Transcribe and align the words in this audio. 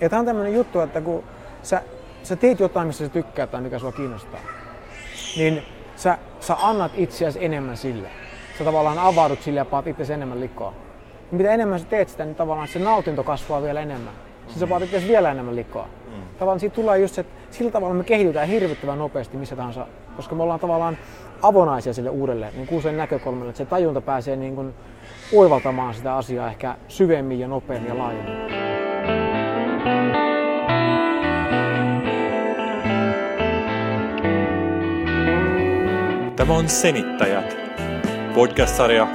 Ja 0.00 0.08
tämä 0.08 0.20
on 0.20 0.26
tämmöinen 0.26 0.54
juttu, 0.54 0.80
että 0.80 1.00
kun 1.00 1.24
sä, 1.62 1.82
sä 2.22 2.36
teet 2.36 2.60
jotain, 2.60 2.86
missä 2.86 3.06
sä 3.06 3.12
tykkää 3.12 3.46
tai 3.46 3.60
mikä 3.60 3.78
sua 3.78 3.92
kiinnostaa, 3.92 4.40
niin 5.36 5.62
sä, 5.96 6.18
sä 6.40 6.56
annat 6.62 6.92
itseäsi 6.94 7.44
enemmän 7.44 7.76
sille. 7.76 8.08
Sä 8.58 8.64
tavallaan 8.64 8.98
avaudut 8.98 9.42
sille 9.42 9.60
ja 9.60 9.64
paat 9.64 9.86
itse 9.86 10.14
enemmän 10.14 10.40
likoa. 10.40 10.72
Ja 11.32 11.38
mitä 11.38 11.50
enemmän 11.50 11.80
sä 11.80 11.86
teet 11.86 12.08
sitä, 12.08 12.24
niin 12.24 12.34
tavallaan 12.34 12.68
se 12.68 12.78
nautinto 12.78 13.24
kasvaa 13.24 13.62
vielä 13.62 13.80
enemmän. 13.80 14.14
Siis 14.46 14.60
sä 14.60 14.66
paat 14.66 14.82
itse 14.82 15.02
vielä 15.08 15.30
enemmän 15.30 15.56
likoa. 15.56 15.88
Mm. 16.06 16.22
Tavallaan 16.38 16.60
siitä 16.60 16.74
tulee 16.74 16.98
just 16.98 17.14
se, 17.14 17.20
että 17.20 17.34
sillä 17.50 17.70
tavalla 17.70 17.94
me 17.94 18.04
kehitytään 18.04 18.48
hirvittävän 18.48 18.98
nopeasti 18.98 19.36
missä 19.36 19.56
tahansa, 19.56 19.86
koska 20.16 20.34
me 20.34 20.42
ollaan 20.42 20.60
tavallaan 20.60 20.98
avonaisia 21.42 21.94
sille 21.94 22.10
uudelle 22.10 22.50
niin 22.56 22.68
uusien 22.70 22.96
näkökulmalle, 22.96 23.50
että 23.50 23.58
se 23.58 23.64
tajunta 23.64 24.00
pääsee 24.00 24.36
niin 24.36 24.54
kuin 24.54 24.74
oivaltamaan 25.34 25.94
sitä 25.94 26.16
asiaa 26.16 26.48
ehkä 26.48 26.76
syvemmin 26.88 27.40
ja 27.40 27.48
nopeammin 27.48 27.88
ja 27.88 27.98
laajemmin. 27.98 28.65
Tämä 36.36 36.54
on 36.54 36.68
Senittäjät, 36.68 37.56
podcast-sarja, 38.34 39.08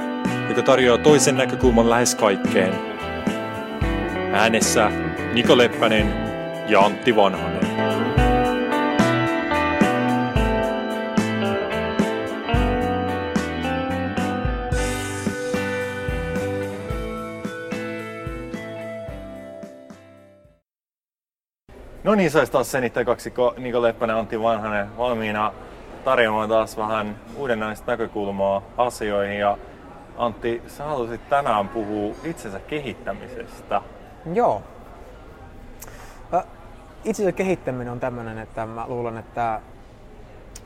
joka 0.48 0.62
tarjoaa 0.62 0.98
toisen 0.98 1.36
näkökulman 1.36 1.90
lähes 1.90 2.14
kaikkeen. 2.14 2.74
Äänessä 4.32 4.90
Niko 5.32 5.58
Leppänen 5.58 6.14
ja 6.68 6.80
Antti 6.80 7.16
Vanhanen. 7.16 7.62
No 22.04 22.14
niin, 22.14 22.30
se 22.30 22.38
olisi 22.38 22.52
taas 22.52 22.70
senittäjä 22.70 23.04
kaksikko 23.04 23.54
Niko 23.58 23.82
Leppänen 23.82 24.16
Antti 24.16 24.42
Vanhanen 24.42 24.96
valmiina 24.96 25.52
tarjoamaan 26.04 26.48
taas 26.48 26.76
vähän 26.76 27.16
uudenlaista 27.36 27.90
näkökulmaa 27.90 28.62
asioihin. 28.76 29.38
Ja 29.38 29.58
Antti, 30.16 30.62
sä 30.66 30.84
haluaisit 30.84 31.28
tänään 31.28 31.68
puhua 31.68 32.14
itsensä 32.24 32.60
kehittämisestä. 32.60 33.82
Joo. 34.34 34.62
Itsensä 37.04 37.32
kehittäminen 37.32 37.92
on 37.92 38.00
tämmöinen, 38.00 38.38
että 38.38 38.66
mä 38.66 38.84
luulen, 38.88 39.18
että 39.18 39.60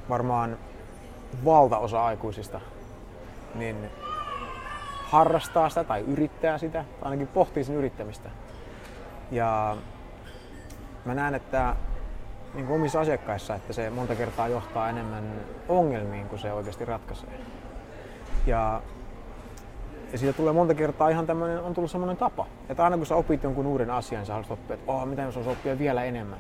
varmaan 0.09 0.59
valtaosa 1.45 2.05
aikuisista 2.05 2.61
niin 3.55 3.91
harrastaa 5.05 5.69
sitä 5.69 5.85
tai 5.85 6.01
yrittää 6.01 6.59
sitä, 6.59 6.85
tai 7.01 7.11
ainakin 7.11 7.29
pohtii 7.29 7.65
sen 7.65 7.77
yrittämistä. 7.77 8.31
Ja 9.31 9.77
mä 11.05 11.15
näen, 11.15 11.35
että 11.35 11.77
niin 12.57 12.67
kuin 12.67 12.81
omissa 12.81 13.01
asiakkaissa, 13.01 13.55
että 13.55 13.73
se 13.73 13.91
monta 13.91 14.15
kertaa 14.15 14.49
johtaa 14.49 14.89
enemmän 14.89 15.25
ongelmiin 15.69 16.29
kuin 16.29 16.39
se 16.39 16.53
oikeasti 16.53 16.85
ratkaisee. 16.85 17.41
Ja, 18.47 18.83
ja 20.13 20.19
siitä 20.19 20.33
tulee 20.33 20.53
monta 20.53 20.75
kertaa 20.75 21.09
ihan 21.09 21.27
tämmöinen, 21.27 21.61
on 21.61 21.75
tullut 21.75 21.91
semmoinen 21.91 22.17
tapa, 22.17 22.47
että 22.69 22.85
aina 22.85 22.97
kun 22.97 23.07
sä 23.07 23.17
opit 23.17 23.43
jonkun 23.43 23.67
uuden 23.67 23.91
asian, 23.91 24.27
sä 24.27 24.33
haluat 24.33 24.51
oppia, 24.51 24.75
että 24.75 24.93
oh, 24.93 25.07
miten 25.07 25.25
mä 25.25 25.33
saisin 25.33 25.53
oppia 25.53 25.79
vielä 25.79 26.05
enemmän. 26.05 26.39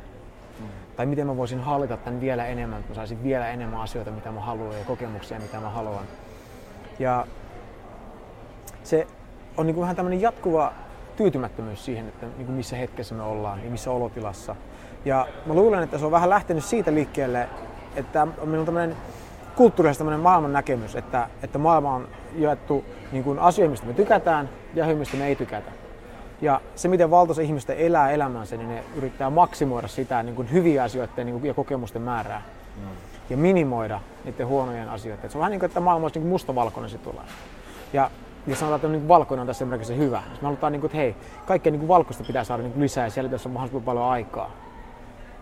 Mm. 0.61 0.67
Tai 0.97 1.06
miten 1.06 1.27
mä 1.27 1.36
voisin 1.36 1.61
hallita 1.61 1.97
tämän 1.97 2.20
vielä 2.20 2.47
enemmän, 2.47 2.78
että 2.78 2.91
mä 2.91 2.95
saisin 2.95 3.23
vielä 3.23 3.48
enemmän 3.48 3.80
asioita, 3.80 4.11
mitä 4.11 4.33
mä 4.33 4.41
haluan 4.41 4.78
ja 4.78 4.84
kokemuksia, 4.84 5.41
mitä 5.41 5.61
mä 5.61 5.70
haluan. 5.70 6.05
Ja 6.98 7.27
se 8.83 9.06
on 9.56 9.67
niin 9.67 9.75
kuin 9.75 9.83
vähän 9.83 9.97
tämmöinen 9.97 10.20
jatkuva 10.20 10.73
tyytymättömyys 11.17 11.84
siihen, 11.84 12.08
että 12.08 12.27
niin 12.27 12.47
kuin 12.47 12.56
missä 12.56 12.77
hetkessä 12.77 13.14
me 13.14 13.23
ollaan 13.23 13.64
ja 13.64 13.70
missä 13.70 13.91
olotilassa. 13.91 14.56
Ja 15.06 15.26
mä 15.46 15.54
luulen, 15.54 15.82
että 15.82 15.98
se 15.98 16.04
on 16.04 16.10
vähän 16.10 16.30
lähtenyt 16.30 16.64
siitä 16.64 16.94
liikkeelle, 16.94 17.48
että 17.96 18.26
meillä 18.26 18.58
on 18.58 18.64
tämmöinen 18.64 18.96
kulttuurisesti 19.56 19.98
tämmöinen 19.98 20.20
maailman 20.20 20.52
näkemys, 20.52 20.96
että, 20.96 21.28
että 21.42 21.58
maailma 21.58 21.94
on 21.94 22.08
jaettu 22.36 22.84
niin 23.12 23.24
kuin 23.24 23.39
asioihin, 23.39 23.70
mistä 23.70 23.86
me 23.86 23.92
tykätään 23.92 24.48
ja 24.74 24.84
asioihin, 24.84 24.98
mistä 24.98 25.16
me 25.16 25.27
ei 25.27 25.36
tykätä. 25.36 25.70
Ja 26.40 26.61
se, 26.74 26.89
miten 26.89 27.11
valtaosa 27.11 27.42
ihmistä 27.42 27.72
elää 27.72 28.11
elämänsä, 28.11 28.56
niin 28.56 28.68
ne 28.68 28.84
yrittää 28.96 29.30
maksimoida 29.30 29.89
sitä 29.89 30.22
niin 30.22 30.36
kuin 30.36 30.52
hyviä 30.52 30.83
asioita 30.83 31.24
niin 31.24 31.40
kuin, 31.40 31.45
ja 31.45 31.55
kokemusten 31.55 32.02
määrää. 32.02 32.42
Mm. 32.77 32.83
Ja 33.30 33.36
minimoida 33.36 34.00
niiden 34.24 34.46
huonojen 34.46 34.89
asioiden. 34.89 35.24
Et 35.24 35.30
se 35.30 35.39
on 35.39 35.40
vähän 35.40 35.50
niin 35.50 35.61
kuin, 35.61 35.68
että 35.68 35.80
maailma 35.80 36.05
olisi 36.05 36.18
niin 36.18 36.28
mustavalkoinen 36.28 36.90
se 36.90 36.98
tulee. 36.98 37.24
Ja 37.92 38.11
ja 38.46 38.56
sanotaan, 38.56 38.77
että 38.77 38.89
niin 38.89 39.08
valkoinen 39.08 39.40
on 39.40 39.46
tässä 39.46 39.64
esimerkiksi 39.64 39.96
hyvä. 39.96 40.22
Jos 40.30 40.40
me 40.40 40.46
halutaan, 40.46 40.72
niin 40.72 40.80
kuin, 40.80 40.89
että 40.89 40.98
hei, 40.98 41.16
kaikkea 41.46 41.70
niin 41.70 41.80
kuin 41.80 41.89
valkoista 41.89 42.24
pitää 42.27 42.45
saada 42.45 42.62
niin 42.62 42.72
kuin 42.72 42.83
lisää 42.83 43.06
ja 43.06 43.11
siellä 43.11 43.30
on 43.45 43.50
mahdollisimman 43.50 43.84
paljon 43.84 44.05
aikaa. 44.05 44.50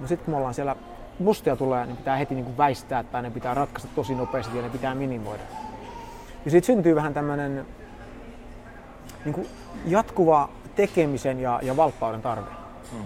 No 0.00 0.06
sitten 0.06 0.24
kun 0.24 0.34
me 0.34 0.38
ollaan 0.38 0.54
siellä 0.54 0.76
mustia 1.18 1.56
tulee, 1.56 1.86
niin 1.86 1.96
pitää 1.96 2.16
heti 2.16 2.34
niin 2.34 2.44
kuin 2.44 2.56
väistää 2.56 3.02
tai 3.02 3.22
ne 3.22 3.30
pitää 3.30 3.54
ratkaista 3.54 3.90
tosi 3.94 4.14
nopeasti 4.14 4.56
ja 4.56 4.62
ne 4.62 4.70
pitää 4.70 4.94
minimoida. 4.94 5.42
Ja 6.44 6.50
siitä 6.50 6.66
syntyy 6.66 6.94
vähän 6.94 7.14
tämmöinen 7.14 7.66
niin 9.24 9.48
jatkuva 9.86 10.48
tekemisen 10.74 11.40
ja, 11.40 11.60
ja 11.62 11.76
valppauden 11.76 12.22
tarve. 12.22 12.50
Hmm. 12.92 13.04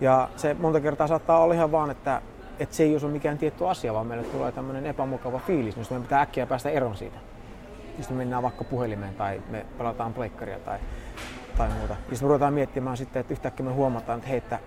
Ja 0.00 0.28
se 0.36 0.54
monta 0.54 0.80
kertaa 0.80 1.06
saattaa 1.06 1.38
olla 1.38 1.54
ihan 1.54 1.72
vaan, 1.72 1.90
että, 1.90 2.22
että 2.58 2.76
se 2.76 2.82
ei 2.82 2.96
ole 3.02 3.12
mikään 3.12 3.38
tietty 3.38 3.68
asia, 3.68 3.94
vaan 3.94 4.06
meille 4.06 4.24
tulee 4.24 4.52
tämmöinen 4.52 4.86
epämukava 4.86 5.38
fiilis, 5.38 5.76
niin 5.76 5.86
meidän 5.90 6.02
pitää 6.02 6.20
äkkiä 6.20 6.46
päästä 6.46 6.70
eroon 6.70 6.96
siitä. 6.96 7.18
Sitten 7.96 8.16
me 8.16 8.18
mennään 8.18 8.42
vaikka 8.42 8.64
puhelimeen 8.64 9.14
tai 9.14 9.42
me 9.50 9.66
pelataan 9.78 10.14
pleikkaria 10.14 10.58
tai, 10.58 10.78
tai 11.58 11.68
muuta. 11.68 11.92
Ja 11.92 11.98
sitten 11.98 12.26
me 12.26 12.28
ruvetaan 12.28 12.54
miettimään 12.54 12.96
sitten, 12.96 13.20
että 13.20 13.32
yhtäkkiä 13.32 13.66
me 13.66 13.72
huomataan, 13.72 14.18
että 14.18 14.28
hei, 14.28 14.38
että 14.38 14.58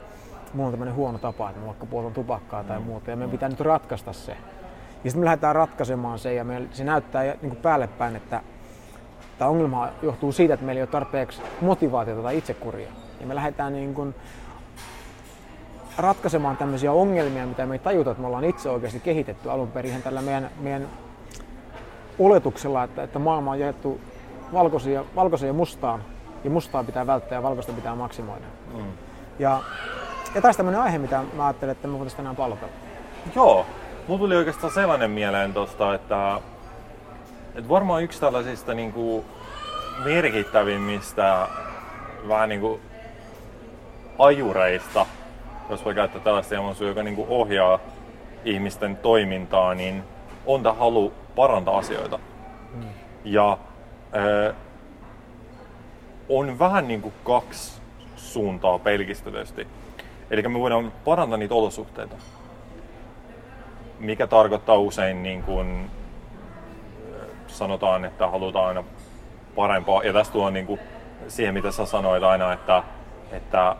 mulla 0.55 0.67
on 0.67 0.73
tämmöinen 0.73 0.95
huono 0.95 1.17
tapa, 1.17 1.49
että 1.49 1.61
mä 1.61 1.67
vaikka 1.67 1.85
puhutaan 1.85 2.13
tupakkaa 2.13 2.63
tai 2.63 2.79
mm. 2.79 2.85
muuta, 2.85 3.09
ja 3.09 3.15
meidän 3.15 3.31
pitää 3.31 3.49
nyt 3.49 3.59
ratkaista 3.59 4.13
se. 4.13 4.31
Ja 4.31 5.11
sitten 5.11 5.19
me 5.19 5.25
lähdetään 5.25 5.55
ratkaisemaan 5.55 6.19
se, 6.19 6.33
ja 6.33 6.43
me, 6.43 6.61
se 6.71 6.83
näyttää 6.83 7.23
niin 7.23 7.37
kuin 7.39 7.55
päälle 7.55 7.87
päin, 7.87 8.15
että 8.15 8.41
tämä 9.37 9.49
ongelma 9.49 9.89
johtuu 10.01 10.31
siitä, 10.31 10.53
että 10.53 10.65
meillä 10.65 10.79
ei 10.79 10.83
ole 10.83 10.89
tarpeeksi 10.89 11.41
motivaatiota 11.61 12.21
tai 12.21 12.37
itsekuria. 12.37 12.89
Ja 13.19 13.27
me 13.27 13.35
lähdetään 13.35 13.73
niin 13.73 13.93
kuin 13.93 14.15
ratkaisemaan 15.97 16.57
tämmöisiä 16.57 16.91
ongelmia, 16.91 17.45
mitä 17.45 17.65
me 17.65 17.75
ei 17.75 17.79
tajuta, 17.79 18.11
että 18.11 18.21
me 18.21 18.27
ollaan 18.27 18.43
itse 18.43 18.69
oikeasti 18.69 18.99
kehitetty 18.99 19.51
alun 19.51 19.71
perin 19.71 20.03
tällä 20.03 20.21
meidän, 20.21 20.49
meidän 20.59 20.87
oletuksella, 22.19 22.83
että, 22.83 23.03
että 23.03 23.19
maailma 23.19 23.51
on 23.51 23.59
jaettu 23.59 24.01
valkoisia, 24.53 25.05
valkoisia 25.15 25.47
ja 25.47 25.53
mustaan, 25.53 26.03
ja 26.43 26.49
mustaa 26.49 26.83
pitää 26.83 27.07
välttää 27.07 27.35
ja 27.35 27.43
valkoista 27.43 27.73
pitää 27.73 27.95
maksimoida. 27.95 28.45
Mm. 28.73 28.83
Ja 29.39 29.61
ja 30.35 30.41
taas 30.41 30.57
tämmöinen 30.57 30.81
aihe, 30.81 30.97
mitä 30.97 31.23
mä 31.33 31.45
ajattelin, 31.45 31.71
että 31.71 31.87
me 31.87 31.93
voitaisiin 31.93 32.17
tänään 32.17 32.35
palata. 32.35 32.65
Joo, 33.35 33.65
mulla 34.07 34.19
tuli 34.19 34.35
oikeastaan 34.35 34.73
sellainen 34.73 35.11
mieleen 35.11 35.53
tosta, 35.53 35.95
että, 35.95 36.41
että 37.55 37.69
varmaan 37.69 38.03
yksi 38.03 38.19
tällaisista 38.19 38.73
niin 38.73 38.93
kuin 38.93 39.25
merkittävimmistä 40.03 41.47
vähän 42.27 42.49
niin 42.49 42.61
kuin 42.61 42.81
ajureista, 44.19 45.05
jos 45.69 45.85
voi 45.85 45.95
käyttää 45.95 46.21
tällaista 46.21 46.55
ilmaisua, 46.55 46.87
joka 46.87 47.03
niin 47.03 47.15
kuin 47.15 47.29
ohjaa 47.29 47.79
ihmisten 48.45 48.97
toimintaa, 48.97 49.73
niin 49.73 50.03
on 50.45 50.63
tämä 50.63 50.75
halu 50.75 51.13
parantaa 51.35 51.77
asioita. 51.77 52.19
Mm. 52.73 52.83
Ja 53.23 53.57
äh, 54.15 54.55
on 56.29 56.59
vähän 56.59 56.87
niin 56.87 57.01
kuin 57.01 57.13
kaksi 57.23 57.81
suuntaa 58.15 58.79
pelkistetysti. 58.79 59.67
Eli 60.31 60.41
me 60.41 60.59
voidaan 60.59 60.91
parantaa 61.05 61.37
niitä 61.37 61.55
olosuhteita, 61.55 62.15
mikä 63.99 64.27
tarkoittaa 64.27 64.77
usein 64.77 65.23
niin 65.23 65.43
kuin 65.43 65.91
sanotaan, 67.47 68.05
että 68.05 68.27
halutaan 68.27 68.67
aina 68.67 68.83
parempaa. 69.55 70.03
Ja 70.03 70.13
tästä 70.13 70.33
tuo 70.33 70.49
niin 70.49 70.65
kuin 70.65 70.79
siihen, 71.27 71.53
mitä 71.53 71.71
sä 71.71 71.85
sanoit 71.85 72.23
aina, 72.23 72.53
että, 72.53 72.83
että 73.31 73.75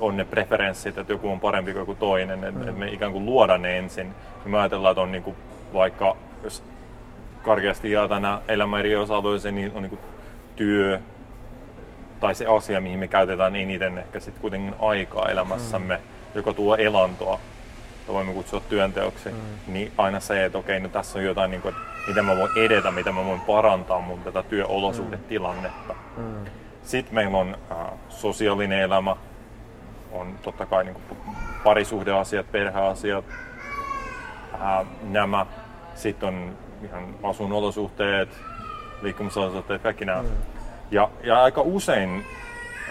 on 0.00 0.16
ne 0.16 0.24
preferenssit, 0.24 0.98
että 0.98 1.12
joku 1.12 1.28
on 1.28 1.40
parempi 1.40 1.72
kuin 1.72 1.80
joku 1.80 1.94
toinen, 1.94 2.44
että 2.44 2.72
mm. 2.72 2.78
me 2.78 2.88
ikään 2.88 3.12
kuin 3.12 3.26
luodaan 3.26 3.62
ne 3.62 3.78
ensin. 3.78 4.14
Ja 4.44 4.50
me 4.50 4.58
ajatellaan, 4.58 4.92
että 4.92 5.02
on 5.02 5.12
niin 5.12 5.22
kuin 5.22 5.36
vaikka, 5.72 6.16
jos 6.44 6.62
karkeasti 7.42 7.90
jaetaan 7.90 8.22
nämä 8.22 8.40
elämän 8.48 8.80
eri 8.80 8.96
osa 8.96 9.22
niin 9.52 9.72
on 9.74 9.82
niin 9.82 9.90
kuin 9.90 10.00
työ, 10.56 11.00
tai 12.20 12.34
se 12.34 12.46
asia, 12.46 12.80
mihin 12.80 12.98
me 12.98 13.08
käytetään 13.08 13.56
eniten 13.56 13.98
ehkä 13.98 14.20
sitten 14.20 14.40
kuitenkin 14.40 14.74
aikaa 14.80 15.28
elämässämme, 15.28 15.96
mm. 15.96 16.02
joka 16.34 16.52
tuo 16.52 16.76
elantoa, 16.76 17.40
jota 18.00 18.12
voimme 18.12 18.32
kutsua 18.32 18.60
työnteoksi, 18.60 19.28
mm. 19.28 19.72
niin 19.72 19.92
aina 19.98 20.20
se, 20.20 20.44
että 20.44 20.58
okei, 20.58 20.80
no 20.80 20.88
tässä 20.88 21.18
on 21.18 21.24
jotain, 21.24 21.50
niin 21.50 21.62
kuin, 21.62 21.74
että 21.74 22.08
miten 22.08 22.24
mä 22.24 22.36
voin 22.36 22.50
edetä, 22.56 22.90
miten 22.90 23.14
mä 23.14 23.24
voin 23.24 23.40
parantaa 23.40 24.00
mun 24.00 24.18
tätä 24.18 24.42
työolosuhdetilannetta. 24.42 25.94
Mm. 26.16 26.22
mm. 26.22 26.44
Sitten 26.82 27.14
meillä 27.14 27.38
on 27.38 27.56
äh, 27.72 27.76
sosiaalinen 28.08 28.80
elämä, 28.80 29.16
on 30.12 30.38
totta 30.42 30.66
kai 30.66 30.84
niin 30.84 30.94
kuin 30.94 31.18
parisuhdeasiat, 31.64 32.52
perheasiat, 32.52 33.24
äh, 34.54 34.86
nämä. 35.02 35.46
Sitten 35.94 36.28
on 36.28 36.56
ihan 36.84 37.14
asunolosuhteet, 37.22 38.28
liikkumisolosuhteet, 39.02 39.82
kaikki 39.82 40.04
nämä. 40.04 40.22
Mm 40.22 40.57
ja, 40.90 41.10
ja 41.22 41.42
aika 41.42 41.60
usein 41.60 42.26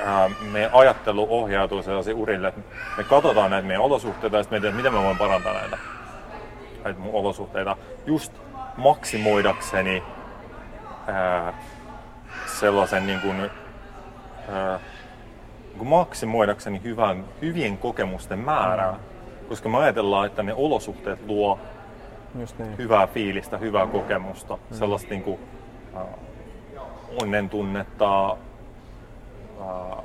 ää, 0.06 0.30
meidän 0.52 0.72
ajattelu 0.74 1.28
ohjautuu 1.30 1.84
sellaisiin 1.84 2.18
urille, 2.18 2.48
että 2.48 2.62
me 2.98 3.04
katsotaan 3.04 3.52
näitä 3.52 3.68
meidän 3.68 3.84
olosuhteita 3.84 4.38
ja 4.38 4.44
sitten 4.44 4.56
mietitään, 4.56 4.76
miten 4.76 4.94
me 4.94 5.04
voin 5.04 5.18
parantaa 5.18 5.54
näitä, 5.54 5.78
näitä 6.84 7.00
mun 7.00 7.14
olosuhteita 7.14 7.78
just 8.06 8.34
maksimoidakseni 8.78 10.04
ää, 11.08 11.54
sellaisen 12.46 13.08
niin 13.08 13.20
kuin, 13.20 13.50
ää, 14.52 14.80
niin 15.76 15.88
maksimoidakseni 15.88 16.82
hyvän, 16.84 17.26
hyvien 17.42 17.78
kokemusten 17.78 18.40
määrää. 18.40 18.92
Mm. 18.92 19.48
Koska 19.50 19.70
me 19.70 19.78
ajatellaan, 19.78 20.26
että 20.28 20.44
ne 20.44 20.54
olosuhteet 20.54 21.20
luo 21.28 21.60
Just 22.40 22.60
niin. 22.60 22.78
hyvää 22.78 23.08
fiilistä, 23.08 23.58
hyvää 23.58 23.88
kokemusta, 23.88 24.56
mm. 24.56 24.76
sellaista 24.76 25.10
niin 25.10 25.24
kuin, 25.24 25.40
äh, 25.98 26.04
onnen 27.22 27.50
tunnetta, 27.50 28.30
äh, 29.62 30.04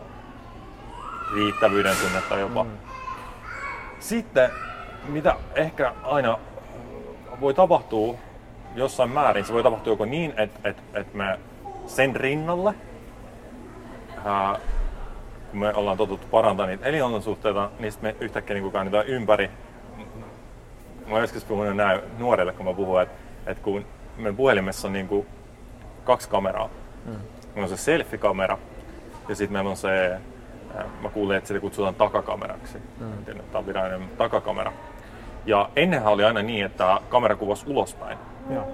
riittävyyden 1.34 1.96
tunnetta 2.02 2.38
jopa. 2.38 2.64
Mm. 2.64 2.70
Sitten, 4.00 4.50
mitä 5.08 5.36
ehkä 5.54 5.94
aina 6.02 6.38
voi 7.40 7.54
tapahtua 7.54 8.14
jossain 8.74 9.10
määrin, 9.10 9.44
se 9.44 9.52
voi 9.52 9.62
tapahtua 9.62 9.92
joko 9.92 10.04
niin, 10.04 10.34
että 10.36 10.68
et, 10.68 10.76
et 10.94 11.14
me 11.14 11.38
sen 11.86 12.16
rinnalle, 12.16 12.74
ää, 14.24 14.58
kun 15.50 15.60
me 15.60 15.74
ollaan 15.74 15.96
totuttu 15.96 16.26
parantamaan 16.26 16.68
niitä 16.68 16.86
elinolosuhteita, 16.86 17.70
niin 17.78 17.92
sitten 17.92 18.10
me 18.10 18.24
yhtäkkiä 18.24 18.54
niin 18.54 18.72
käännytään 18.72 19.06
ympäri. 19.06 19.50
Mä 21.06 21.18
joskus 21.18 21.44
puhunut 21.44 21.76
näin 21.76 22.00
nuorille, 22.18 22.52
kun 22.52 22.66
mä 22.66 22.74
puhun, 22.74 23.02
että, 23.02 23.14
että 23.46 23.62
kun 23.62 23.84
meidän 24.16 24.36
puhelimessa 24.36 24.88
on 24.88 24.92
niin 24.92 25.08
kuin 25.08 25.26
kaksi 26.04 26.28
kameraa. 26.28 26.68
Mm. 27.06 27.12
Meillä 27.54 27.62
on 27.62 27.68
se 27.68 27.76
selfie-kamera 27.76 28.58
ja 29.28 29.34
sitten 29.34 29.52
meillä 29.52 29.70
on 29.70 29.76
se, 29.76 30.18
mä 31.02 31.08
kuulin, 31.08 31.36
että 31.36 31.48
sitä 31.48 31.60
kutsutaan 31.60 31.94
takakameraksi. 31.94 32.78
Mm. 33.00 33.24
Tämä 33.24 33.40
on 33.54 33.66
virallinen 33.66 34.08
takakamera. 34.18 34.72
Ja 35.46 35.70
ennenhän 35.76 36.12
oli 36.12 36.24
aina 36.24 36.42
niin, 36.42 36.66
että 36.66 37.00
kamera 37.08 37.36
kuvasi 37.36 37.64
ulospäin. 37.68 38.18
Joo. 38.50 38.66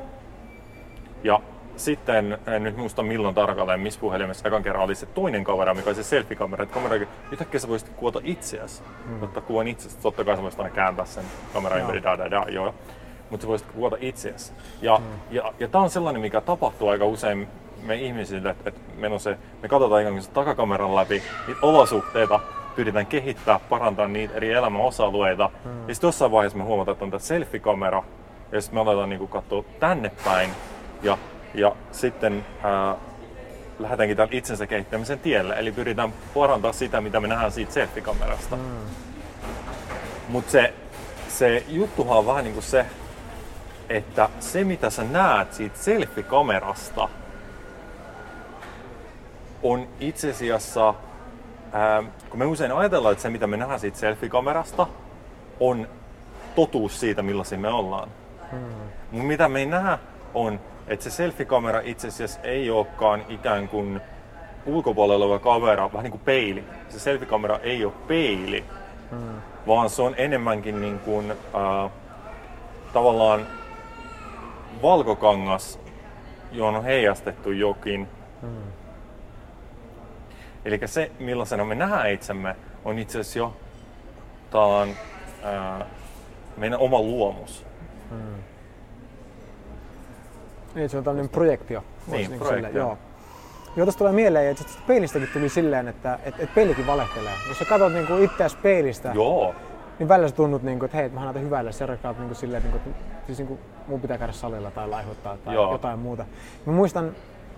Ja 1.24 1.40
sitten, 1.76 2.38
en 2.46 2.62
nyt 2.62 2.76
muista 2.76 3.02
milloin 3.02 3.34
tarkalleen, 3.34 3.80
missä 3.80 4.00
puhelimessa 4.00 4.48
ekan 4.48 4.62
kerran 4.62 4.84
oli 4.84 4.94
se 4.94 5.06
toinen 5.06 5.44
kamera, 5.44 5.74
mikä 5.74 5.88
oli 5.88 5.94
se 5.94 6.02
selfie-kamera. 6.02 6.62
Että 6.62 6.74
kamera, 6.74 7.06
yhtäkkiä 7.32 7.60
sä 7.60 7.68
voisit 7.68 7.88
kuvata 7.88 8.20
itseäsi. 8.24 8.82
Mm. 9.06 9.22
Ottaa 9.22 9.42
kuvan 9.42 9.68
itseäsi. 9.68 9.98
Totta 9.98 10.24
kai 10.24 10.36
sä 10.36 10.42
voisit 10.42 10.60
aina 10.60 10.74
kääntää 10.74 11.04
sen 11.04 11.24
kameran 11.52 11.80
ympäri, 11.80 12.02
da, 12.02 12.18
da, 12.18 12.30
da, 12.30 12.44
joo. 12.48 12.74
Mutta 13.30 13.44
sä 13.44 13.48
voisit 13.48 13.68
kuvata 13.74 13.96
itseäsi. 14.00 14.52
Ja, 14.82 14.98
mm. 14.98 15.04
ja, 15.30 15.52
ja 15.58 15.68
tää 15.68 15.80
on 15.80 15.90
sellainen, 15.90 16.22
mikä 16.22 16.40
tapahtuu 16.40 16.88
aika 16.88 17.04
usein 17.04 17.48
me 17.88 17.96
ihmisille, 17.96 18.50
että, 18.50 18.68
että 18.68 18.80
me, 18.96 19.08
on 19.08 19.20
se, 19.20 19.38
me 19.62 19.68
katsotaan 19.68 20.00
ikään 20.00 20.14
kuin 20.14 20.22
se 20.22 20.30
takakameran 20.30 20.96
läpi 20.96 21.22
niitä 21.46 21.60
olosuhteita, 21.62 22.40
pyritään 22.76 23.06
kehittää, 23.06 23.60
parantaa 23.68 24.08
niitä 24.08 24.34
eri 24.34 24.52
elämän 24.52 24.82
osa-alueita. 24.82 25.50
Mm. 25.64 25.88
Ja 25.88 25.94
sitten 25.94 26.08
jossain 26.08 26.32
vaiheessa 26.32 26.58
me 26.58 26.64
huomataan, 26.64 26.92
että 26.92 27.04
on 27.04 27.10
tämä 27.10 27.20
selfie-kamera, 27.20 28.02
ja 28.52 28.60
sitten 28.60 28.78
me 28.78 28.80
aletaan 28.80 29.08
niin 29.08 29.28
katsoa 29.28 29.64
tänne 29.80 30.10
päin, 30.24 30.50
ja, 31.02 31.18
ja 31.54 31.76
sitten 31.92 32.44
ää, 32.62 32.94
lähdetäänkin 33.78 34.16
tämän 34.16 34.32
itsensä 34.32 34.66
kehittämisen 34.66 35.18
tielle, 35.18 35.54
eli 35.58 35.72
pyritään 35.72 36.12
parantaa 36.34 36.72
sitä, 36.72 37.00
mitä 37.00 37.20
me 37.20 37.28
nähdään 37.28 37.52
siitä 37.52 37.72
selfie-kamerasta. 37.72 38.56
Mm. 38.56 38.62
Mutta 40.28 40.50
se, 40.50 40.74
se 41.28 41.64
juttuhan 41.68 42.18
on 42.18 42.26
vähän 42.26 42.44
niin 42.44 42.54
kuin 42.54 42.64
se, 42.64 42.86
että 43.88 44.28
se 44.40 44.64
mitä 44.64 44.90
sä 44.90 45.04
näet 45.04 45.52
siitä 45.52 45.78
selfie-kamerasta, 45.78 47.08
on 49.62 49.88
itse 50.00 50.30
asiassa, 50.30 50.94
ää, 51.72 52.02
kun 52.30 52.38
me 52.38 52.46
usein 52.46 52.72
ajatellaan, 52.72 53.12
että 53.12 53.22
se 53.22 53.30
mitä 53.30 53.46
me 53.46 53.56
nähdään 53.56 53.80
siitä 53.80 53.98
selfie-kamerasta, 53.98 54.86
on 55.60 55.88
totuus 56.54 57.00
siitä, 57.00 57.22
millaisia 57.22 57.58
me 57.58 57.68
ollaan. 57.68 58.08
Hmm. 58.50 59.22
Mitä 59.22 59.48
me 59.48 59.58
ei 59.58 59.66
nähdä 59.66 59.98
on, 60.34 60.60
että 60.86 61.04
se 61.04 61.10
selfie-kamera 61.10 61.80
itse 61.84 62.08
asiassa 62.08 62.40
ei 62.40 62.70
olekaan 62.70 63.24
ikään 63.28 63.68
kuin 63.68 64.00
ulkopuolella 64.66 65.24
oleva 65.24 65.38
kamera, 65.38 65.92
vähän 65.92 66.04
niin 66.04 66.10
kuin 66.10 66.22
peili. 66.24 66.64
Se 66.88 66.98
selfie-kamera 66.98 67.58
ei 67.58 67.84
ole 67.84 67.92
peili, 68.08 68.64
hmm. 69.10 69.42
vaan 69.66 69.90
se 69.90 70.02
on 70.02 70.14
enemmänkin 70.16 70.80
niin 70.80 70.98
kuin, 70.98 71.30
äh, 71.30 71.90
tavallaan 72.92 73.46
valkokangas, 74.82 75.80
johon 76.52 76.76
on 76.76 76.84
heijastettu 76.84 77.50
jokin. 77.50 78.08
Hmm. 78.40 78.72
Eli 80.64 80.80
se, 80.86 81.10
millaisena 81.18 81.64
me 81.64 81.74
nähdään 81.74 82.10
itsemme, 82.10 82.56
on 82.84 82.98
itse 82.98 83.20
asiassa 83.20 83.38
jo 83.38 83.56
taan, 84.50 84.88
ää, 85.44 85.86
meidän 86.56 86.78
oma 86.78 87.00
luomus. 87.00 87.66
Hmm. 88.10 88.42
Niin, 90.74 90.88
se 90.88 90.98
on 90.98 91.04
tämmöinen 91.04 91.28
projektio. 91.28 91.84
Niin, 92.06 92.30
niin 92.30 92.40
projektio. 92.40 92.80
Joo. 92.80 92.98
Joo, 93.76 93.86
tuosta 93.86 93.98
tulee 93.98 94.12
mieleen, 94.12 94.50
että 94.50 94.64
peilistäkin 94.86 95.28
tuli 95.32 95.48
silleen, 95.48 95.88
että 95.88 96.18
et, 96.24 96.34
et 96.38 96.54
peilikin 96.54 96.86
valehtelee. 96.86 97.32
Jos 97.48 97.58
sä 97.58 97.64
katsot 97.64 97.92
niinku 97.92 98.16
itseäsi 98.16 98.56
peilistä, 98.62 99.12
Joo. 99.14 99.54
niin 99.98 100.08
välillä 100.08 100.28
sä 100.28 100.34
tunnut, 100.34 100.62
niinku, 100.62 100.84
että 100.84 100.96
hei, 100.96 101.08
mä 101.08 101.24
näytän 101.24 101.42
hyvälle, 101.42 101.72
sä 101.72 101.86
rakkaat 101.86 102.18
niinku 102.18 102.34
silleen, 102.34 102.62
niinku, 102.62 102.78
että 102.78 102.90
siis 103.26 103.38
niinku, 103.38 103.58
mun 103.86 104.00
pitää 104.00 104.18
käydä 104.18 104.32
salilla 104.32 104.70
tai 104.70 104.88
laihuttaa 104.88 105.36
tai 105.36 105.54
Joo. 105.54 105.72
jotain 105.72 105.98
muuta. 105.98 106.24
Mä 106.66 106.72
muistan 106.72 107.12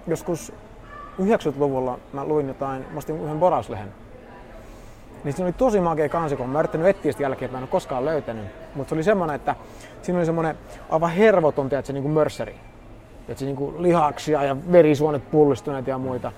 joskus 0.06 0.52
90-luvulla 1.20 1.98
mä 2.12 2.24
luin 2.24 2.48
jotain, 2.48 2.84
mä 2.92 2.98
ostin 2.98 3.20
yhden 3.20 3.38
borauslehen. 3.38 3.88
Niin 5.24 5.32
siinä 5.32 5.46
oli 5.46 5.52
tosi 5.52 5.80
makea 5.80 6.08
kansikko. 6.08 6.46
Mä 6.46 6.58
yrittänyt 6.58 6.86
etsiä 6.86 7.12
sitä 7.12 7.22
jälkeen, 7.22 7.50
mä 7.50 7.58
en 7.58 7.64
ole 7.64 7.70
koskaan 7.70 8.04
löytänyt. 8.04 8.44
Mutta 8.74 8.88
se 8.88 8.94
oli 8.94 9.02
semmonen, 9.02 9.36
että 9.36 9.54
siinä 10.02 10.18
oli 10.18 10.26
semmonen 10.26 10.58
aivan 10.90 11.10
hervoton, 11.10 11.68
tiedätkö, 11.68 11.92
niin 11.92 12.02
kuin 12.02 12.12
mörssäri. 12.14 12.54
Että 13.28 13.38
se 13.38 13.44
niin 13.44 13.56
kuin 13.56 13.82
lihaksia 13.82 14.44
ja 14.44 14.56
verisuonet 14.72 15.30
pullistuneet 15.30 15.86
ja 15.86 15.98
muita. 15.98 16.32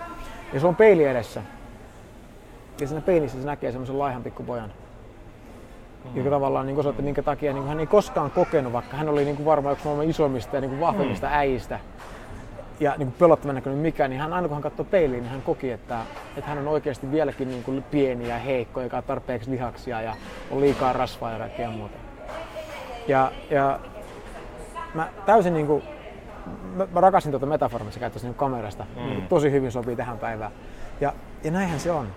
Ja 0.52 0.60
se 0.60 0.66
on 0.66 0.76
peili 0.76 1.04
edessä. 1.04 1.42
Ja 2.80 2.86
siinä 2.86 3.00
peilissä 3.00 3.40
se 3.40 3.46
näkee 3.46 3.72
semmoisen 3.72 3.98
laihan 3.98 4.22
pikkupojan. 4.22 4.72
Mm. 6.04 6.16
Joka 6.16 6.30
tavallaan 6.30 6.66
niin 6.66 6.78
osoitti, 6.78 7.02
minkä 7.02 7.22
takia 7.22 7.52
niin 7.52 7.66
hän 7.66 7.80
ei 7.80 7.86
koskaan 7.86 8.30
kokenut, 8.30 8.72
vaikka 8.72 8.96
hän 8.96 9.08
oli 9.08 9.24
niin 9.24 9.36
kuin 9.36 9.46
varmaan 9.46 9.72
yksi 9.72 9.84
maailman 9.84 10.10
isoimmista 10.10 10.56
ja 10.56 10.60
niin 10.60 10.70
kuin 10.70 10.80
vahvimmista 10.80 11.26
mm. 11.26 11.32
äijistä 11.32 11.80
ja 12.82 12.94
niin 12.98 13.08
kuin 13.08 13.16
pelottavan 13.18 13.54
näköinen 13.54 13.82
mikä, 13.82 14.08
niin 14.08 14.20
hän 14.20 14.32
aina 14.32 14.48
kun 14.48 14.54
hän 14.54 14.62
katsoi 14.62 14.86
peiliin, 14.86 15.22
niin 15.22 15.30
hän 15.30 15.42
koki, 15.42 15.70
että, 15.70 16.00
että 16.36 16.50
hän 16.50 16.58
on 16.58 16.68
oikeasti 16.68 17.10
vieläkin 17.10 17.48
niin 17.48 17.62
kuin 17.62 17.82
pieni 17.82 18.28
ja 18.28 18.38
heikko, 18.38 18.80
eikä 18.80 18.96
ole 18.96 19.02
tarpeeksi 19.02 19.50
lihaksia 19.50 20.02
ja 20.02 20.16
on 20.50 20.60
liikaa 20.60 20.92
rasvaa 20.92 21.32
ja 21.32 21.38
kaikkea 21.38 21.70
muuta. 21.70 21.98
Ja, 23.08 23.32
ja 23.50 23.80
mä 24.94 25.08
täysin 25.26 25.54
niin 25.54 25.66
kuin, 25.66 25.82
mä, 26.76 26.86
mä 26.92 27.00
rakasin 27.00 27.32
tuota 27.32 27.46
metaforaa, 27.46 27.84
missä 27.84 28.00
käyttäisi 28.00 28.26
niin 28.26 28.34
kamerasta. 28.34 28.86
Mm. 28.96 29.02
Niin 29.02 29.26
tosi 29.28 29.50
hyvin 29.50 29.72
sopii 29.72 29.96
tähän 29.96 30.18
päivään. 30.18 30.52
Ja, 31.00 31.12
ja 31.44 31.50
näinhän 31.50 31.80
se 31.80 31.90
on. 31.90 32.08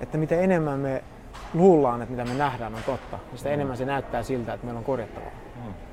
Että 0.00 0.18
mitä 0.18 0.34
enemmän 0.34 0.78
me 0.78 1.04
luullaan, 1.54 2.02
että 2.02 2.16
mitä 2.16 2.32
me 2.32 2.38
nähdään 2.38 2.74
on 2.74 2.82
totta, 2.86 3.18
niin 3.30 3.38
sitä 3.38 3.48
mm. 3.48 3.54
enemmän 3.54 3.76
se 3.76 3.84
näyttää 3.84 4.22
siltä, 4.22 4.52
että 4.54 4.66
meillä 4.66 4.78
on 4.78 4.84
korjattavaa. 4.84 5.30
Mm. 5.56 5.89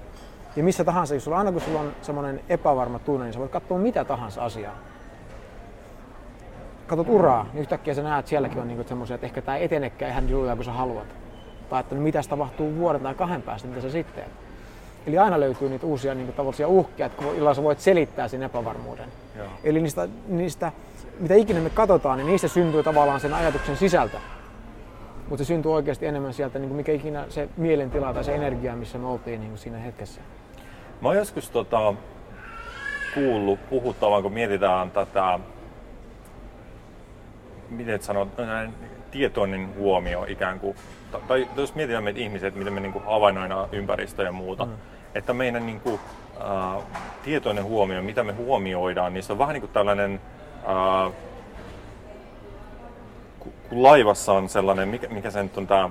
Ja 0.57 0.63
missä 0.63 0.83
tahansa, 0.83 1.13
jos 1.13 1.23
sulla, 1.23 1.37
aina 1.37 1.51
kun 1.51 1.61
sulla 1.61 1.79
on 1.79 1.91
semmoinen 2.01 2.41
epävarma 2.49 2.99
tunne, 2.99 3.25
niin 3.25 3.33
sä 3.33 3.39
voit 3.39 3.51
katsoa 3.51 3.77
mitä 3.77 4.05
tahansa 4.05 4.45
asiaa. 4.45 4.75
Katsot 6.87 7.09
uraa, 7.09 7.43
niin 7.43 7.61
yhtäkkiä 7.61 7.93
sä 7.93 8.03
näet, 8.03 8.19
että 8.19 8.29
sielläkin 8.29 8.59
on 8.59 8.67
niinku 8.67 8.83
semmoisia, 8.87 9.15
että 9.15 9.27
ehkä 9.27 9.41
tämä 9.41 9.57
ei 9.57 9.65
etenekään 9.65 10.11
ihan 10.11 10.27
niin 10.27 10.55
kuin 10.55 10.65
sä 10.65 10.71
haluat. 10.71 11.07
Tai 11.69 11.79
että 11.79 11.95
no, 11.95 12.01
mitä 12.01 12.21
tapahtuu 12.29 12.75
vuoden 12.77 13.01
tai 13.01 13.15
kahden 13.15 13.41
päästä, 13.41 13.67
mitä 13.67 13.81
sä 13.81 13.89
sitten 13.89 14.23
Eli 15.07 15.17
aina 15.17 15.39
löytyy 15.39 15.69
niitä 15.69 15.85
uusia 15.85 16.13
niin 16.13 16.33
tavallisia 16.33 16.67
uhkia, 16.67 17.09
joilla 17.21 17.53
sä 17.53 17.63
voit 17.63 17.79
selittää 17.79 18.27
sen 18.27 18.43
epävarmuuden. 18.43 19.09
Joo. 19.37 19.47
Eli 19.63 19.81
niistä, 19.81 20.07
niistä, 20.27 20.71
mitä 21.19 21.35
ikinä 21.35 21.59
me 21.59 21.69
katsotaan, 21.69 22.17
niin 22.17 22.27
niistä 22.27 22.47
syntyy 22.47 22.83
tavallaan 22.83 23.19
sen 23.19 23.33
ajatuksen 23.33 23.77
sisältö. 23.77 24.17
Mutta 25.29 25.43
se 25.43 25.47
syntyy 25.47 25.73
oikeasti 25.73 26.05
enemmän 26.05 26.33
sieltä, 26.33 26.59
niin 26.59 26.69
kuin 26.69 26.77
mikä 26.77 26.91
ikinä 26.91 27.25
se 27.29 27.49
mielentila 27.57 28.13
tai 28.13 28.23
se 28.23 28.35
energia, 28.35 28.75
missä 28.75 28.97
me 28.97 29.07
oltiin 29.07 29.39
niin 29.39 29.49
kuin 29.49 29.59
siinä 29.59 29.77
hetkessä. 29.77 30.21
Mä 31.01 31.07
oon 31.07 31.17
joskus 31.17 31.49
tota, 31.49 31.93
kuullut 33.13 33.69
puhuttavan, 33.69 34.23
kun 34.23 34.33
mietitään 34.33 34.91
tätä, 34.91 35.39
miten 37.69 38.03
sanot, 38.03 38.29
tietoinen 39.11 39.75
huomio 39.75 40.25
ikään 40.27 40.59
kuin, 40.59 40.75
tai 41.27 41.47
jos 41.55 41.75
mietitään 41.75 42.03
meitä 42.03 42.19
ihmiset, 42.19 42.55
miten 42.55 42.73
me 42.73 42.79
niin 42.79 43.05
havainnoidaan 43.05 43.69
ympäristöä 43.71 44.25
ja 44.25 44.31
muuta, 44.31 44.65
mm. 44.65 44.71
että 45.15 45.33
meidän 45.33 45.65
niin 45.65 45.79
kuin, 45.79 45.99
äh, 46.41 46.83
tietoinen 47.23 47.63
huomio, 47.63 48.01
mitä 48.01 48.23
me 48.23 48.33
huomioidaan, 48.33 49.13
niin 49.13 49.23
se 49.23 49.31
on 49.31 49.39
vähän 49.39 49.53
niin 49.53 49.61
kuin 49.61 49.73
tällainen, 49.73 50.21
äh, 50.69 51.13
kun 53.69 53.83
laivassa 53.83 54.33
on 54.33 54.49
sellainen, 54.49 54.89
mikä, 54.89 55.07
mikä 55.07 55.31
se 55.31 55.43
nyt 55.43 55.57
on 55.57 55.67
tämä 55.67 55.89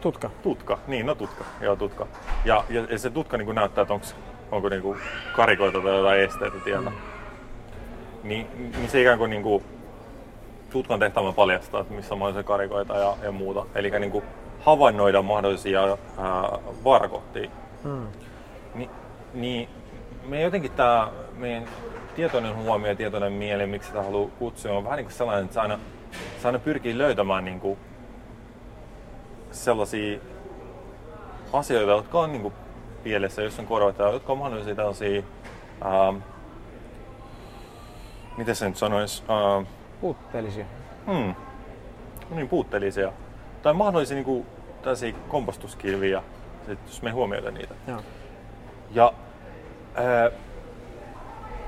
Tutka. 0.00 0.30
Tutka, 0.42 0.78
niin 0.86 1.06
no 1.06 1.14
tutka, 1.14 1.44
joo 1.60 1.76
tutka. 1.76 2.06
Ja, 2.44 2.64
ja, 2.68 2.86
ja 2.90 2.98
se 2.98 3.10
tutka 3.10 3.36
niin 3.36 3.54
näyttää, 3.54 3.82
että 3.82 3.94
onks, 3.94 4.16
onko 4.50 4.68
niin 4.68 4.96
karikoita 5.36 5.80
tai 5.80 5.96
jotain 5.96 6.20
esteitä 6.20 6.56
tiellä. 6.64 6.90
Mm. 6.90 6.96
Niin, 8.22 8.46
niin 8.76 8.90
se 8.90 9.00
ikään 9.00 9.18
kuin, 9.18 9.30
niin 9.30 9.42
kuin 9.42 9.64
tutkan 10.70 11.00
tehtävän 11.00 11.34
paljastaa, 11.34 11.80
että 11.80 11.94
missä 11.94 12.14
on 12.14 12.34
se 12.34 12.42
karikoita 12.42 12.96
ja, 12.96 13.16
ja 13.22 13.32
muuta. 13.32 13.66
Eli 13.74 13.90
niin 13.90 14.10
kuin 14.10 14.24
havainnoida 14.60 15.22
mahdollisia 15.22 15.82
ää, 15.82 15.96
vaarakohtia. 16.84 17.50
Hmm. 17.82 18.06
Ni, 18.74 18.90
niin 19.34 19.68
me 20.26 20.40
jotenkin 20.40 20.72
tämä 20.72 21.10
meidän 21.36 21.64
tietoinen 22.16 22.56
huomio 22.56 22.88
ja 22.88 22.96
tietoinen 22.96 23.32
mieli, 23.32 23.66
miksi 23.66 23.86
sitä 23.86 24.02
haluaa 24.02 24.30
kutsua, 24.38 24.72
on 24.72 24.84
vähän 24.84 24.96
niin 24.96 25.06
kuin 25.06 25.14
sellainen, 25.14 25.44
että 25.44 25.54
se 25.54 25.60
aina, 25.60 25.78
se 26.42 26.48
aina 26.48 26.58
pyrkii 26.58 26.98
löytämään 26.98 27.44
niin 27.44 27.60
kuin 27.60 27.78
sellaisia 29.50 30.18
asioita, 31.52 31.92
jotka 31.92 32.20
on 32.20 32.32
niin 32.32 32.42
kuin 32.42 32.54
pielessä, 33.02 33.42
jos 33.42 33.58
on 33.58 33.66
korvat, 33.66 33.98
jotka 33.98 34.32
on 34.32 34.38
mahdollisia 34.38 34.74
tällaisia, 34.74 35.22
ää, 35.84 36.14
miten 38.36 38.56
se 38.56 38.68
nyt 38.68 38.76
sanoisi? 38.76 39.22
Ää, 39.28 39.64
puutteellisia. 40.00 40.64
Hmm, 41.06 41.34
niin 42.30 42.48
puutteellisia. 42.48 43.12
Tai 43.62 43.74
mahdollisia 43.74 44.14
niin 44.14 44.24
kuin, 44.24 44.46
tällaisia 44.82 45.12
kompostuskilviä, 45.28 46.22
jos 46.86 47.02
me 47.02 47.10
huomioida 47.10 47.50
niitä. 47.50 47.74
Joo. 47.86 48.02
Ja 48.90 49.12
ää, 49.94 50.30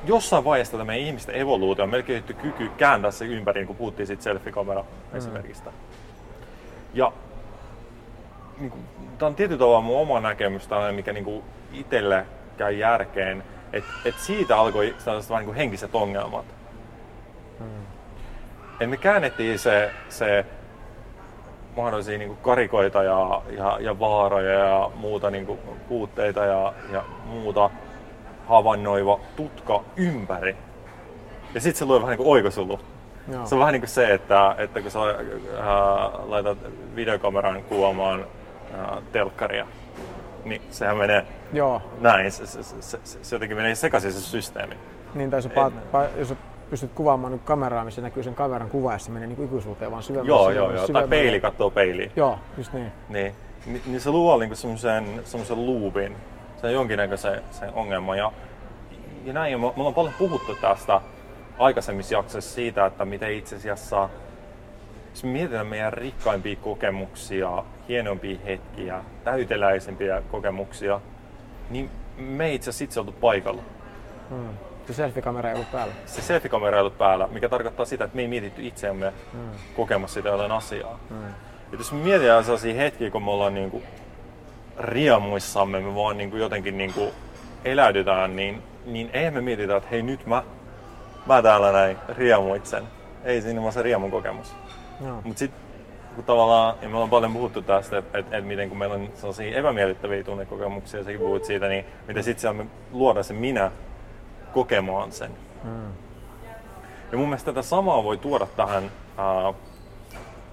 jossain 0.04 0.44
vaiheessa 0.44 0.72
tämä 0.72 0.84
meidän 0.84 1.06
ihmisten 1.06 1.34
evoluutio 1.34 1.84
on 1.84 1.90
melkein 1.90 2.22
kyky 2.22 2.68
kääntää 2.76 3.10
se 3.10 3.25
ympäri, 3.25 3.60
niin 3.60 3.66
kun 3.66 3.76
puhuttiin 3.76 4.06
siitä 4.06 4.22
selfie-kamera 4.22 4.82
mm. 4.82 5.18
esimerkistä. 5.18 5.72
Ja 6.94 7.12
niin 8.61 8.71
kuin, 8.71 8.85
tämä 9.19 9.26
on 9.26 9.35
tietyllä 9.35 9.59
tavalla 9.59 9.81
mun 9.81 10.00
oma 10.00 10.21
näkemys, 10.21 10.69
tällainen, 10.69 10.95
mikä 10.95 11.12
niin 11.12 11.25
kuin 11.25 11.45
itselle 11.73 12.26
käy 12.57 12.73
järkeen, 12.73 13.45
että 13.73 13.90
et 14.05 14.19
siitä 14.19 14.59
alkoi 14.59 14.95
sellaiset 14.99 15.31
vähän 15.31 15.40
niin 15.40 15.47
kuin 15.47 15.57
henkiset 15.57 15.95
ongelmat. 15.95 16.45
Mm. 17.61 17.67
Et 18.81 18.90
me 18.90 18.97
käännettiin 18.97 19.59
se, 19.59 19.90
se 20.09 20.47
mahdollisia 21.76 22.19
niin 22.19 22.29
kuin 22.29 22.38
karikoita 22.43 23.02
ja, 23.02 23.43
ja, 23.57 23.79
ja 23.81 23.99
vaaroja 23.99 24.52
ja 24.52 24.90
muuta 24.95 25.31
niin 25.31 25.47
kuin 25.47 25.59
puutteita 25.88 26.45
ja, 26.45 26.73
ja 26.93 27.05
muuta 27.25 27.71
havainnoiva 28.47 29.21
tutka 29.37 29.83
ympäri. 29.97 30.57
Ja 31.55 31.61
sitten 31.61 31.79
se 31.79 31.85
luo 31.85 31.97
vähän 31.97 32.11
niin 32.11 32.17
kuin 32.25 32.29
oikosulu. 32.29 32.81
Joo. 33.33 33.47
Se 33.47 33.55
on 33.55 33.59
vähän 33.59 33.73
niin 33.73 33.81
kuin 33.81 33.88
se, 33.88 34.14
että, 34.14 34.55
että 34.59 34.81
kun 34.81 34.90
sä 34.90 34.99
ää, 35.00 36.11
laitat 36.26 36.59
videokameran 36.95 37.62
kuvaamaan 37.62 38.25
telkkaria, 39.12 39.66
niin 40.44 40.62
sehän 40.70 40.96
menee 40.96 41.26
Joo. 41.52 41.82
näin. 42.00 42.32
Se, 42.32 42.46
se, 42.46 42.62
se, 42.62 42.76
se, 42.80 43.18
se 43.22 43.36
jotenkin 43.36 43.56
menee 43.56 43.74
sekaisin 43.74 44.12
se 44.12 44.20
systeemi. 44.20 44.74
Niin, 45.14 45.30
tai 45.30 45.42
se 45.42 45.48
pa- 45.48 45.72
pa- 45.94 46.18
jos 46.18 46.34
pystyt 46.70 46.90
kuvaamaan 46.94 47.32
nyt 47.32 47.42
kameraa, 47.44 47.84
missä 47.84 48.02
näkyy 48.02 48.22
sen 48.22 48.34
kameran 48.34 48.70
kuva, 48.70 48.92
ja 48.92 48.98
se 48.98 49.10
menee 49.10 49.28
niin 49.28 49.44
ikuisuuteen 49.44 49.90
vaan 49.90 50.02
syvemmälle. 50.02 50.28
Joo, 50.28 50.50
joo, 50.50 50.72
joo. 50.72 50.88
Tai 50.88 51.08
peili 51.08 51.40
katsoo 51.40 51.70
peiliin. 51.70 52.12
Joo, 52.16 52.38
just 52.58 52.72
niin. 52.72 52.92
Niin, 53.08 53.34
Ni, 53.66 53.82
niin 53.86 54.00
se 54.00 54.10
luo 54.10 54.38
niin 54.38 54.56
semmoisen, 54.56 55.20
semmoisen 55.24 55.66
loopin, 55.66 56.16
se 56.60 56.66
on 56.66 56.72
jonkinnäköisen 56.72 57.42
se 57.50 57.66
ongelma. 57.74 58.16
Ja, 58.16 58.32
ja 59.24 59.32
näin, 59.32 59.52
ja 59.52 59.58
me, 59.58 59.62
me 59.62 59.72
ollaan 59.76 59.94
paljon 59.94 60.14
puhuttu 60.18 60.54
tästä 60.60 61.00
aikaisemmissa 61.58 62.14
jaksoissa 62.14 62.54
siitä, 62.54 62.86
että 62.86 63.04
miten 63.04 63.32
itse 63.32 63.56
asiassa, 63.56 64.08
jos 65.11 65.25
me 65.25 65.31
mietitään 65.31 65.67
meidän 65.67 65.93
rikkaimpia 65.93 66.57
kokemuksia, 66.57 67.64
hienompia 67.88 68.38
hetkiä, 68.45 69.05
täyteläisempiä 69.25 70.23
kokemuksia, 70.31 71.00
niin 71.71 71.90
me 72.17 72.47
ei 72.47 72.55
itse 72.55 72.71
asiassa 72.71 72.85
itse 72.85 73.00
oltu 73.00 73.12
paikalla. 73.12 73.62
Hmm. 74.31 74.49
Se 74.87 74.93
selfie-kamera 74.93 75.49
ei 75.49 75.55
ollut 75.55 75.73
päällä. 75.73 75.95
Se 76.07 76.23
selfie-kamera 76.23 76.76
ei 76.76 76.81
ollut 76.81 76.99
päällä, 76.99 77.26
mikä 77.26 77.49
tarkoittaa 77.49 77.87
sitä, 77.87 78.05
että 78.05 78.17
me 78.17 78.23
ei 78.23 78.29
mietitty 78.29 78.67
itseämme 78.67 79.12
hmm. 79.33 79.50
kokemassa 79.76 80.14
sitä 80.14 80.29
jotain 80.29 80.52
asiaa. 80.52 80.99
Hmm. 81.09 81.29
Et 81.73 81.79
jos 81.79 81.93
me 81.93 81.99
mietitään 81.99 82.45
sellaisia 82.45 82.75
hetkiä, 82.75 83.11
kun 83.11 83.25
me 83.25 83.31
ollaan 83.31 83.55
niinku 83.55 83.83
riemuissamme, 84.79 85.81
me 85.81 85.95
vaan 85.95 86.19
niinku 86.19 86.37
jotenkin 86.37 86.79
niinku 86.79 87.12
eläydytään, 87.64 88.37
niin, 88.37 88.62
niin 88.87 89.11
eihän 89.12 89.35
me 89.35 89.40
mietitä, 89.40 89.76
että 89.76 89.88
hei 89.88 90.02
nyt 90.02 90.26
mä, 90.26 90.43
mä 91.26 91.43
täällä 91.43 91.73
näin 91.73 91.97
riemuitsen. 92.09 92.85
Ei 93.25 93.43
siinä 93.43 93.61
vaan 93.61 93.73
se 93.73 93.83
riemun 93.83 94.11
kokemus. 94.11 94.55
Mutta 95.25 95.38
sitten 95.38 95.61
kun 96.14 96.25
tavallaan, 96.25 96.75
ja 96.83 96.88
me 96.88 96.95
ollaan 96.95 97.11
paljon 97.11 97.33
puhuttu 97.33 97.62
tästä, 97.62 97.99
että 97.99 98.19
et, 98.19 98.33
et 98.33 98.45
miten 98.45 98.69
kun 98.69 98.78
meillä 98.78 98.95
on 98.95 99.09
sellaisia 99.14 99.59
epämiellyttäviä 99.59 100.25
tunnekokemuksia, 100.25 101.04
säkin 101.04 101.21
puhut 101.21 101.45
siitä, 101.45 101.69
niin 101.69 101.85
miten 102.09 102.25
sitten 102.25 102.57
me 102.57 102.66
luodaan 102.92 103.25
se 103.25 103.35
minä 103.35 103.71
kokemaan 104.52 105.12
sen. 105.12 105.30
Hmm. 105.62 105.92
Ja 107.12 107.19
mun 107.19 107.28
mielestä 107.28 107.52
tätä 107.52 107.62
samaa 107.62 108.04
voi 108.04 108.19
tuoda 108.19 108.47
tähän 108.47 108.90
ää, 109.19 109.54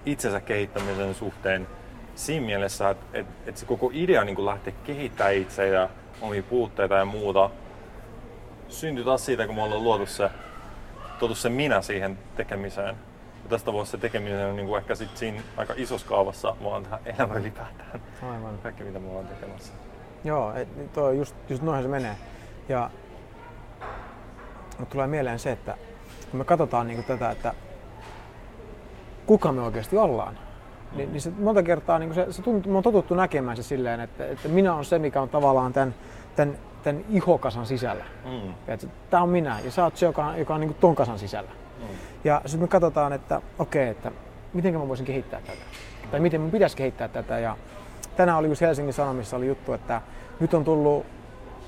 itsensä 0.06 0.40
kehittämisen 0.40 1.16
suhteen 1.16 1.68
siinä 2.16 2.46
mielessä, 2.46 2.90
että 2.90 3.06
et, 3.14 3.26
et 3.46 3.58
se 3.58 3.66
koko 3.66 3.92
idea 3.94 4.24
niin 4.24 4.46
lähteä 4.46 4.74
kehittämään 4.84 5.36
itse 5.36 5.68
ja 5.68 5.90
omia 6.22 6.44
puutteita 6.44 6.96
ja 6.96 7.06
muuta 7.06 7.50
syntyi 8.70 9.06
taas 9.06 9.26
siitä, 9.26 9.46
kun 9.46 9.56
me 9.56 9.64
ollaan 9.64 9.84
luotu 9.84 10.06
se, 10.06 10.30
tuotu 11.20 11.36
se 11.36 11.50
minä 11.50 11.82
siihen 11.82 12.20
tekemiseen. 12.36 12.96
Tästä 13.50 13.74
vuosi 13.74 13.92
se 13.92 13.98
tekeminen 13.98 14.48
on 14.48 14.56
niin 14.56 14.68
kuin 14.68 14.78
ehkä 14.78 14.96
sit 14.96 15.18
siinä 15.18 15.42
aika 15.58 15.74
isossa 15.78 16.08
kaavassa, 16.08 16.56
vaan 16.64 16.84
tähän 16.84 17.00
elämä 17.06 17.34
ylipäätään. 17.34 18.02
Aivan. 18.24 18.58
Kaikki 18.64 18.84
mitä 18.84 19.00
me 19.00 19.10
ollaan 19.10 19.28
tekemässä. 19.28 19.74
Joo, 20.24 20.54
et, 20.54 20.94
toi 20.94 21.18
just, 21.18 21.36
just 21.50 21.64
noin 21.64 21.82
se 21.84 21.88
menee. 21.88 22.16
Ja 22.70 22.90
mutta 24.80 24.92
tulee 24.92 25.08
mieleen 25.08 25.40
se, 25.40 25.52
että 25.52 25.78
kun 26.32 26.38
me 26.38 26.44
katsotaan 26.44 26.88
niin 26.88 27.04
tätä, 27.04 27.32
että 27.32 27.54
kuka 29.26 29.52
me 29.52 29.62
oikeasti 29.62 29.98
ollaan, 29.98 30.34
mm. 30.92 30.98
niin, 30.98 31.12
niin 31.12 31.22
se 31.22 31.32
monta 31.40 31.64
kertaa 31.64 32.00
niin 32.00 32.14
se, 32.14 32.28
se 32.30 32.42
tuntuu, 32.42 32.72
me 32.72 32.78
on 32.78 32.84
totuttu 32.84 33.16
näkemään 33.16 33.58
se 33.58 33.64
silleen, 33.64 34.00
että, 34.00 34.28
että 34.28 34.48
minä 34.48 34.74
on 34.74 34.86
se, 34.86 35.00
mikä 35.00 35.22
on 35.22 35.30
tavallaan 35.30 35.74
tämän, 35.74 35.96
tämän, 36.36 36.58
tämän 36.84 37.06
ihokasan 37.10 37.66
sisällä. 37.66 38.06
Mm. 38.26 38.54
Tämä 39.10 39.24
on 39.24 39.30
minä 39.30 39.60
ja 39.64 39.72
sä 39.72 39.84
oot 39.84 39.98
se, 39.98 40.06
joka 40.06 40.26
on, 40.26 40.40
joka 40.40 40.56
on 40.56 40.62
niin 40.62 40.74
ton 40.74 40.96
kasan 40.96 41.20
sisällä. 41.20 41.52
Mm. 41.80 41.86
Ja 42.28 42.42
sitten 42.46 42.62
me 42.62 42.68
katsotaan, 42.68 43.14
että 43.14 43.42
okei, 43.60 43.84
okay, 43.84 43.92
että 43.92 44.12
miten 44.54 44.74
mä 44.74 44.88
voisin 44.88 45.06
kehittää 45.06 45.42
tätä. 45.42 45.62
Tai 46.12 46.20
miten 46.20 46.42
mun 46.42 46.52
pitäisi 46.52 46.78
kehittää 46.78 47.08
tätä. 47.08 47.40
Ja 47.40 47.58
tänään 48.18 48.38
oli 48.38 48.48
just 48.48 48.62
Helsingin 48.62 48.94
Sanomissa 48.94 49.38
oli 49.38 49.48
juttu, 49.48 49.74
että 49.74 50.02
nyt 50.40 50.54
on 50.54 50.64
tullut, 50.64 51.06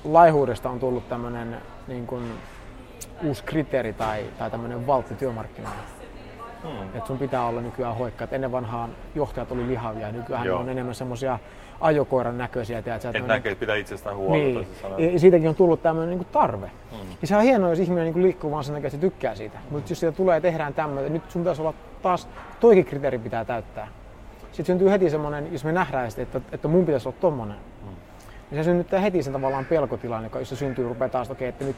laihuudesta 0.04 0.70
on 0.70 0.80
tullut 0.80 1.08
tämmöinen 1.08 1.56
niin 1.88 2.06
kuin 2.06 2.32
uusi 3.24 3.44
kriteeri 3.44 3.92
tai, 3.92 4.24
tai 4.38 4.50
tämmöinen 4.50 4.86
valtti 4.86 5.14
työmarkkinoilla. 5.14 5.99
Hmm. 6.62 6.82
Että 6.94 7.06
sun 7.06 7.18
pitää 7.18 7.46
olla 7.46 7.60
nykyään 7.60 7.96
hoikka. 7.96 8.24
Et 8.24 8.32
ennen 8.32 8.52
vanhaan 8.52 8.90
johtajat 9.14 9.52
oli 9.52 9.66
lihavia 9.66 10.06
ja 10.06 10.12
nykyään 10.12 10.46
Joo. 10.46 10.60
on 10.60 10.68
enemmän 10.68 10.94
semmoisia 10.94 11.38
ajokoiran 11.80 12.38
näköisiä. 12.38 12.78
Että 12.78 12.94
et 12.94 13.26
näkee, 13.26 13.52
että 13.52 13.60
pitää 13.60 13.76
itsestään 13.76 14.16
huolta. 14.16 14.34
Niin. 14.34 14.66
Ja 15.12 15.18
siitäkin 15.18 15.48
on 15.48 15.54
tullut 15.54 15.82
tämmöinen 15.82 16.18
niin 16.18 16.26
tarve. 16.32 16.70
Hmm. 16.90 17.00
Ja 17.20 17.26
se 17.26 17.36
on 17.36 17.42
hienoa, 17.42 17.70
jos 17.70 17.78
ihminen 17.78 18.04
niin 18.04 18.22
liikkuu 18.22 18.50
vaan 18.50 18.64
sen 18.64 18.74
takia, 18.74 18.86
että 18.86 18.96
se 18.96 19.00
tykkää 19.00 19.34
siitä. 19.34 19.58
Mutta 19.70 19.92
jos 19.92 20.00
siitä 20.00 20.16
tulee 20.16 20.36
ja 20.36 20.40
tehdään 20.40 20.74
tämmöinen, 20.74 21.12
nyt 21.12 21.30
sun 21.30 21.42
pitäisi 21.42 21.62
olla 21.62 21.74
taas, 22.02 22.28
toikin 22.60 22.84
kriteeri 22.84 23.18
pitää 23.18 23.44
täyttää. 23.44 23.88
Sitten 24.42 24.66
syntyy 24.66 24.90
heti 24.90 25.10
semmoinen, 25.10 25.52
jos 25.52 25.64
me 25.64 25.72
nähdään 25.72 26.10
sitä, 26.10 26.22
että, 26.22 26.40
että 26.52 26.68
mun 26.68 26.86
pitäisi 26.86 27.08
olla 27.08 27.18
tommonen. 27.20 27.56
Hmm. 27.84 27.96
Niin 28.50 28.64
se 28.64 28.70
synnyttää 28.70 29.00
heti 29.00 29.22
sen 29.22 29.32
tavallaan 29.32 29.64
pelkotilan, 29.64 30.24
joka, 30.24 30.44
se 30.44 30.56
syntyy, 30.56 30.88
rupeaa 30.88 31.08
taas, 31.08 31.26
että 31.26 31.32
okei, 31.32 31.48
että 31.48 31.64
nyt 31.64 31.76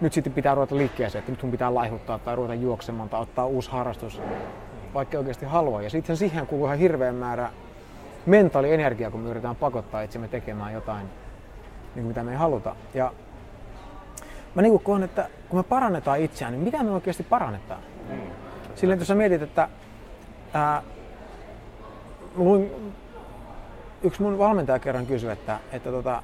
nyt 0.00 0.12
sitten 0.12 0.32
pitää 0.32 0.54
ruveta 0.54 0.76
liikkeeseen, 0.76 1.20
että 1.20 1.32
nyt 1.32 1.40
sun 1.40 1.50
pitää 1.50 1.74
laihuttaa 1.74 2.18
tai 2.18 2.36
ruveta 2.36 2.54
juoksemaan 2.54 3.08
tai 3.08 3.20
ottaa 3.20 3.46
uusi 3.46 3.70
harrastus, 3.70 4.20
vaikka 4.94 5.18
oikeasti 5.18 5.46
haluaa. 5.46 5.82
Ja 5.82 5.90
sitten 5.90 6.16
siihen 6.16 6.46
kuuluu 6.46 6.66
ihan 6.66 6.78
hirveän 6.78 7.14
määrä 7.14 7.50
mentaalienergiaa, 8.26 9.10
kun 9.10 9.20
me 9.20 9.30
yritetään 9.30 9.56
pakottaa 9.56 10.02
itsemme 10.02 10.28
tekemään 10.28 10.72
jotain, 10.72 11.06
niin 11.94 12.06
mitä 12.06 12.22
me 12.22 12.30
ei 12.30 12.36
haluta. 12.36 12.76
Ja 12.94 13.12
mä 14.54 14.62
niin 14.62 14.80
koen, 14.80 15.02
että 15.02 15.28
kun 15.48 15.58
me 15.58 15.62
parannetaan 15.62 16.20
itseään, 16.20 16.52
niin 16.52 16.64
mitä 16.64 16.82
me 16.82 16.90
oikeasti 16.90 17.22
parannetaan? 17.22 17.80
Silleen, 18.74 18.98
jos 18.98 19.08
sä 19.08 19.14
mietit, 19.14 19.42
että 19.42 19.68
ää, 20.54 20.82
luin, 22.36 22.94
yksi 24.02 24.22
mun 24.22 24.38
valmentaja 24.38 24.78
kerran 24.78 25.06
kysyi, 25.06 25.30
että, 25.30 25.58
että 25.72 25.90
tota, 25.90 26.22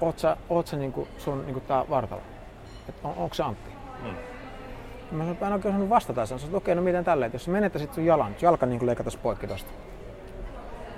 oot 0.00 0.18
sä, 0.18 0.36
oot 0.48 0.66
sä 0.66 0.76
niin 0.76 0.92
kuin 0.92 1.08
sun 1.18 1.42
niin 1.42 1.54
kuin 1.54 1.64
tää 1.66 1.84
vartalo? 1.90 2.20
Että 2.90 3.08
on, 3.08 3.14
onko 3.16 3.34
se 3.34 3.42
Antti? 3.42 3.70
Mm. 4.02 4.08
Mä 4.08 5.18
sanoin, 5.18 5.32
että 5.32 5.46
en 5.46 5.52
oikein 5.52 5.74
osannut 5.74 5.90
vastata. 5.90 6.26
Sanoin, 6.26 6.44
että 6.44 6.56
okei, 6.56 6.74
no 6.74 6.82
miten 6.82 7.04
tällä, 7.04 7.26
että 7.26 7.34
jos 7.34 7.44
sä 7.44 7.50
menettäisit 7.50 7.94
sun 7.94 8.06
jalan, 8.06 8.36
jalka 8.42 8.66
niin 8.66 8.86
leikataan 8.86 9.18
poikki 9.22 9.46
tosta. 9.46 9.70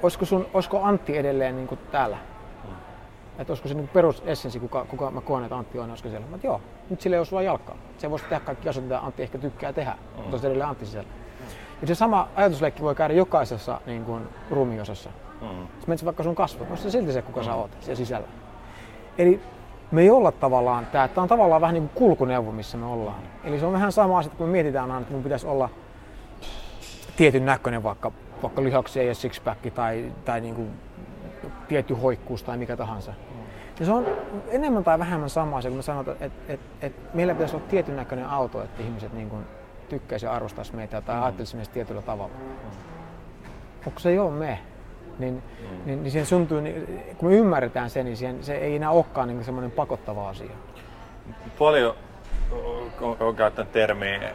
Olisiko, 0.03 0.25
sun, 0.25 0.47
olisiko 0.55 0.83
Antti 0.83 1.19
edelleen 1.19 1.57
niin 1.57 1.69
kuin 1.69 1.81
täällä? 1.93 2.17
Mm. 2.65 2.71
Että 3.39 3.51
olisiko 3.51 3.69
se 3.69 3.75
niin 3.75 3.89
perusessenssi, 3.89 4.61
kuka, 4.61 4.85
kuka 4.85 5.11
mä 5.11 5.21
koen, 5.21 5.45
että 5.45 5.57
Antti 5.57 5.79
on, 5.79 5.91
olisiko 5.91 6.09
siellä? 6.09 6.27
Mä 6.27 6.39
joo, 6.43 6.61
nyt 6.91 7.01
sille 7.01 7.17
ei 7.17 7.19
ole 7.19 7.27
sulla 7.27 7.43
jalkaa. 7.43 7.77
Se 7.99 8.11
voisi 8.11 8.25
tehdä 8.25 8.41
kaikki 8.41 8.69
asiat, 8.69 8.85
mitä 8.85 9.01
Antti 9.01 9.23
ehkä 9.23 9.39
tykkää 9.39 9.73
tehdä, 9.73 9.91
mm. 9.93 10.17
mutta 10.17 10.31
olisi 10.31 10.47
edelleen 10.47 10.69
Antti 10.69 10.87
sisällä. 10.87 11.09
Mm. 11.09 11.47
Ja 11.81 11.87
se 11.87 11.95
sama 11.95 12.29
ajatusleikki 12.37 12.83
voi 12.83 12.95
käydä 12.95 13.15
jokaisessa 13.15 13.81
niin 13.87 14.05
kuin, 14.05 14.29
ruumiosassa. 14.51 15.11
Mm. 15.41 15.67
Jos 15.77 15.87
menet 15.87 16.05
vaikka 16.05 16.23
sun 16.23 16.35
kasvot, 16.35 16.71
on 16.71 16.77
se 16.77 16.91
silti 16.91 17.13
se, 17.13 17.23
kuka 17.23 17.41
mm. 17.41 17.45
sä 17.45 17.55
oot 17.55 17.71
siellä 17.81 17.97
sisällä. 17.97 18.27
Eli 19.19 19.41
me 19.93 20.03
ei 20.03 20.11
olla 20.11 20.33
tavallaan, 20.33 20.87
tämä, 20.87 21.09
tämä 21.09 21.23
on 21.23 21.29
tavallaan 21.29 21.61
vähän 21.61 21.75
niin 21.75 21.89
kuin 21.89 21.99
kulkuneuvo, 21.99 22.53
missä 22.53 22.79
me 22.79 22.87
ollaan. 22.87 23.23
Eli 23.45 23.59
se 23.59 23.67
on 23.67 23.73
vähän 23.73 23.93
sama 23.93 24.19
asia, 24.19 24.33
kun 24.39 24.47
me 24.47 24.53
mietitään 24.53 24.91
aina, 24.91 25.01
että 25.01 25.13
mun 25.13 25.23
pitäisi 25.23 25.47
olla 25.47 25.69
tietyn 27.17 27.47
näköinen 27.47 27.83
vaikka, 27.83 28.13
vaikka 28.43 28.63
lihaksia 28.63 29.03
ja 29.03 29.15
sixpack 29.15 29.75
tai, 29.75 30.13
tai 30.25 30.41
niin 30.41 30.55
kuin 30.55 30.71
tietty 31.69 31.95
hoikkuus 31.95 32.43
tai 32.43 32.57
mikä 32.57 32.77
tahansa. 32.77 33.15
Ja 33.81 33.87
se 33.87 33.93
on 33.93 34.07
enemmän 34.49 34.85
tai 34.85 34.99
vähemmän 34.99 35.31
sama 35.31 35.61
se, 35.61 35.69
kun 35.69 35.77
me 35.77 35.83
sanotaan, 35.83 36.17
että, 36.21 36.53
että, 36.53 36.87
että 36.87 37.17
meillä 37.17 37.35
pitäisi 37.35 37.57
olla 37.57 37.67
tietyn 37.69 37.97
näköinen 37.97 38.27
auto, 38.27 38.63
että 38.63 38.83
ihmiset 38.83 39.13
niin 39.13 39.31
kuin 39.31 39.45
tykkäisi 39.89 40.27
ja 40.27 40.33
arvostaisi 40.33 40.77
meitä 40.77 41.01
tai 41.01 41.17
mm. 41.17 41.23
ajattelisi 41.23 41.57
meistä 41.57 41.75
tietyllä 41.75 42.03
tavalla. 42.03 42.35
Mutta 43.85 44.01
se 44.01 44.11
ei 44.11 44.19
ole 44.19 44.31
me, 44.31 44.59
niin, 45.19 45.35
mm. 45.35 45.87
niin, 45.87 46.03
niin 46.03 46.11
siihen 46.11 46.27
syntyy, 46.27 46.61
niin, 46.61 47.05
kun 47.19 47.29
me 47.29 47.37
ymmärretään 47.37 47.91
sen, 47.91 48.05
niin 48.05 48.17
siihen, 48.17 48.45
se 48.45 48.55
ei 48.55 48.77
enää 48.77 48.91
olekaan 48.91 49.29
niin 49.29 49.45
semmoinen 49.45 49.71
pakottava 49.71 50.29
asia. 50.29 50.51
Paljon 51.59 51.95
on 53.21 53.37
käyttänyt 53.37 53.73
termiä 53.73 54.33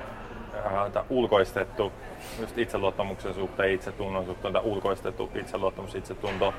äh, 0.66 1.06
ulkoistettu 1.10 1.92
just 2.40 2.58
itseluottamuksen 2.58 3.34
suhteen, 3.34 3.72
itsetunnon 3.72 4.26
suhteen, 4.26 4.54
tai 4.54 4.62
ulkoistettu 4.66 5.32
itseluottamus, 5.36 5.96
itsetunto, 5.96 6.54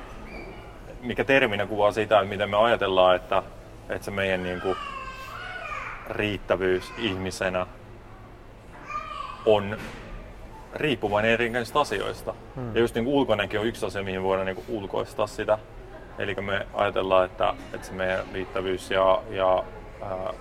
mikä 1.01 1.23
terminä 1.23 1.65
kuvaa 1.65 1.91
sitä, 1.91 2.19
että 2.19 2.29
miten 2.29 2.49
me 2.49 2.57
ajatellaan, 2.57 3.15
että, 3.15 3.43
että 3.89 4.05
se 4.05 4.11
meidän 4.11 4.43
niin 4.43 4.61
kuin, 4.61 4.75
riittävyys 6.09 6.93
ihmisenä 6.97 7.65
on 9.45 9.77
riippuvainen 10.73 11.31
erinäisistä 11.31 11.79
asioista. 11.79 12.33
Hmm. 12.55 12.75
Ja 12.75 12.81
just 12.81 12.95
niin 12.95 13.07
ulkoinenkin 13.07 13.59
on 13.59 13.65
yksi 13.65 13.85
asia, 13.85 14.03
mihin 14.03 14.23
voidaan 14.23 14.45
niin 14.45 14.63
ulkoistaa 14.67 15.27
sitä. 15.27 15.57
Eli 16.19 16.35
me 16.35 16.67
ajatellaan, 16.73 17.25
että, 17.25 17.53
että 17.73 17.87
se 17.87 17.93
meidän 17.93 18.19
riittävyys 18.33 18.91
ja, 18.91 19.21
ja, 19.29 19.63
ää, 20.01 20.33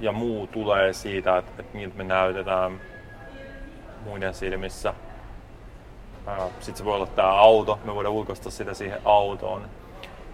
ja 0.00 0.12
muu 0.12 0.46
tulee 0.46 0.92
siitä, 0.92 1.38
että, 1.38 1.52
että 1.58 1.76
miltä 1.76 1.96
me 1.96 2.04
näytetään 2.04 2.80
muiden 4.04 4.34
silmissä. 4.34 4.94
Sitten 6.50 6.76
se 6.76 6.84
voi 6.84 6.94
olla 6.94 7.06
tämä 7.06 7.28
auto, 7.28 7.78
me 7.84 7.94
voidaan 7.94 8.14
ulkoistaa 8.14 8.52
sitä 8.52 8.74
siihen 8.74 8.98
autoon. 9.04 9.68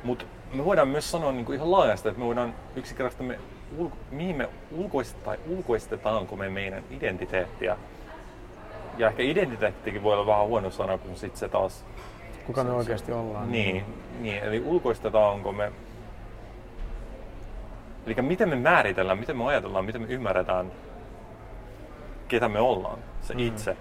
Mutta 0.04 0.24
me 0.52 0.64
voidaan 0.64 0.88
myös 0.88 1.10
sanoa 1.10 1.32
niin 1.32 1.44
kuin 1.44 1.56
ihan 1.56 1.70
laajasti, 1.70 2.08
että 2.08 2.18
me 2.18 2.26
voidaan 2.26 2.54
yksinkertaisesti, 2.76 3.24
me 3.24 3.38
ulko, 3.78 3.96
mihin 4.10 4.36
me 4.36 4.48
ulkoistetaan, 4.70 5.38
tai 5.38 5.56
ulkoistetaanko 5.56 6.36
me 6.36 6.48
meidän 6.48 6.84
identiteettiä. 6.90 7.76
Ja 9.00 9.08
ehkä 9.08 9.22
identiteettikin 9.22 10.02
voi 10.02 10.14
olla 10.14 10.26
vähän 10.26 10.46
huono 10.46 10.70
sana, 10.70 10.98
kun 10.98 11.16
sitten 11.16 11.40
se 11.40 11.48
taas... 11.48 11.84
Kuka 12.46 12.64
me 12.64 12.72
oikeasti 12.72 13.12
ollaan. 13.12 13.52
Niin, 13.52 13.84
niin, 14.20 14.42
eli 14.42 14.62
ulkoistetaanko 14.66 15.52
me... 15.52 15.72
Eli 18.06 18.14
miten 18.22 18.48
me 18.48 18.56
määritellään, 18.56 19.18
miten 19.18 19.36
me 19.36 19.44
ajatellaan, 19.44 19.84
miten 19.84 20.02
me 20.02 20.08
ymmärretään, 20.08 20.72
ketä 22.28 22.48
me 22.48 22.58
ollaan, 22.58 22.98
se 23.20 23.34
mm. 23.34 23.40
itse. 23.40 23.76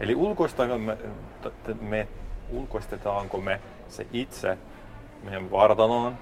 Eli 0.00 0.14
ulkoistetaanko 0.14 0.78
me, 0.78 0.98
me, 1.80 2.08
ulkoistetaanko 2.50 3.38
me 3.38 3.60
se 3.88 4.06
itse 4.12 4.58
meidän 5.22 5.50
vartaloon, 5.50 6.18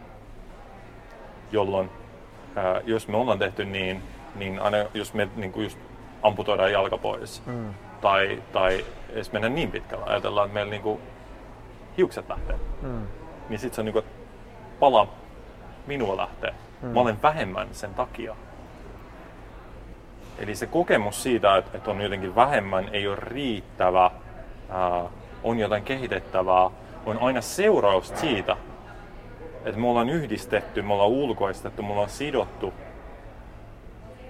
jolloin 1.53 1.91
ää, 2.57 2.81
jos 2.85 3.09
me 3.09 3.17
ollaan 3.17 3.39
tehty 3.39 3.65
niin, 3.65 4.03
niin 4.35 4.61
aina 4.61 4.77
jos 4.95 5.15
me 5.15 5.29
niin 5.37 5.53
kuin 5.53 5.65
just 5.65 5.79
amputoidaan 6.23 6.73
jalka 6.73 6.99
pois 6.99 7.43
mm. 7.47 7.75
Tai, 8.05 8.43
tai 8.53 8.85
jos 9.17 9.33
mennään 9.33 9.55
niin 9.55 9.71
pitkällä, 9.71 10.05
ajatellaan, 10.07 10.47
että 10.47 10.55
meillä 10.55 10.71
niin 10.71 10.83
kuin 10.83 11.01
hiukset 11.99 12.29
lähtee, 12.29 12.57
mm. 12.83 13.07
niin 13.49 13.59
sitten 13.59 13.75
se 13.75 13.81
on 13.81 13.85
niin 13.85 13.93
kuin, 13.93 14.05
pala 14.81 15.09
minua 15.87 16.17
lähtee. 16.17 16.55
Mm. 16.83 16.89
Mä 16.89 17.01
olen 17.01 17.23
vähemmän 17.23 17.69
sen 17.73 17.95
takia. 17.95 18.37
Eli 20.39 20.55
se 20.55 20.67
kokemus 20.67 21.23
siitä, 21.23 21.57
että 21.57 21.91
on 21.91 22.01
jotenkin 22.01 22.35
vähemmän, 22.35 22.89
ei 22.93 23.07
ole 23.07 23.17
riittävä, 23.21 24.11
ää, 24.71 25.05
on 25.45 25.59
jotain 25.59 25.83
kehitettävää, 25.83 26.71
on 27.07 27.19
aina 27.21 27.41
seuraus 27.41 28.13
siitä, 28.15 28.57
että 29.65 29.81
me 29.81 29.89
ollaan 29.89 30.09
yhdistetty, 30.09 30.83
me 30.83 30.93
ollaan 30.93 31.11
ulkoistettu, 31.11 31.83
me 31.83 31.93
ollaan 31.93 32.09
sidottu 32.09 32.73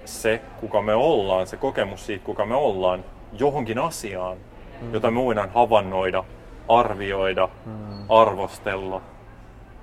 se, 0.05 0.41
kuka 0.61 0.83
me 0.83 0.95
ollaan, 0.95 1.47
se 1.47 1.57
kokemus 1.57 2.07
siitä, 2.07 2.25
kuka 2.25 2.47
me 2.47 2.55
ollaan, 2.55 3.05
johonkin 3.39 3.79
asiaan, 3.79 4.37
mm. 4.81 4.95
jota 4.95 5.11
me 5.11 5.21
voidaan 5.21 5.51
havainnoida, 5.51 6.25
arvioida, 6.69 7.49
mm. 7.67 8.11
arvostella. 8.11 9.01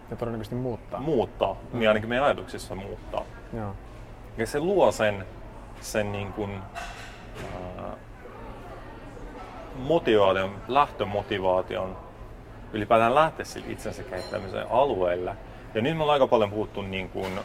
Ja 0.09 0.15
todennäköisesti 0.15 0.55
muuttaa. 0.55 0.99
Muuttaa, 0.99 1.53
mm. 1.53 1.79
niin 1.79 1.87
ainakin 1.89 2.09
meidän 2.09 2.25
ajatuksissa 2.25 2.75
muuttaa. 2.75 3.23
Joo. 3.57 3.75
Ja 4.37 4.47
se 4.47 4.59
luo 4.59 4.91
sen, 4.91 5.25
sen 5.81 6.11
niin 6.11 6.33
kuin, 6.33 6.51
ää, 6.53 7.95
motivaation, 9.75 10.55
lähtömotivaation 10.67 11.97
ylipäätään 12.73 13.15
lähteä 13.15 13.45
sille 13.45 13.67
itsensä 13.69 14.03
kehittämisen 14.03 14.71
alueelle. 14.71 15.35
Ja 15.73 15.81
nyt 15.81 15.97
me 15.97 16.03
ollaan 16.03 16.15
aika 16.15 16.27
paljon 16.27 16.51
puhuttu 16.51 16.81
niin 16.81 17.09
kuin 17.09 17.39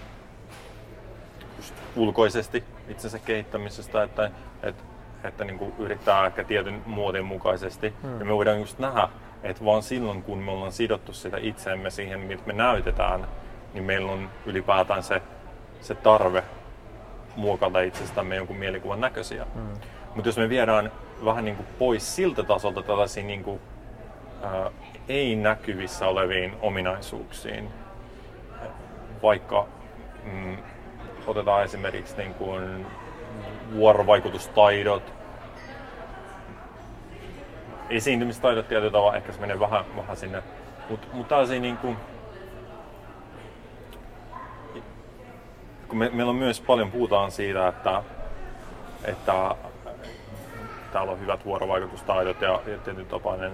ulkoisesti 1.96 2.64
itsensä 2.88 3.18
kehittämisestä, 3.18 4.02
että, 4.02 4.30
että, 4.62 4.82
että 5.24 5.44
niin 5.44 5.58
kuin 5.58 5.72
yrittää 5.78 6.26
ehkä 6.26 6.44
tietyn 6.44 6.82
muodin 6.86 7.24
mukaisesti. 7.24 7.94
Hmm. 8.02 8.18
Ja 8.18 8.24
me 8.24 8.34
voidaan 8.34 8.60
just 8.60 8.78
nähdä, 8.78 9.08
että 9.42 9.64
vaan 9.64 9.82
silloin 9.82 10.22
kun 10.22 10.38
me 10.38 10.50
ollaan 10.50 10.72
sidottu 10.72 11.12
sitä 11.12 11.36
itseemme 11.40 11.90
siihen, 11.90 12.20
miltä 12.20 12.42
me 12.46 12.52
näytetään, 12.52 13.26
niin 13.74 13.84
meillä 13.84 14.12
on 14.12 14.30
ylipäätään 14.46 15.02
se, 15.02 15.22
se 15.80 15.94
tarve 15.94 16.42
muokata 17.36 17.80
itsestämme 17.80 18.36
jonkun 18.36 18.56
mielikuvan 18.56 19.00
näköisiä. 19.00 19.46
Hmm. 19.54 19.80
Mutta 20.14 20.28
jos 20.28 20.38
me 20.38 20.48
viedään 20.48 20.92
vähän 21.24 21.44
niin 21.44 21.56
kuin 21.56 21.66
pois 21.78 22.16
siltä 22.16 22.42
tasolta 22.42 22.82
tällaisia 22.82 23.24
niin 23.24 23.44
kuin, 23.44 23.60
ää, 24.42 24.70
ei 25.08 25.36
näkyvissä 25.36 26.06
oleviin 26.06 26.52
ominaisuuksiin. 26.60 27.68
Vaikka 29.22 29.66
mm, 30.24 30.56
otetaan 31.26 31.64
esimerkiksi 31.64 32.16
niin 32.16 32.34
kuin 32.34 32.86
vuorovaikutustaidot, 33.74 35.02
esiintymistaidot 37.90 38.68
tietyllä 38.68 38.92
tavalla, 38.92 39.16
ehkä 39.16 39.32
se 39.32 39.40
menee 39.40 39.60
vähän, 39.60 39.84
vähän 39.96 40.16
sinne, 40.16 40.42
mutta 40.90 41.06
mut 41.12 41.28
tällaisia 41.28 41.60
niin 41.60 41.76
kuin, 41.76 41.96
kun 45.88 45.98
me, 45.98 46.10
meillä 46.12 46.30
on 46.30 46.36
myös 46.36 46.60
paljon 46.60 46.90
puhutaan 46.90 47.30
siitä, 47.30 47.68
että, 47.68 48.02
että 49.04 49.54
täällä 50.92 51.12
on 51.12 51.20
hyvät 51.20 51.44
vuorovaikutustaidot 51.44 52.40
ja, 52.40 52.60
ja 52.66 52.78
tietyn 52.78 53.06
tapainen 53.06 53.52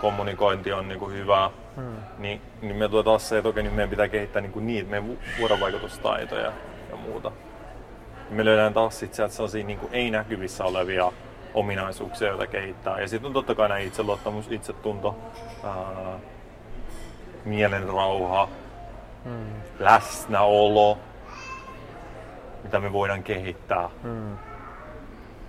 kommunikointi 0.00 0.72
on 0.72 0.88
niin 0.88 0.98
kuin 0.98 1.14
hyvää, 1.14 1.50
hmm. 1.76 1.96
niin, 2.18 2.40
niin 2.60 2.76
me 2.76 2.88
tulee 2.88 3.04
taas 3.04 3.28
se, 3.28 3.38
että 3.38 3.48
okei, 3.48 3.62
niin 3.62 3.74
meidän 3.74 3.90
pitää 3.90 4.08
kehittää 4.08 4.42
niin 4.42 4.52
kuin 4.52 4.66
niitä 4.66 4.90
meidän 4.90 5.18
vuorovaikutustaitoja 5.38 6.52
ja 6.90 6.96
muuta. 6.96 7.32
Me 8.30 8.44
löydään 8.44 8.74
taas 8.74 8.98
sit 8.98 9.14
sieltä 9.14 9.34
sellaisia 9.34 9.64
niin 9.64 9.78
kuin 9.78 9.92
ei 9.92 10.10
näkyvissä 10.10 10.64
olevia 10.64 11.12
ominaisuuksia, 11.54 12.28
joita 12.28 12.46
kehittää. 12.46 13.00
Ja 13.00 13.08
sitten 13.08 13.26
on 13.26 13.32
totta 13.32 13.54
kai 13.54 13.68
näin 13.68 13.86
itseluottamus, 13.86 14.52
itsetunto, 14.52 15.16
ää, 15.64 16.18
mielenrauha, 17.44 18.48
hmm. 19.24 19.46
läsnäolo, 19.78 20.98
mitä 22.62 22.80
me 22.80 22.92
voidaan 22.92 23.22
kehittää. 23.22 23.90
Hmm 24.02 24.38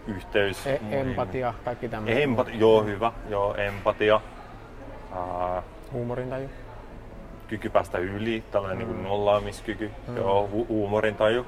yhteys. 0.08 0.68
E- 0.68 0.80
empatia, 0.92 1.54
kaikki 1.66 1.90
tämmöiset. 1.90 2.24
Empati, 2.24 2.60
joo, 2.60 2.84
hyvä. 2.84 3.12
Joo, 3.30 3.56
empatia. 3.56 4.22
Uh, 5.12 5.64
Huumorintaju. 5.92 6.50
Kyky 7.48 7.70
päästä 7.70 7.98
yli, 7.98 8.44
tällainen 8.52 8.78
niin 8.78 8.90
mm. 8.90 8.96
niin 8.96 9.04
nollaamiskyky. 9.04 9.92
Mm. 10.08 10.18
Joo, 10.18 10.50
hu- 10.54 10.68
huumorintaju. 10.68 11.46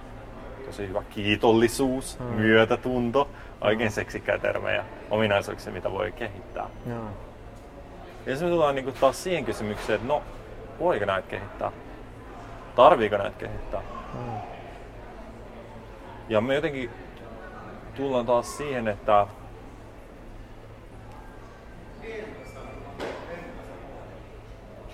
Tosi 0.66 0.88
hyvä. 0.88 1.04
Kiitollisuus, 1.10 2.20
mm. 2.20 2.26
myötätunto. 2.26 3.30
Oikein 3.62 3.90
mm. 3.90 3.94
seksikkäitä 3.94 4.42
termejä, 4.42 4.86
ominaisuuksia, 5.10 5.74
mitä 5.74 5.92
voi 5.92 6.12
kehittää. 6.12 6.70
Joo. 6.90 7.08
Ja 8.26 8.32
sitten 8.32 8.48
me 8.48 8.52
tullaan 8.52 8.76
niin 8.76 8.86
kuin 8.86 8.96
taas 9.00 9.24
siihen 9.24 9.46
kysymykseen, 9.46 9.96
että 9.96 10.08
no, 10.08 10.22
voiko 10.80 11.06
näitä 11.06 11.28
kehittää? 11.28 11.72
Tarviiko 12.76 13.18
näitä 13.18 13.38
kehittää? 13.38 13.82
Mm. 14.14 14.38
Ja 16.30 16.42
me 16.42 16.56
jotenkin 16.56 16.90
tullaan 17.96 18.26
taas 18.26 18.58
siihen, 18.58 18.88
että 18.88 19.28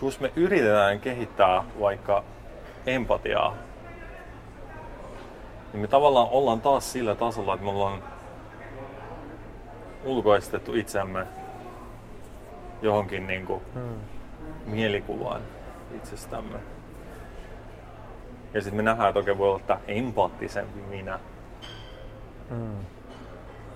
jos 0.02 0.20
me 0.20 0.32
yritetään 0.36 1.00
kehittää 1.00 1.64
vaikka 1.80 2.24
empatiaa, 2.86 3.56
niin 5.74 5.82
me 5.82 5.88
tavallaan 5.88 6.28
ollaan 6.32 6.62
taas 6.62 6.92
sillä 6.92 7.16
tasolla, 7.16 7.54
että 7.54 7.66
me 7.66 7.72
ollaan 7.72 8.04
ulkoistettu 10.06 10.74
itsemme 10.74 11.28
johonkin 12.82 13.28
niin 13.28 13.46
kuin 13.46 13.62
hmm. 13.74 13.96
mielikuvaan 14.66 15.42
itsestämme. 15.96 16.60
Ja 18.54 18.62
sitten 18.62 18.78
me 18.78 18.84
nähdään, 18.84 19.10
että 19.10 19.20
oikein 19.20 19.38
voi 19.38 19.50
olla 19.50 19.80
empaattisempi 19.88 20.82
minä. 20.82 21.20
Hmm. 22.50 22.76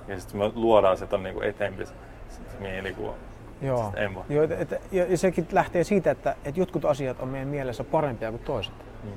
Ja 0.08 0.20
sitten 0.20 0.38
me 0.38 0.52
luodaan 0.56 0.98
se 0.98 1.08
ton 1.08 1.24
niinku 1.24 1.42
eteenpäin 1.42 1.88
se, 1.88 1.94
se 2.30 2.58
mielikuva. 2.60 3.14
Joo. 3.62 3.94
Siis. 3.98 4.30
Joo, 4.30 4.44
et, 4.44 4.52
et, 4.52 4.82
ja 4.92 5.18
sekin 5.18 5.48
lähtee 5.52 5.84
siitä, 5.84 6.12
että, 6.12 6.36
että 6.46 6.60
jotkut 6.60 6.86
asiat 6.86 7.20
on 7.20 7.28
meidän 7.28 7.48
mielessä 7.48 7.84
parempia 7.84 8.32
kuin 8.32 8.44
toiset. 8.44 8.74
Mm. 9.04 9.12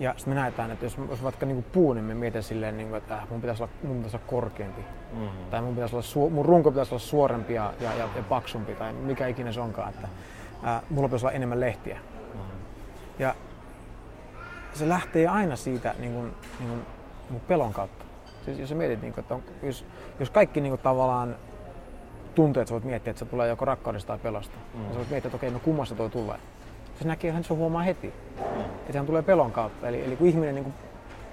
Ja 0.00 0.14
sitten 0.16 0.34
me 0.34 0.40
näetään, 0.40 0.70
että 0.70 0.86
jos, 0.86 0.96
jos 1.10 1.22
vaikka 1.22 1.46
niin 1.46 1.62
puu, 1.72 1.92
niin 1.92 2.04
me 2.04 2.14
mietin 2.14 2.42
silleen, 2.42 2.76
niin 2.76 2.88
kuin, 2.88 2.98
että 2.98 3.14
äh, 3.14 3.30
mun, 3.30 3.40
pitäisi 3.40 3.62
olla, 3.62 3.72
mun 3.82 3.96
pitäisi 3.96 4.16
olla 4.16 4.26
korkeampi. 4.26 4.84
Mm. 5.12 5.28
Tai 5.50 5.62
mun, 5.62 5.74
pitäisi 5.74 5.94
olla, 5.94 6.02
su, 6.02 6.30
mun 6.30 6.44
runko 6.44 6.70
pitäisi 6.70 6.94
olla 6.94 7.04
suorempi 7.04 7.54
ja, 7.54 7.72
ja, 7.80 7.94
ja, 7.94 8.08
ja 8.16 8.22
paksumpi 8.28 8.74
tai 8.74 8.92
mikä 8.92 9.26
ikinä 9.26 9.52
se 9.52 9.60
onkaan. 9.60 9.90
Että, 9.90 10.08
äh, 10.66 10.82
mulla 10.90 11.08
pitäisi 11.08 11.26
olla 11.26 11.32
enemmän 11.32 11.60
lehtiä. 11.60 11.98
Mm. 12.34 12.40
Ja 13.18 13.34
se 14.72 14.88
lähtee 14.88 15.26
aina 15.26 15.56
siitä 15.56 15.94
niin 15.98 16.12
kuin, 16.12 16.34
niin 16.58 16.68
kuin, 16.68 16.86
niin 17.30 17.42
pelon 17.48 17.72
kautta. 17.72 18.04
Siis 18.44 18.58
jos 18.58 18.68
sä 18.68 18.74
mietit, 18.74 19.02
niin 19.02 19.12
kuin, 19.12 19.22
että 19.22 19.34
on, 19.34 19.42
jos, 19.62 19.86
jos 20.20 20.30
kaikki 20.30 20.60
niin 20.60 20.70
kuin, 20.70 20.80
tavallaan 20.80 21.36
tunteet, 22.34 22.68
sä 22.68 22.72
voit 22.72 22.84
miettiä, 22.84 23.10
että 23.10 23.18
se 23.18 23.24
tulee 23.24 23.48
joko 23.48 23.64
rakkaudesta 23.64 24.08
tai 24.08 24.18
pelosta. 24.18 24.56
Mm. 24.74 24.84
Ja 24.84 24.90
sä 24.90 24.96
voit 24.96 25.10
miettiä, 25.10 25.28
että 25.28 25.36
okei, 25.36 25.50
no 25.50 25.58
kummasta 25.58 25.94
toi 25.94 26.10
tulee. 26.10 26.38
Se 26.98 27.08
näkee, 27.08 27.30
että 27.30 27.42
se 27.42 27.54
huomaa 27.54 27.82
heti. 27.82 28.14
Mm. 28.54 28.60
Että 28.60 28.92
sehän 28.92 29.06
tulee 29.06 29.22
pelon 29.22 29.52
kautta. 29.52 29.88
Eli, 29.88 30.04
eli 30.04 30.16
kun 30.16 30.26
ihminen 30.26 30.54
niin 30.54 30.64
kuin 30.64 30.74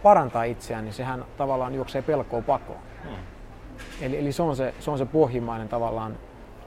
parantaa 0.03 0.43
itseään, 0.43 0.83
niin 0.83 0.93
sehän 0.93 1.25
tavallaan 1.37 1.75
juoksee 1.75 2.01
pelkoa 2.01 2.41
pakoon. 2.41 2.79
Mm. 3.03 3.09
Eli, 4.01 4.19
eli 4.19 4.31
se, 4.31 4.43
on 4.43 4.55
se, 4.55 4.73
se 4.79 4.91
on 4.91 4.97
se 4.97 5.05
pohjimmainen 5.05 5.69
tavallaan 5.69 6.17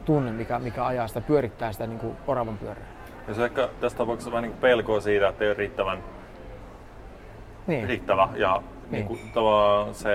tunne, 0.05 0.33
mikä, 0.33 0.59
mikä 0.59 0.87
ajaa 0.87 1.09
sitä, 1.09 1.21
pyörittää 1.21 1.73
sitä 1.73 1.87
niin 1.87 1.99
kuin 1.99 2.17
oravan 2.27 2.59
pyörää. 2.59 2.85
Ja 3.29 3.35
se 3.35 3.45
ehkä 3.45 3.69
tässä 3.81 3.99
tapauksessa 3.99 4.31
vähän 4.31 4.43
niin 4.43 4.59
pelkoa 4.61 5.01
siitä, 5.01 5.29
että 5.29 5.45
ei 5.45 5.51
ole 5.51 5.57
riittävän 5.59 5.99
Niin. 7.67 7.89
riittävä 7.89 8.29
ja 8.35 8.63
Niin. 8.63 8.91
niin. 8.91 9.07
kuin, 9.07 9.21
tavallaan 9.35 9.95
se 9.95 10.11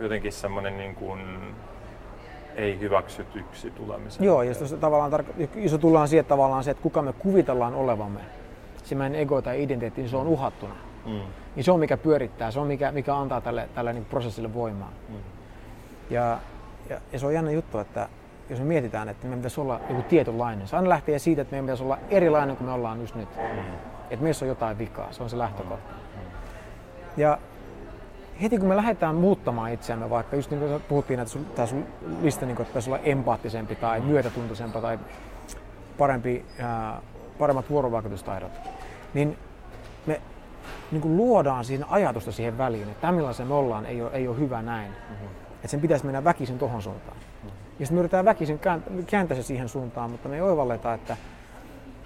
jotenkin 0.00 0.32
semmoinen 0.32 0.78
niin 0.78 0.94
kuin, 0.94 1.20
ei 2.56 2.80
hyväksytyksi 2.80 3.70
tulemisen. 3.70 4.24
Joo, 4.24 4.42
ja 4.42 4.50
jos, 4.60 4.76
tavallaan, 4.80 5.12
tarko- 5.12 5.32
jos 5.54 5.72
tullaan 5.80 6.08
siihen 6.08 6.24
tavallaan 6.24 6.64
se, 6.64 6.70
että 6.70 6.82
kuka 6.82 7.02
me 7.02 7.12
kuvitellaan 7.12 7.74
olevamme, 7.74 8.20
se 8.84 8.94
meidän 8.94 9.14
ego 9.14 9.42
tai 9.42 9.62
identiteetti, 9.62 10.00
niin 10.00 10.10
se 10.10 10.16
on 10.16 10.26
uhattuna. 10.26 10.74
Mm. 11.06 11.20
Niin 11.56 11.64
se 11.64 11.72
on 11.72 11.80
mikä 11.80 11.96
pyörittää, 11.96 12.50
se 12.50 12.60
on 12.60 12.66
mikä, 12.66 12.92
mikä 12.92 13.16
antaa 13.16 13.40
tälle, 13.40 13.68
tälle 13.74 13.92
niin 13.92 14.04
prosessille 14.04 14.54
voimaa. 14.54 14.92
Mm. 15.08 15.16
Ja, 16.10 16.38
ja, 16.90 17.00
ja, 17.12 17.18
se 17.18 17.26
on 17.26 17.34
jännä 17.34 17.50
juttu, 17.50 17.78
että 17.78 18.08
jos 18.50 18.58
me 18.58 18.64
mietitään, 18.64 19.08
että 19.08 19.26
meidän 19.26 19.38
pitäisi 19.38 19.60
olla 19.60 19.80
joku 19.88 20.02
tietynlainen, 20.02 20.68
se 20.68 20.76
aina 20.76 20.88
lähtee 20.88 21.18
siitä, 21.18 21.42
että 21.42 21.52
meidän 21.52 21.64
pitäisi 21.64 21.82
olla 21.82 21.98
erilainen 22.10 22.56
kuin 22.56 22.68
me 22.68 22.72
ollaan 22.72 23.00
just 23.00 23.14
nyt. 23.14 23.28
Mm. 23.36 23.58
Että 24.10 24.22
meissä 24.22 24.44
on 24.44 24.48
jotain 24.48 24.78
vikaa, 24.78 25.12
se 25.12 25.22
on 25.22 25.30
se 25.30 25.38
lähtökohta. 25.38 25.94
Ja 27.16 27.38
heti 28.42 28.58
kun 28.58 28.68
me 28.68 28.76
lähdetään 28.76 29.14
muuttamaan 29.14 29.72
itseämme, 29.72 30.10
vaikka 30.10 30.36
just 30.36 30.50
niin 30.50 30.60
kuin 30.60 30.82
puhuttiin, 30.88 31.20
että 31.20 31.32
sun, 31.32 31.44
tämä 31.44 31.66
sun 31.66 31.86
lista, 32.22 32.46
niin 32.46 32.56
kuin, 32.56 32.62
että 32.62 32.70
pitäisi 32.70 32.90
olla 32.90 33.02
empaattisempi 33.04 33.74
tai 33.74 34.00
myötätuntoisempi 34.00 34.80
tai 34.80 34.98
parempi, 35.98 36.44
ää, 36.58 37.00
paremmat 37.38 37.70
vuorovaikutustaidot, 37.70 38.52
niin 39.14 39.38
me 40.06 40.20
niin 40.90 41.02
kuin 41.02 41.16
luodaan 41.16 41.64
siinä 41.64 41.86
ajatusta 41.88 42.32
siihen 42.32 42.58
väliin, 42.58 42.88
että 42.88 43.12
millaisen 43.12 43.46
me 43.46 43.54
ollaan 43.54 43.86
ei 43.86 44.02
ole, 44.02 44.10
ei 44.12 44.28
ole 44.28 44.38
hyvä 44.38 44.62
näin. 44.62 44.90
Mm-hmm. 44.90 45.28
Että 45.54 45.68
sen 45.68 45.80
pitäisi 45.80 46.04
mennä 46.04 46.24
väkisin 46.24 46.58
tuohon 46.58 46.82
suuntaan. 46.82 47.16
Ja 47.78 47.86
sitten 47.86 47.94
me 47.96 48.00
yritetään 48.00 48.24
väkisin 48.24 48.60
käänt- 48.60 49.04
kääntää 49.06 49.36
se 49.36 49.42
siihen 49.42 49.68
suuntaan, 49.68 50.10
mutta 50.10 50.28
me 50.28 50.34
ei 50.34 50.40
oivalleta, 50.40 50.94
että 50.94 51.16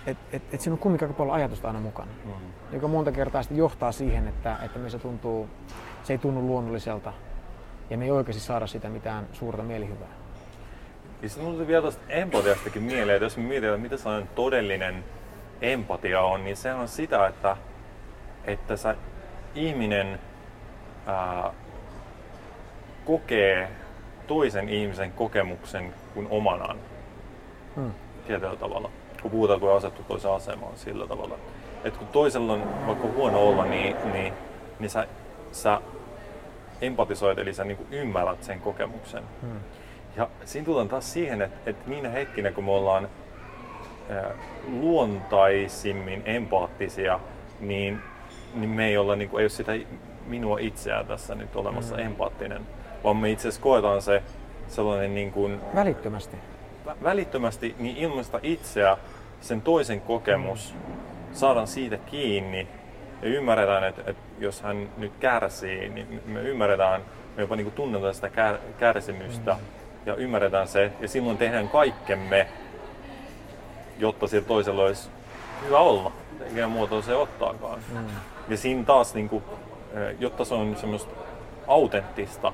et, 0.06 0.18
et, 0.32 0.42
et 0.52 0.60
siinä 0.60 0.74
on 0.74 0.78
kumminkin 0.78 1.08
aika 1.08 1.18
paljon 1.18 1.34
ajatusta 1.34 1.68
aina 1.68 1.80
mukana. 1.80 2.10
Mm. 2.24 2.32
Joka 2.72 2.88
monta 2.88 3.12
kertaa 3.12 3.42
sitten 3.42 3.58
johtaa 3.58 3.92
siihen, 3.92 4.28
että, 4.28 4.56
että 4.62 4.78
meissä 4.78 4.98
tuntuu, 4.98 5.48
se 6.04 6.12
ei 6.12 6.18
tunnu 6.18 6.46
luonnolliselta 6.46 7.12
ja 7.90 7.98
me 7.98 8.04
ei 8.04 8.10
oikeasti 8.10 8.42
saada 8.42 8.66
sitä 8.66 8.88
mitään 8.88 9.26
suurta 9.32 9.62
mielihyvää. 9.62 10.08
Ja 11.22 11.28
sitten 11.28 11.44
mulla 11.44 11.56
tuli 11.56 11.66
vielä 11.66 11.82
tuosta 11.82 12.02
empatiastakin 12.08 12.82
mieleen, 12.82 13.16
että 13.16 13.24
jos 13.24 13.36
me 13.36 13.42
mietitään, 13.42 13.80
mitä 13.80 13.96
sellainen 13.96 14.28
todellinen 14.34 15.04
empatia 15.62 16.20
on, 16.20 16.44
niin 16.44 16.56
se 16.56 16.74
on 16.74 16.88
sitä, 16.88 17.26
että, 17.26 17.56
että 18.44 18.76
sä 18.76 18.94
ihminen 19.54 20.18
ää, 21.06 21.50
kokee 23.04 23.68
toisen 24.26 24.68
ihmisen 24.68 25.12
kokemuksen 25.12 25.94
kuin 26.14 26.26
omanaan 26.30 26.76
Hmm. 27.76 27.92
tietyllä 28.26 28.56
tavalla. 28.56 28.90
Kun 29.22 29.30
puhutaan, 29.30 29.60
kun 29.60 29.76
asettu 29.76 30.02
toisen 30.02 30.30
asemaan 30.30 30.76
sillä 30.76 31.06
tavalla. 31.06 31.34
Että 31.84 31.98
kun 31.98 32.08
toisella 32.08 32.52
on 32.52 32.86
vaikka 32.86 33.08
huono 33.08 33.38
olla, 33.38 33.64
niin, 33.64 33.96
niin, 34.12 34.32
niin 34.78 34.90
sä, 34.90 35.06
sä 35.52 35.80
empatisoit, 36.80 37.38
eli 37.38 37.52
sä 37.52 37.64
niin 37.64 37.86
ymmärrät 37.90 38.42
sen 38.42 38.60
kokemuksen. 38.60 39.22
Hmm. 39.42 39.60
Ja 40.16 40.28
siinä 40.44 40.64
tullaan 40.64 40.88
taas 40.88 41.12
siihen, 41.12 41.42
että, 41.42 41.70
että 41.70 41.90
niinä 41.90 42.08
hetkinä, 42.08 42.52
kun 42.52 42.64
me 42.64 42.70
ollaan 42.70 43.08
ää, 44.10 44.30
luontaisimmin 44.80 46.22
empaattisia, 46.24 47.20
niin, 47.60 47.98
niin 48.54 48.70
me 48.70 48.86
ei 48.86 48.96
olla, 48.98 49.16
niin 49.16 49.28
kuin, 49.30 49.40
ei 49.40 49.44
ole 49.44 49.48
sitä 49.48 49.72
minua 50.26 50.58
itseään 50.58 51.06
tässä 51.06 51.34
nyt 51.34 51.56
olemassa 51.56 51.96
Mm. 51.96 52.02
empaattinen, 52.06 52.66
vaan 53.04 53.16
me 53.16 53.30
itse 53.30 53.48
asiassa 53.48 53.62
koetaan 53.62 54.02
se 54.02 54.22
sellainen 54.68 55.14
niin 55.14 55.32
kuin, 55.32 55.60
Välittömästi. 55.74 56.36
vä- 56.86 57.02
välittömästi 57.02 57.74
niin 57.78 57.96
ilmaista 57.96 58.40
itseä, 58.42 58.96
sen 59.40 59.60
toisen 59.62 60.00
kokemus, 60.00 60.74
saadaan 61.32 61.66
siitä 61.66 61.96
kiinni 61.96 62.68
ja 63.22 63.28
ymmärretään, 63.28 63.84
että, 63.84 64.02
että 64.06 64.22
jos 64.38 64.62
hän 64.62 64.88
nyt 64.96 65.12
kärsii, 65.20 65.88
niin 65.88 66.22
me 66.26 66.40
ymmärretään, 66.40 67.00
me 67.36 67.42
jopa 67.42 67.56
niin 67.56 67.64
kuin 67.64 67.74
tunnetaan 67.74 68.14
sitä 68.14 68.28
kär, 68.28 68.56
kärsimystä 68.78 69.56
ja 70.06 70.14
ymmärretään 70.14 70.68
se 70.68 70.92
ja 71.00 71.08
silloin 71.08 71.38
tehdään 71.38 71.68
kaikkemme, 71.68 72.46
jotta 73.98 74.26
sillä 74.26 74.48
toisella 74.48 74.82
olisi 74.82 75.10
hyvä 75.64 75.78
olla, 75.78 76.12
eikä 76.44 76.68
muuta 76.68 77.02
se 77.02 77.14
ottaakaan. 77.14 77.78
Mm. 77.92 78.06
Ja 78.48 78.56
siinä 78.56 78.84
taas, 78.84 79.14
niin 79.14 79.28
kuin, 79.28 79.44
jotta 80.18 80.44
se 80.44 80.54
on 80.54 80.76
semmoista 80.76 81.10
autenttista, 81.66 82.52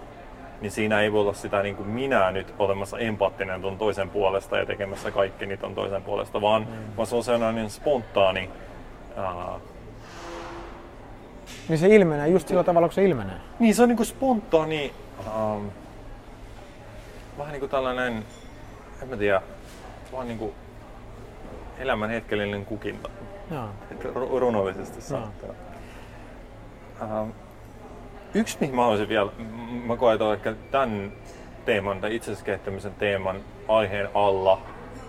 niin 0.61 0.71
siinä 0.71 1.01
ei 1.01 1.13
voi 1.13 1.21
olla 1.21 1.33
sitä 1.33 1.63
niin 1.63 1.77
kuin 1.77 1.89
minä 1.89 2.31
nyt 2.31 2.55
olemassa 2.59 2.99
empaattinen 2.99 3.63
ton 3.63 3.79
toisen 3.79 4.11
puolesta 4.11 4.59
ja 4.59 4.67
tekemässä 4.67 5.11
kaikkeni 5.11 5.57
ton 5.57 5.75
toisen 5.75 6.03
puolesta, 6.03 6.41
vaan, 6.41 6.63
mm. 6.63 6.97
vaan 6.97 7.07
se 7.07 7.17
on 7.17 7.25
sellainen 7.25 7.71
spontaani, 7.71 8.51
ää, 9.17 9.61
Niin 11.69 11.79
se 11.79 11.87
ilmenee 11.95 12.29
just 12.29 12.49
sillä 12.49 12.65
tavalla, 12.65 12.89
kun 12.89 12.95
se 12.95 13.05
ilmenee. 13.05 13.37
niin 13.59 13.75
se 13.75 13.83
on 13.83 13.89
niin 13.89 13.97
kuin 13.97 14.07
spontaani, 14.07 14.93
ähm, 15.27 15.67
vähän 17.39 17.53
niin 17.53 17.61
kuin 17.61 17.71
tällainen, 17.71 18.25
en 19.03 19.09
mä 19.09 19.17
tiedä, 19.17 19.43
vaan 20.13 20.29
niin 20.29 20.39
kuin 20.39 20.53
elämän 21.79 22.11
hetkellinen 22.11 22.65
kukinta. 22.65 23.11
Joo. 23.51 23.69
Ru- 24.03 24.39
runollisesti 24.39 25.01
sanottuna. 25.01 25.55
Ähm, 27.03 27.31
yksi, 28.35 28.59
mihin 28.61 28.75
mä 28.75 28.83
haluaisin 28.83 29.09
vielä, 29.09 29.31
mä 29.87 29.97
koetan 29.97 30.35
ehkä 30.35 30.55
tämän 30.71 31.13
teeman 31.65 32.01
tai 32.01 32.17
itsekehittämisen 32.17 32.95
teeman 32.95 33.41
aiheen 33.69 34.09
alla, 34.15 34.61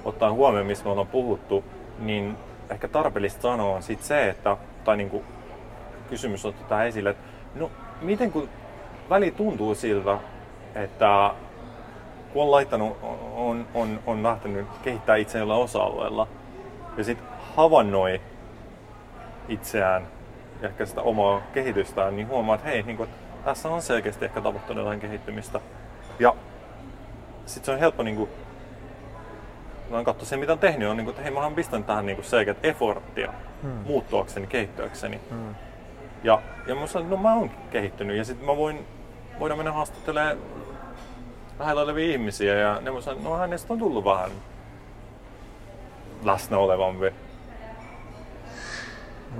ottaen 0.05 0.33
huomioon, 0.33 0.67
missä 0.67 0.83
me 0.83 0.91
ollaan 0.91 1.07
puhuttu, 1.07 1.63
niin 1.99 2.37
ehkä 2.69 2.87
tarpeellista 2.87 3.41
sanoa 3.41 3.75
on 3.75 3.83
sit 3.83 4.03
se, 4.03 4.29
että, 4.29 4.57
tai 4.83 4.97
niin 4.97 5.09
kuin 5.09 5.23
kysymys 6.09 6.45
otetaan 6.45 6.87
esille, 6.87 7.09
että 7.09 7.23
no 7.55 7.71
miten 8.01 8.31
kun 8.31 8.49
väli 9.09 9.31
tuntuu 9.31 9.75
siltä, 9.75 10.17
että 10.75 11.31
kun 12.33 12.43
on 12.43 12.51
laittanut, 12.51 12.97
on, 13.35 13.67
on, 13.73 13.99
on 14.05 14.23
lähtenyt 14.23 14.67
kehittää 14.83 15.15
itseään 15.15 15.51
osa-alueella 15.51 16.27
ja 16.97 17.03
sitten 17.03 17.27
havainnoi 17.55 18.21
itseään 19.49 20.07
ja 20.61 20.69
ehkä 20.69 20.85
sitä 20.85 21.01
omaa 21.01 21.41
kehitystään, 21.53 22.15
niin 22.15 22.27
huomaa, 22.27 22.55
että 22.55 22.67
hei, 22.67 22.83
niin 22.83 23.03
että 23.03 23.15
tässä 23.45 23.69
on 23.69 23.81
selkeästi 23.81 24.25
ehkä 24.25 24.41
tapahtunut 24.41 24.83
jotain 24.83 24.99
kehittymistä. 24.99 25.59
Ja 26.19 26.35
sitten 27.45 27.65
se 27.65 27.71
on 27.71 27.79
helppo 27.79 28.03
niin 28.03 28.15
kuin, 28.15 28.29
vaan 29.91 30.03
katsoa 30.03 30.25
se, 30.25 30.37
mitä 30.37 30.51
on 30.53 30.59
tehnyt, 30.59 30.89
on 30.89 30.97
niin 30.97 31.05
kuin, 31.05 31.11
että 31.11 31.23
hei, 31.23 31.31
mä 31.31 31.39
oon 31.39 31.55
pistänyt 31.55 31.87
tähän 31.87 32.05
niin 32.05 32.15
kuin 32.15 32.25
selkeät 32.25 32.65
efforttia 32.65 33.33
Hmm. 33.61 33.69
muuttuakseni, 33.69 34.47
kehittyäkseni. 34.47 35.21
Mm. 35.31 35.55
Ja, 36.23 36.41
ja 36.67 36.75
mä 36.75 36.87
sanoin, 36.87 37.09
no 37.09 37.17
mä 37.17 37.35
oon 37.35 37.51
kehittynyt 37.71 38.17
ja 38.17 38.25
sitten 38.25 38.45
mä 38.45 38.57
voin, 38.57 38.85
voidaan 39.39 39.59
mennä 39.59 39.71
haastattelemaan 39.71 40.37
lähellä 41.59 41.81
olevia 41.81 42.11
ihmisiä 42.11 42.53
ja 42.53 42.81
ne 42.81 42.93
voi 42.93 43.01
sanoa, 43.01 43.23
no 43.23 43.37
hänestä 43.37 43.73
on 43.73 43.79
tullut 43.79 44.05
vähän 44.05 44.31
läsnä 46.23 46.57
olevampi, 46.57 47.13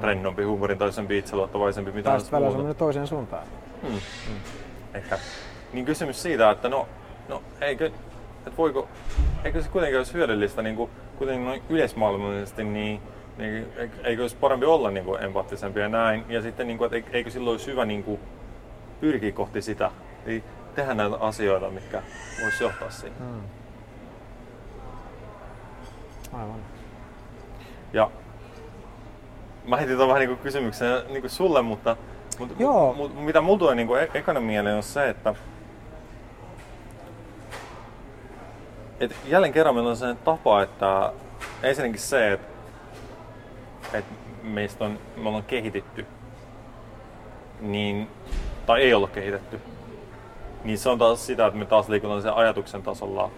rennompi, 0.02 0.44
huumorintaisempi, 0.44 1.18
itseluottavaisempi, 1.18 1.92
mitä 1.92 2.10
Taas 2.10 2.32
välillä 2.32 2.46
se 2.46 2.50
on 2.50 2.54
muuta. 2.54 2.58
mennyt 2.63 2.78
toiseen 2.78 3.08
suuntaan. 3.08 3.44
Hmm. 3.88 4.00
Ehkä. 4.94 5.20
Niin 5.74 5.86
kysymys 5.86 6.22
siitä, 6.24 6.52
että 6.52 6.70
no, 6.70 6.88
no 7.30 7.42
eikö, 7.62 7.86
että 7.86 8.58
voiko, 8.58 8.88
eikö 9.44 9.62
se 9.62 9.70
kuitenkin 9.70 9.98
olisi 9.98 10.13
hyödyllistä 10.13 10.62
niin 10.62 10.76
kuin, 10.76 10.92
kuitenkin 11.18 11.46
noin 11.46 11.63
yleismaailmallisesti, 11.70 12.63
niin, 12.63 13.02
niin 13.38 13.67
eikö, 14.04 14.21
olisi 14.21 14.36
parempi 14.36 14.65
olla 14.65 14.91
niin 14.91 15.06
kuin 15.06 15.23
empaattisempi 15.23 15.80
ja 15.80 15.89
näin. 15.89 16.26
Ja 16.30 16.41
sitten, 16.41 16.67
niin 16.67 16.78
kuin, 16.78 16.93
että 16.93 17.10
eikö 17.17 17.30
silloin 17.30 17.54
olisi 17.54 17.71
hyvä 17.71 17.86
niin 17.86 18.04
kuin, 18.04 18.19
pyrkiä 19.00 19.32
kohti 19.32 19.62
sitä. 19.62 19.91
Eli 20.26 20.43
tehdä 20.76 20.93
näitä 20.93 21.15
asioita, 21.15 21.69
mitkä 21.69 22.02
voisi 22.43 22.63
johtaa 22.63 22.89
siihen. 22.89 23.17
Mm. 23.19 23.41
Aivan. 26.34 26.60
Ja 27.93 28.12
mä 29.67 29.78
heitin 29.78 29.95
tuon 29.95 30.10
vähän 30.10 30.19
niin 30.19 30.38
kysymyksen 30.38 31.02
niin 31.10 31.30
sulle, 31.30 31.62
mutta, 31.62 31.97
mutta 32.39 32.56
Joo. 32.60 32.93
Mut, 32.93 33.26
mitä 33.26 33.41
mulla 33.41 33.60
tulee 33.60 33.76
niin 33.76 33.97
e- 33.97 34.12
ekana 34.13 34.39
mieleen 34.39 34.76
on 34.76 34.84
se, 34.84 35.10
että 35.10 35.36
et 39.00 39.15
jälleen 39.26 39.54
kerran 39.54 39.76
meillä 39.76 39.89
on 39.89 39.97
sellainen 39.97 40.23
tapa, 40.23 40.62
että 40.62 41.13
ensinnäkin 41.63 42.00
se, 42.00 42.34
että, 42.34 42.57
että 43.93 44.13
meistä 44.43 44.86
on, 44.86 45.00
me 45.17 45.28
ollaan 45.28 45.43
kehitetty, 45.43 46.06
niin, 47.62 48.08
tai 48.65 48.82
ei 48.84 48.93
olla 48.93 49.08
kehitetty, 49.08 49.62
niin 50.63 50.78
se 50.78 50.89
on 50.89 50.97
taas 51.00 51.26
sitä, 51.26 51.45
että 51.45 51.60
me 51.60 51.65
taas 51.65 51.89
liikutaan 51.89 52.21
sen 52.21 52.34
ajatuksen 52.34 52.84
tasolla, 52.84 53.32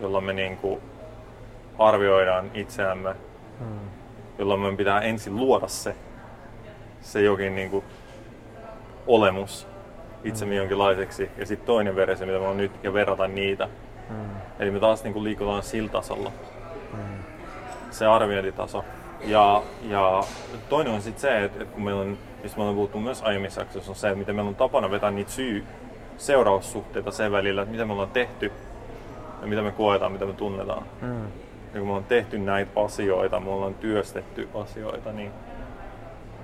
jolla 0.00 0.20
me 0.20 0.32
niin 0.32 0.56
kuin 0.56 0.80
arvioidaan 1.78 2.50
itseämme, 2.54 3.14
Mm. 3.60 3.78
jolloin 4.38 4.60
meidän 4.60 4.76
pitää 4.76 5.00
ensin 5.00 5.36
luoda 5.36 5.68
se, 5.68 5.94
se 7.00 7.22
jokin 7.22 7.54
niin 7.54 7.70
kuin 7.70 7.84
olemus 9.06 9.66
itsemme 10.24 10.54
jonkinlaiseksi 10.54 11.30
ja 11.38 11.46
sitten 11.46 11.66
toinen 11.66 11.96
versio, 11.96 12.26
mitä 12.26 12.38
me 12.38 12.46
on 12.46 12.56
nyt, 12.56 12.72
ja 12.82 12.92
verrata 12.92 13.28
niitä. 13.28 13.68
Mm. 14.10 14.16
Eli 14.58 14.70
me 14.70 14.80
taas 14.80 15.04
niin 15.04 15.12
kuin 15.12 15.24
liikutaan 15.24 15.62
sillä 15.62 15.88
tasolla, 15.90 16.32
Mm. 16.92 16.98
se 17.90 18.06
arviointitaso. 18.06 18.84
Ja, 19.24 19.62
ja 19.82 20.24
toinen 20.68 20.92
on 20.92 21.02
sitten 21.02 21.20
se, 21.20 21.44
että, 21.44 21.62
että 21.62 21.74
kun 21.74 21.84
meillä 21.84 22.00
on, 22.00 22.18
mistä 22.42 22.56
me 22.56 22.62
ollaan 22.62 22.76
puhuttu 22.76 23.00
myös 23.00 23.22
aiemmissa 23.22 23.60
jaksoissa, 23.60 23.92
on 23.92 23.96
se, 23.96 24.08
että 24.08 24.18
miten 24.18 24.34
meillä 24.34 24.48
on 24.48 24.54
tapana 24.54 24.90
vetää 24.90 25.10
niitä 25.10 25.30
syy 25.30 25.64
seuraussuhteita 26.16 27.10
sen 27.10 27.32
välillä, 27.32 27.62
että 27.62 27.72
mitä 27.72 27.84
me 27.84 27.92
ollaan 27.92 28.10
tehty 28.10 28.52
ja 29.40 29.46
mitä 29.46 29.62
me 29.62 29.72
koetaan, 29.72 30.12
mitä 30.12 30.26
me 30.26 30.32
tunnetaan. 30.32 30.82
Mm. 31.00 31.24
Ja 31.74 31.78
kun 31.78 31.82
me 31.82 31.88
ollaan 31.88 32.04
tehty 32.04 32.38
näitä 32.38 32.80
asioita, 32.80 33.40
me 33.40 33.50
ollaan 33.50 33.74
työstetty 33.74 34.48
asioita, 34.54 35.12
niin, 35.12 35.32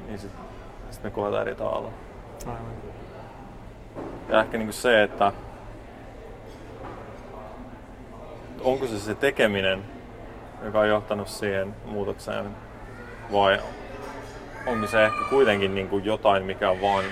niin 0.06 0.18
sitten 0.18 0.44
sit 0.90 1.02
me 1.02 1.10
koetaan 1.10 1.42
eri 1.42 1.54
tavalla. 1.54 1.90
Aivan. 2.46 2.60
Ja 4.28 4.40
ehkä 4.40 4.58
niin 4.58 4.72
se, 4.72 5.02
että 5.02 5.32
onko 8.60 8.86
se 8.86 8.98
se 8.98 9.14
tekeminen, 9.14 9.84
joka 10.64 10.80
on 10.80 10.88
johtanut 10.88 11.28
siihen 11.28 11.74
muutokseen, 11.84 12.46
vai 13.32 13.60
onko 14.66 14.86
se 14.86 15.04
ehkä 15.04 15.18
kuitenkin 15.30 15.74
niin 15.74 15.88
kuin 15.88 16.04
jotain, 16.04 16.44
mikä 16.44 16.70
on 16.70 16.80
vaan 16.80 17.04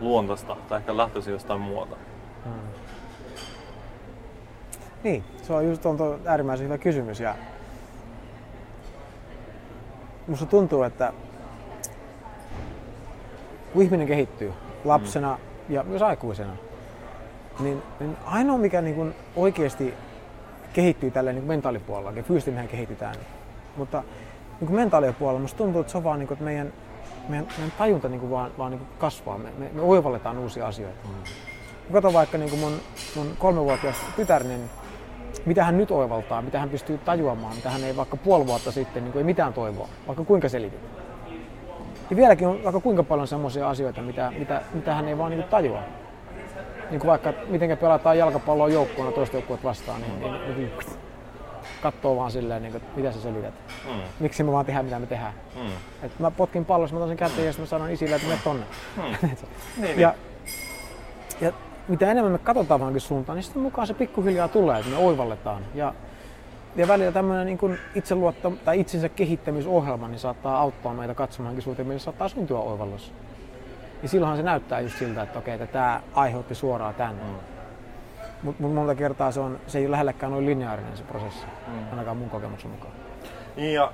luontaista 0.00 0.56
tai 0.68 0.78
ehkä 0.78 0.96
lähtöisin 0.96 1.32
jostain 1.32 1.60
muuta. 1.60 1.96
Mm. 2.44 2.52
Niin, 5.02 5.24
se 5.42 5.52
on 5.52 5.66
just 5.68 5.86
on 5.86 5.96
tuo 5.96 6.18
äärimmäisen 6.26 6.64
hyvä 6.64 6.78
kysymys 6.78 7.20
ja 7.20 7.34
musta 10.26 10.46
tuntuu, 10.46 10.82
että 10.82 11.12
kun 13.72 13.82
ihminen 13.82 14.06
kehittyy 14.06 14.52
lapsena 14.84 15.38
mm. 15.68 15.74
ja 15.74 15.82
myös 15.82 16.02
aikuisena, 16.02 16.52
niin, 17.60 17.82
niin 18.00 18.16
ainoa 18.24 18.58
mikä 18.58 18.80
niin 18.80 18.94
kuin 18.94 19.14
oikeasti 19.36 19.94
kehittyy 20.72 21.10
tällä 21.10 21.32
niin 21.32 21.44
mentaalipuolella, 21.44 22.12
ja 22.12 22.22
fyysisesti 22.22 22.50
mehän 22.50 22.68
kehitetään, 22.68 23.14
mutta 23.76 24.02
niin 24.60 24.68
kuin 24.68 24.76
mentaalipuolella 24.76 25.40
musta 25.40 25.58
tuntuu, 25.58 25.80
että 25.80 25.90
se 25.90 25.98
on 25.98 26.04
vaan 26.04 26.18
niin 26.18 26.26
kuin, 26.26 26.36
että 26.36 26.44
meidän, 26.44 26.72
meidän, 27.28 27.46
meidän 27.58 27.72
tajunta 27.78 28.08
niin 28.08 28.20
kuin 28.20 28.30
vaan, 28.30 28.50
vaan 28.58 28.70
niin 28.70 28.78
kuin 28.78 28.88
kasvaa, 28.98 29.38
me, 29.38 29.48
me, 29.58 29.70
me 29.72 29.82
oivalletaan 29.82 30.38
uusia 30.38 30.66
asioita. 30.66 31.08
Mm. 31.08 31.92
Kato 31.92 32.12
vaikka 32.12 32.38
niin 32.38 32.50
kuin 32.50 32.60
mun, 32.60 32.72
mun 33.16 33.26
kolmevuotias 33.38 33.96
tytär, 34.16 34.44
niin 34.44 34.70
mitä 35.46 35.64
hän 35.64 35.78
nyt 35.78 35.90
oivaltaa, 35.90 36.42
mitä 36.42 36.58
hän 36.58 36.70
pystyy 36.70 36.98
tajuamaan, 36.98 37.56
mitä 37.56 37.70
hän 37.70 37.84
ei 37.84 37.96
vaikka 37.96 38.16
puoli 38.16 38.46
vuotta 38.46 38.72
sitten 38.72 39.04
niin 39.04 39.12
kuin 39.12 39.20
ei 39.20 39.24
mitään 39.24 39.52
toivoa, 39.52 39.88
vaikka 40.06 40.24
kuinka 40.24 40.48
selitit. 40.48 40.80
Ja 42.10 42.16
vieläkin 42.16 42.48
on 42.48 42.64
vaikka 42.64 42.80
kuinka 42.80 43.02
paljon 43.02 43.28
semmoisia 43.28 43.68
asioita, 43.68 44.02
mitä, 44.02 44.32
mitä, 44.38 44.62
mitä 44.74 44.94
hän 44.94 45.08
ei 45.08 45.18
vaan 45.18 45.30
niin 45.30 45.40
kuin 45.40 45.50
tajua. 45.50 45.80
Niin 46.90 47.00
kuin 47.00 47.08
vaikka 47.08 47.32
miten 47.48 47.78
pelataan 47.78 48.18
jalkapalloa 48.18 48.68
joukkueena 48.68 49.12
toista 49.12 49.36
joukkuetta 49.36 49.68
vastaan, 49.68 50.00
niin, 50.00 50.20
niin, 50.20 50.32
niin, 50.32 50.56
niin 50.56 50.72
katsoo 51.82 52.16
vaan 52.16 52.30
silleen, 52.30 52.62
niin 52.62 52.72
kuin, 52.72 52.82
että 52.82 52.96
mitä 52.96 53.12
sä 53.12 53.20
selität. 53.20 53.54
Mm. 53.86 54.00
Miksi 54.20 54.42
me 54.42 54.52
vaan 54.52 54.66
tehdään 54.66 54.84
mitä 54.84 54.98
me 54.98 55.06
tehdään. 55.06 55.32
Mm. 55.56 55.70
Et 56.02 56.18
mä 56.18 56.30
potkin 56.30 56.64
pallossa, 56.64 56.94
mä 56.94 56.98
otan 56.98 57.08
sen 57.08 57.16
käteen 57.16 57.46
ja 57.46 57.52
mä 57.58 57.66
sanon 57.66 57.90
isille, 57.90 58.16
että 58.16 58.28
me 58.28 58.38
tonne. 58.44 58.66
Mm. 58.96 59.28
niin, 59.82 60.00
Ja, 60.00 60.14
ja 61.40 61.52
mitä 61.88 62.10
enemmän 62.10 62.32
me 62.32 62.38
katsotaan 62.38 62.80
vaankin 62.80 63.00
suuntaan, 63.00 63.36
niin 63.36 63.44
sitten 63.44 63.62
mukaan 63.62 63.86
se 63.86 63.94
pikkuhiljaa 63.94 64.48
tulee, 64.48 64.78
että 64.78 64.90
me 64.90 64.96
oivalletaan. 64.96 65.62
Ja, 65.74 65.94
ja 66.76 66.88
välillä 66.88 67.12
tämmöinen 67.12 67.46
niin 67.46 67.58
kuin 67.58 67.78
itseluotto, 67.94 68.52
tai 68.64 68.80
itsensä 68.80 69.08
kehittämisohjelma 69.08 70.08
niin 70.08 70.18
saattaa 70.18 70.60
auttaa 70.60 70.94
meitä 70.94 71.14
katsomaankin 71.14 71.62
suuntaan, 71.62 71.88
meillä 71.88 72.02
saattaa 72.02 72.28
syntyä 72.28 72.58
oivallus. 72.58 73.12
Ja 74.02 74.08
silloinhan 74.08 74.36
se 74.36 74.42
näyttää 74.42 74.80
just 74.80 74.98
siltä, 74.98 75.22
että 75.22 75.38
okei, 75.38 75.54
että 75.54 75.66
tämä 75.66 76.00
aiheutti 76.14 76.54
suoraan 76.54 76.94
tämän. 76.94 77.14
Mm. 77.14 77.51
Mutta 78.42 78.62
mut 78.62 78.74
monta 78.74 78.94
kertaa 78.94 79.32
se, 79.32 79.40
on, 79.40 79.60
se 79.66 79.78
ei 79.78 79.84
ole 79.84 79.90
lähellekään 79.90 80.32
noin 80.32 80.46
lineaarinen 80.46 80.96
se 80.96 81.02
prosessi, 81.02 81.46
mm. 81.66 81.90
ainakaan 81.90 82.16
mun 82.16 82.30
kokemuksen 82.30 82.70
mukaan. 82.70 82.92
Niin 83.56 83.74
ja, 83.74 83.92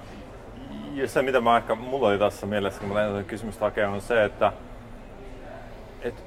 ja 0.94 1.08
se 1.08 1.22
mitä 1.22 1.40
mä 1.40 1.56
ehkä, 1.56 1.74
mulla 1.74 2.08
oli 2.08 2.18
tässä 2.18 2.46
mielessä, 2.46 2.80
kun 2.80 2.88
mä 2.88 2.94
lähdin 2.94 3.24
kysymystä 3.24 3.64
hakemaan, 3.64 3.94
on 3.94 4.00
se, 4.00 4.24
että 4.24 4.52
et, 6.02 6.24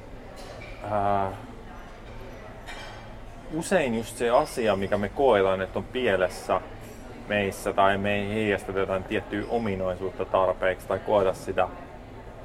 ää, 0.92 1.32
usein 3.54 3.98
just 3.98 4.18
se 4.18 4.30
asia, 4.30 4.76
mikä 4.76 4.98
me 4.98 5.10
koetaan, 5.10 5.62
että 5.62 5.80
on 5.80 5.86
pielessä 5.86 6.62
meissä 7.28 7.74
tai 7.74 7.98
me 7.98 8.16
ei 8.16 8.30
heijasteta 8.30 8.80
jotain 8.80 9.04
tiettyä 9.04 9.44
ominaisuutta 9.50 10.26
tarpeeksi 10.26 10.88
tai 10.88 11.00
koeta 11.00 11.34
sitä, 11.34 11.68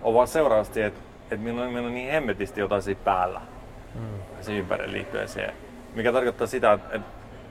on 0.02 0.14
vaan 0.14 0.28
seuraavasti, 0.28 0.82
että, 0.82 1.00
että 1.22 1.36
meillä, 1.36 1.62
on, 1.62 1.72
meillä 1.72 1.86
on 1.86 1.94
niin 1.94 2.10
hemmetisti 2.10 2.60
jotain 2.60 2.82
siinä 2.82 3.00
päällä 3.04 3.40
mm. 3.40 3.55
Se 4.40 4.52
ympärille 4.52 4.92
liittyen 4.92 5.28
siihen. 5.28 5.54
Mikä 5.94 6.12
tarkoittaa 6.12 6.46
sitä, 6.46 6.72
että, 6.72 7.00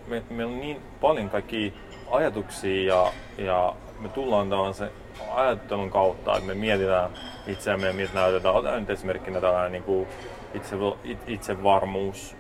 me, 0.07 0.23
meillä 0.29 0.53
on 0.53 0.59
niin 0.59 0.81
paljon 1.01 1.29
kaikkia 1.29 1.71
ajatuksia 2.11 2.95
ja, 2.95 3.11
ja 3.37 3.75
me 3.99 4.09
tullaan 4.09 4.49
tämän 4.49 4.73
se 4.73 4.91
ajattelun 5.31 5.91
kautta, 5.91 6.37
että 6.37 6.47
me 6.47 6.53
mietitään 6.53 7.09
itseämme 7.47 7.87
ja 7.87 7.93
miltä 7.93 8.13
näytetään. 8.13 8.55
Otetaan 8.55 8.79
nyt 8.79 8.89
esimerkkinä 8.89 9.41
tällainen 9.41 9.71
niin 9.71 9.83
kuin 9.83 10.07
itse, 10.53 10.75
itsevarmuus 11.27 12.35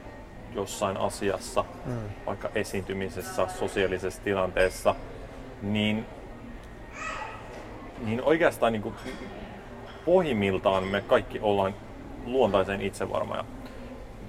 jossain 0.55 0.97
asiassa, 0.97 1.65
mm. 1.85 1.93
vaikka 2.25 2.49
esiintymisessä, 2.55 3.47
sosiaalisessa 3.47 4.21
tilanteessa, 4.23 4.95
niin, 5.61 6.05
niin 8.05 8.23
oikeastaan 8.23 8.73
niin 8.73 8.81
kuin 8.81 8.95
pohjimmiltaan 10.05 10.83
me 10.83 11.01
kaikki 11.01 11.39
ollaan 11.39 11.75
luontaisen 12.25 12.81
itsevarmoja. 12.81 13.45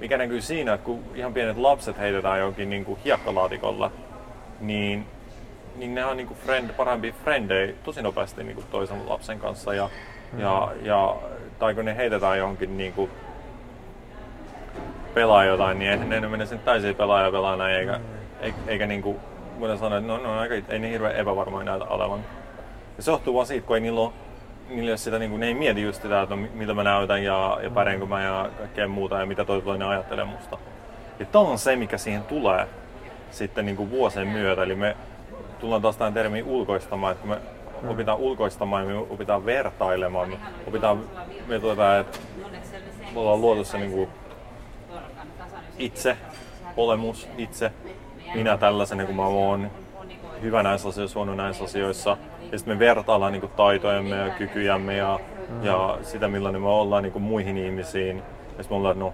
Mikä 0.01 0.19
näkyy 0.19 0.41
siinä, 0.41 0.75
että 0.75 0.85
kun 0.85 1.05
ihan 1.15 1.35
pienet 1.35 1.57
lapset 1.57 1.99
heitetään 1.99 2.41
jonkin 2.41 2.71
niin 2.71 2.85
kuin 2.85 3.01
hiekkalaatikolla, 3.05 3.91
niin, 4.61 5.07
niin 5.77 5.95
ne 5.95 6.05
on 6.05 6.17
niin 6.17 6.27
kuin 6.27 6.39
friend, 6.39 6.71
parempi 6.71 7.15
frendejä 7.25 7.75
tosi 7.85 8.03
nopeasti 8.03 8.45
niin 8.45 8.55
kuin 8.55 8.67
toisen 8.71 9.09
lapsen 9.09 9.39
kanssa. 9.39 9.75
Ja, 9.75 9.91
mm. 10.33 10.41
ja, 10.41 10.73
ja, 10.83 11.17
tai 11.59 11.75
kun 11.75 11.85
ne 11.85 11.97
heitetään 11.97 12.39
johonkin 12.39 12.77
niin 12.77 12.93
kuin 12.93 13.11
pelaa 15.15 15.45
jotain, 15.45 15.79
niin 15.79 15.91
eihän 15.91 16.09
ne 16.09 16.21
mene 16.21 16.47
sen 16.47 16.59
täysin 16.59 16.95
pelaaja 16.95 17.33
pelaa 17.33 17.57
näin, 17.57 17.77
eikä, 17.77 18.01
eikä, 18.41 18.59
eikä 18.67 18.87
niin 18.87 19.03
kuin, 19.03 19.17
voidaan 19.61 19.79
sanoa, 19.79 19.99
että 19.99 20.09
no, 20.09 20.19
no 20.19 20.39
aika, 20.39 20.55
ei 20.69 20.79
ne 20.79 20.91
hirveän 20.91 21.17
epävarmoja 21.17 21.65
näitä 21.65 21.85
olevan. 21.85 22.21
Ja 22.97 23.03
se 23.03 23.11
johtuu 23.11 23.35
vaan 23.35 23.47
siitä, 23.47 23.67
kun 23.67 23.77
ei 23.77 23.81
niillä 23.81 24.01
ole, 24.01 24.13
niillä 24.69 24.91
ole 24.91 24.97
sitä, 24.97 25.19
niin 25.19 25.31
kuin, 25.31 25.41
ne 25.41 25.47
ei 25.47 25.55
mieti 25.55 25.83
just 25.83 26.03
sitä, 26.03 26.23
että 26.23 26.37
no, 26.37 26.43
miltä 26.55 26.75
mä 26.75 26.85
näytän 26.85 27.25
ja, 27.25 27.59
ja 27.63 27.71
pärjäänkö 27.71 28.07
mä 28.07 28.23
ja 28.23 28.51
kaikkea 28.59 28.89
muuta 28.89 29.21
ja 29.21 29.27
mitä 29.27 29.45
toi 29.45 29.63
toinen 29.63 29.89
ajattelee 29.89 30.25
musta. 30.25 30.59
Ja 31.19 31.27
tämä 31.27 31.45
on 31.45 31.59
se, 31.59 31.77
mikä 31.77 31.99
siihen 31.99 32.23
tulee 32.23 32.69
sitten 33.31 33.67
niin 33.67 33.77
kuin 33.77 33.91
vuosien 33.91 34.29
myötä. 34.29 34.63
Eli 34.63 34.75
me 34.75 34.97
tullaan 35.61 35.83
taas 35.83 35.97
tähän 35.97 36.15
termiin 36.15 36.45
ulkoistamaan, 36.45 37.13
että 37.13 37.21
kun 37.23 37.31
me 37.31 37.39
mm. 37.83 37.89
opitaan 37.89 38.19
ulkoistamaan 38.19 38.83
ja 38.83 38.95
me 38.95 38.99
opitaan 39.11 39.47
vertailemaan, 39.47 40.29
me 40.29 40.39
opitaan, 40.67 41.05
me 41.47 41.61
tuota, 41.61 41.99
että 41.99 42.19
me 43.15 43.21
ollaan 43.21 43.41
luotu 43.41 43.65
se 43.65 43.79
niin 43.79 43.91
kuin 43.91 44.09
itse, 45.79 46.17
olemus, 46.77 47.29
itse, 47.39 47.73
minä 48.35 48.57
tällaisena 48.57 49.05
kuin 49.05 49.17
mä 49.17 49.27
oon, 49.27 49.71
hyvä 50.43 50.63
näissä 50.63 50.89
asioissa, 50.89 51.19
huono 51.19 51.35
näissä 51.35 51.65
asioissa. 51.65 52.17
Ja 52.53 52.59
sitten 52.59 52.75
me 52.75 52.79
vertaillaan 52.79 53.33
niin 53.33 53.41
kuin, 53.41 53.53
taitojamme 53.57 54.17
ja 54.17 54.31
kykyjämme 54.31 54.97
ja, 54.97 55.21
mm. 55.49 55.65
ja 55.65 55.99
sitä, 56.03 56.29
millainen 56.29 56.63
me 56.63 56.69
ollaan 56.69 57.03
niin 57.03 57.13
kuin, 57.13 57.23
muihin 57.23 57.57
ihmisiin. 57.57 58.17
Ja 58.17 58.63
sitten 58.63 58.67
me 58.71 58.77
ollaan, 58.77 58.99
no, 58.99 59.13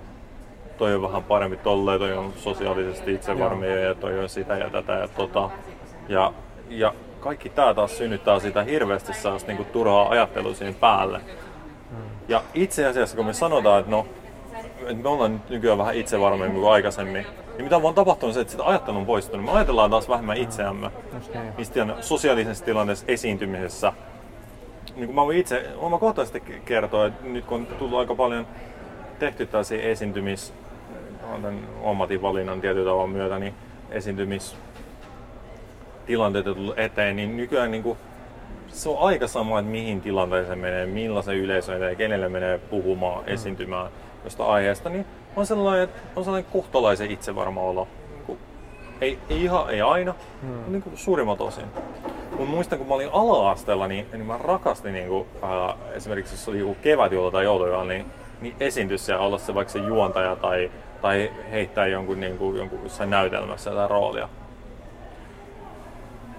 toi 0.79 0.95
on 0.95 1.03
vähän 1.03 1.25
parempi 1.25 1.57
tolleen, 1.57 1.99
toi 1.99 2.13
on 2.13 2.33
sosiaalisesti 2.37 3.15
itsevarmia 3.15 3.81
ja 3.81 3.95
toi 3.95 4.19
on 4.19 4.29
sitä 4.29 4.57
ja 4.57 4.71
tätä 4.71 4.93
ja 4.93 5.09
tota. 5.09 5.51
Ja, 6.09 6.33
ja 6.69 6.95
kaikki 7.21 7.49
tämä 7.49 7.75
taas 7.75 7.99
synnyttää 7.99 8.41
sitä 8.41 8.63
hirveästi 8.63 9.13
sellaista 9.13 9.49
niin 9.49 9.57
kuin, 9.57 9.69
turhaa 9.69 10.09
ajattelua 10.09 10.55
siihen 10.55 10.75
päälle. 10.75 11.19
Mm. 11.91 11.97
Ja 12.29 12.43
itse 12.55 12.87
asiassa, 12.87 13.17
kun 13.17 13.27
me 13.27 13.33
sanotaan, 13.33 13.81
että 13.81 13.91
no, 13.91 14.07
että 14.81 15.03
me 15.03 15.09
ollaan 15.09 15.33
nyt 15.33 15.49
nykyään 15.49 15.79
vähän 15.79 15.95
itsevarmemmin 15.95 16.61
kuin 16.61 16.73
aikaisemmin. 16.73 17.27
Niin 17.53 17.65
mitä 17.65 17.77
on 17.77 17.83
vaan 17.83 17.95
tapahtunut 17.95 18.35
se, 18.35 18.41
että 18.41 18.51
sitä 18.51 18.65
ajattelu 18.65 18.97
on 18.97 19.07
poistunut. 19.07 19.47
Me 19.47 19.53
ajatellaan 19.53 19.91
taas 19.91 20.09
vähemmän 20.09 20.37
itseämme. 20.37 20.91
Mistä 21.59 21.83
on 21.83 21.95
sosiaalisessa 22.01 22.65
tilanteessa 22.65 23.05
esiintymisessä. 23.09 23.93
Niin 24.97 25.07
kuin 25.07 25.15
mä 25.15 25.25
voin 25.25 25.39
itse 25.39 25.69
omakohtaisesti 25.77 26.41
kertoa, 26.65 27.07
että 27.07 27.27
nyt 27.27 27.45
kun 27.45 27.61
on 27.61 27.67
tullut 27.67 27.99
aika 27.99 28.15
paljon 28.15 28.47
tehty 29.19 29.47
tällaisia 29.47 29.83
esiintymis, 29.83 30.55
tämän 31.21 31.61
ammatinvalinnan 31.85 32.61
tietyllä 32.61 32.91
tavalla 32.91 33.07
myötä, 33.07 33.39
niin 33.39 33.55
esiintymistilanteita 33.91 36.55
tullut 36.55 36.79
eteen, 36.79 37.17
niin 37.17 37.37
nykyään 37.37 37.71
niin 37.71 37.83
kuin, 37.83 37.99
se 38.69 38.89
on 38.89 38.99
aika 38.99 39.27
sama, 39.27 39.59
että 39.59 39.71
mihin 39.71 40.01
tilanteeseen 40.01 40.59
menee, 40.59 40.87
millaisen 40.87 41.37
yleisön 41.37 41.77
eteen, 41.77 41.97
kenelle 41.97 42.29
menee 42.29 42.59
puhumaan, 42.59 43.29
esiintymään 43.29 43.91
josta 44.25 44.45
aiheesta, 44.45 44.89
niin 44.89 45.07
on 45.37 45.47
sellainen, 45.47 45.85
että 45.85 46.01
on 46.17 46.25
sellainen 46.25 46.53
kohtalaisen 46.53 47.11
itsevarma 47.11 47.61
olo. 47.61 47.89
Ei, 49.01 49.19
ei 49.29 49.45
ihan, 49.45 49.71
ei 49.71 49.83
aina, 49.83 50.15
hmm. 50.43 50.73
niin 50.73 50.83
kuin 50.83 50.97
suurimmat 50.97 51.41
osin. 51.41 51.65
Mun 52.39 52.49
muistan, 52.49 52.79
kun 52.79 52.89
mä 52.89 52.95
olin 52.95 53.09
ala-asteella, 53.13 53.89
niin, 53.89 54.07
niin 54.13 54.27
mä 54.27 54.39
rakastin 54.39 54.93
niin 54.93 55.09
kuin, 55.09 55.27
äh, 55.45 55.77
esimerkiksi 55.93 56.35
jos 56.35 56.49
oli 56.49 56.59
joku 56.59 56.77
kevätjuhla 56.83 57.31
tai 57.31 57.45
joulujuhla, 57.45 57.85
niin, 57.85 58.07
niin 58.41 58.57
esiintys 58.61 59.09
ja 59.09 59.19
olla 59.19 59.39
se 59.39 59.55
vaikka 59.55 59.73
se 59.73 59.79
juontaja 59.79 60.37
tai, 60.37 60.71
tai 61.01 61.31
heittää 61.51 61.87
jonkun, 61.87 62.21
niin 62.21 62.39
kuin, 62.39 62.57
jonkun 62.57 62.81
jossain 62.83 63.11
näytelmässä 63.11 63.71
jotain 63.71 63.91
roolia. 63.91 64.29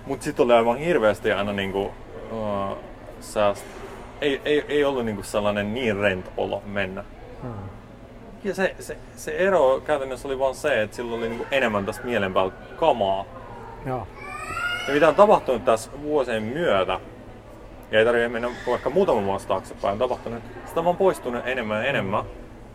Mut 0.06 0.22
sit 0.22 0.40
oli 0.40 0.54
aivan 0.54 0.78
hirveästi 0.78 1.32
aina 1.32 1.54
niinku, 1.54 1.92
uh, 2.32 2.78
sääst... 3.20 3.66
ei, 4.22 4.42
ei, 4.46 4.66
ei 4.68 4.86
ollut 4.86 5.06
niinku 5.06 5.24
sellainen 5.24 5.74
niin 5.74 5.98
rent 5.98 6.32
olo 6.38 6.62
mennä. 6.66 7.04
Hmm. 7.42 7.54
Ja 8.44 8.56
se, 8.56 8.76
se, 8.80 8.98
se 9.16 9.32
ero 9.32 9.82
käytännössä 9.86 10.28
oli 10.28 10.40
vaan 10.40 10.56
se, 10.56 10.82
että 10.82 10.96
silloin 10.96 11.22
oli 11.22 11.30
niinku 11.30 11.46
enemmän 11.52 11.86
tästä 11.86 12.04
mielen 12.04 12.34
päällä 12.34 12.54
kamaa. 12.76 13.26
Joo. 13.86 14.08
Ja 14.88 14.94
mitä 14.94 15.08
on 15.08 15.16
tapahtunut 15.16 15.66
tässä 15.66 15.92
vuosien 16.04 16.44
myötä, 16.44 17.00
ja 17.92 18.00
ei 18.00 18.06
tarvitse 18.06 18.30
mennä 18.30 18.50
vaikka 18.68 18.90
muutaman 18.90 19.26
vuosi 19.26 19.48
taaksepäin, 19.48 19.92
on 19.92 20.00
tapahtunut, 20.00 20.44
sitä 20.66 20.80
on 20.80 20.86
vaan 20.86 20.98
poistunut 20.98 21.48
enemmän 21.48 21.84
ja 21.84 21.90
enemmän 21.90 22.24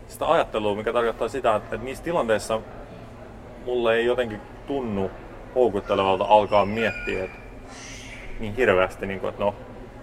sitä 0.07 0.31
ajattelua, 0.31 0.75
mikä 0.75 0.93
tarkoittaa 0.93 1.27
sitä, 1.27 1.55
että, 1.55 1.75
että 1.75 1.85
niissä 1.85 2.03
tilanteissa 2.03 2.59
mulle 3.65 3.95
ei 3.95 4.05
jotenkin 4.05 4.41
tunnu 4.67 5.11
houkuttelevalta 5.55 6.25
alkaa 6.25 6.65
miettiä, 6.65 7.23
että 7.23 7.37
niin 8.39 8.55
hirveästi, 8.55 9.05
niin 9.05 9.19
kuin, 9.19 9.29
että 9.29 9.43
no, 9.43 9.55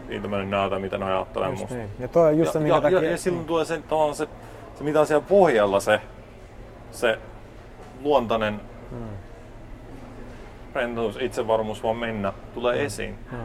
niitä 0.08 0.28
mä 0.28 0.38
nyt 0.38 0.48
näytän, 0.48 0.80
mitä 0.80 0.98
ne 0.98 1.04
ajattelee 1.04 1.48
Just 1.48 1.60
musta. 1.60 1.76
niin. 1.76 1.90
Ja 1.98 2.08
toi 2.08 2.32
on 2.32 2.38
just 2.38 2.52
se, 2.52 2.58
ja, 2.58 2.62
minkä 2.62 2.76
ja, 2.76 2.80
takia... 2.80 3.02
ja, 3.02 3.10
ja 3.10 3.18
silloin 3.18 3.46
tulee 3.46 3.64
se, 3.64 3.78
tavallaan 3.88 4.14
se, 4.14 4.28
se, 4.78 4.84
mitä 4.84 5.00
on 5.00 5.06
siellä 5.06 5.26
pohjalla, 5.28 5.80
se, 5.80 6.00
se 6.90 7.18
luontainen 8.02 8.60
Hmm. 8.90 9.08
rentous, 10.74 11.16
itsevarmuus 11.20 11.82
vaan 11.82 11.96
mennä, 11.96 12.32
tulee 12.54 12.84
esiin. 12.84 13.18
Hmm. 13.30 13.38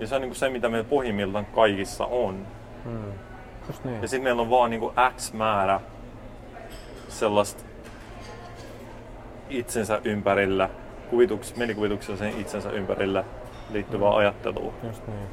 Ja 0.00 0.06
se 0.06 0.14
on 0.14 0.20
niin 0.20 0.28
kuin 0.30 0.36
se, 0.36 0.48
mitä 0.48 0.68
meillä 0.68 0.88
pohjimmiltaan 0.88 1.46
kaikissa 1.46 2.06
on. 2.06 2.46
Hmm. 2.84 3.12
Just 3.68 3.84
niin. 3.84 4.02
Ja 4.02 4.08
sitten 4.08 4.24
meillä 4.24 4.42
on 4.42 4.50
vaan 4.50 4.70
niin 4.70 4.80
kuin 4.80 4.94
X 5.16 5.32
määrä 5.32 5.80
sellaista 7.08 7.64
itsensä 9.50 10.00
ympärillä, 10.04 10.70
kuvituks, 11.10 11.56
mielikuvituksellisen 11.56 12.40
itsensä 12.40 12.70
ympärillä 12.70 13.24
liittyvää 13.70 14.14
ajattelua, 14.16 14.72
Just 14.82 15.06
niin. 15.06 15.28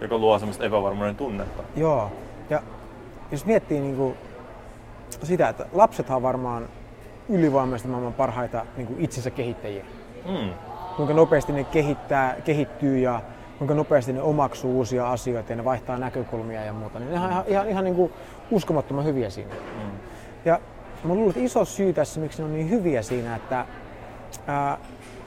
joka 0.00 0.18
luo 0.18 0.38
semmoista 0.38 0.64
epävarmuuden 0.64 1.16
tunnetta. 1.16 1.62
Joo. 1.76 2.12
Jos 3.32 3.46
miettii 3.46 3.80
niinku 3.80 4.16
sitä, 5.22 5.48
että 5.48 5.66
lapsethan 5.72 6.16
on 6.16 6.22
varmaan 6.22 6.68
ylivoimaisesti 7.28 7.88
maailman 7.88 8.12
parhaita 8.12 8.66
niinku 8.76 8.94
itsensä 8.98 9.30
kehittäjiä. 9.30 9.84
Mm. 10.28 10.50
Kuinka 10.96 11.14
nopeasti 11.14 11.52
ne 11.52 11.64
kehittää, 11.64 12.36
kehittyy 12.44 12.98
ja 12.98 13.20
kuinka 13.58 13.74
nopeasti 13.74 14.12
ne 14.12 14.22
omaksuu 14.22 14.76
uusia 14.76 15.10
asioita 15.10 15.52
ja 15.52 15.56
ne 15.56 15.64
vaihtaa 15.64 15.98
näkökulmia 15.98 16.64
ja 16.64 16.72
muuta. 16.72 16.98
Niin 16.98 17.12
ne 17.12 17.20
on 17.20 17.30
ihan, 17.30 17.44
ihan, 17.46 17.68
ihan 17.68 17.84
niinku 17.84 18.10
uskomattoman 18.50 19.04
hyviä 19.04 19.30
siinä. 19.30 19.54
Mm. 19.54 19.90
Ja 20.44 20.60
mä 21.04 21.14
luulen, 21.14 21.30
että 21.30 21.40
iso 21.40 21.64
syy 21.64 21.92
tässä, 21.92 22.20
miksi 22.20 22.38
ne 22.38 22.44
on 22.44 22.52
niin 22.52 22.70
hyviä 22.70 23.02
siinä, 23.02 23.36
että 23.36 23.66
ää, 24.46 24.78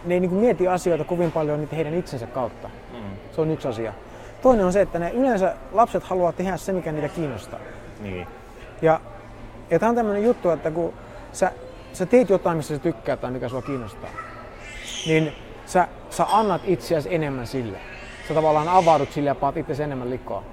ne 0.06 0.14
ei 0.14 0.20
niinku 0.20 0.36
mieti 0.36 0.68
asioita 0.68 1.04
kovin 1.04 1.32
paljon 1.32 1.60
niitä 1.60 1.76
heidän 1.76 1.94
itsensä 1.94 2.28
kautta. 2.28 2.70
Mm. 2.94 3.00
Se 3.32 3.42
on 3.42 3.52
yksi 3.52 3.68
asia. 3.68 3.94
Toinen 4.42 4.66
on 4.66 4.74
se, 4.74 4.82
että 4.82 5.00
ne 5.00 5.12
yleensä 5.12 5.56
lapset 5.72 6.04
haluaa 6.04 6.32
tehdä 6.32 6.58
se, 6.58 6.74
mikä 6.74 6.92
niitä 6.92 7.10
kiinnostaa. 7.10 7.60
Niin. 8.00 8.28
Ja, 8.82 9.00
ja 9.70 9.80
tämä 9.80 9.90
on 9.90 9.96
tämmöinen 9.96 10.24
juttu, 10.24 10.50
että 10.50 10.72
kun 10.72 10.94
sä, 11.32 11.52
sä 11.94 12.06
teet 12.06 12.30
jotain, 12.30 12.58
missä 12.58 12.76
sä 12.76 12.82
tykkäät 12.82 13.22
tai 13.22 13.32
mikä 13.32 13.50
sua 13.50 13.62
kiinnostaa, 13.62 14.10
niin 15.08 15.32
sä, 15.66 15.88
sä 16.10 16.26
annat 16.32 16.62
itseäsi 16.66 17.16
enemmän 17.16 17.48
sille. 17.48 17.78
Sä 18.28 18.34
tavallaan 18.34 18.70
avaudut 18.70 19.12
sille 19.12 19.30
ja 19.30 19.36
paat 19.36 19.58
itse 19.58 19.84
enemmän 19.84 20.10
likoa. 20.10 20.44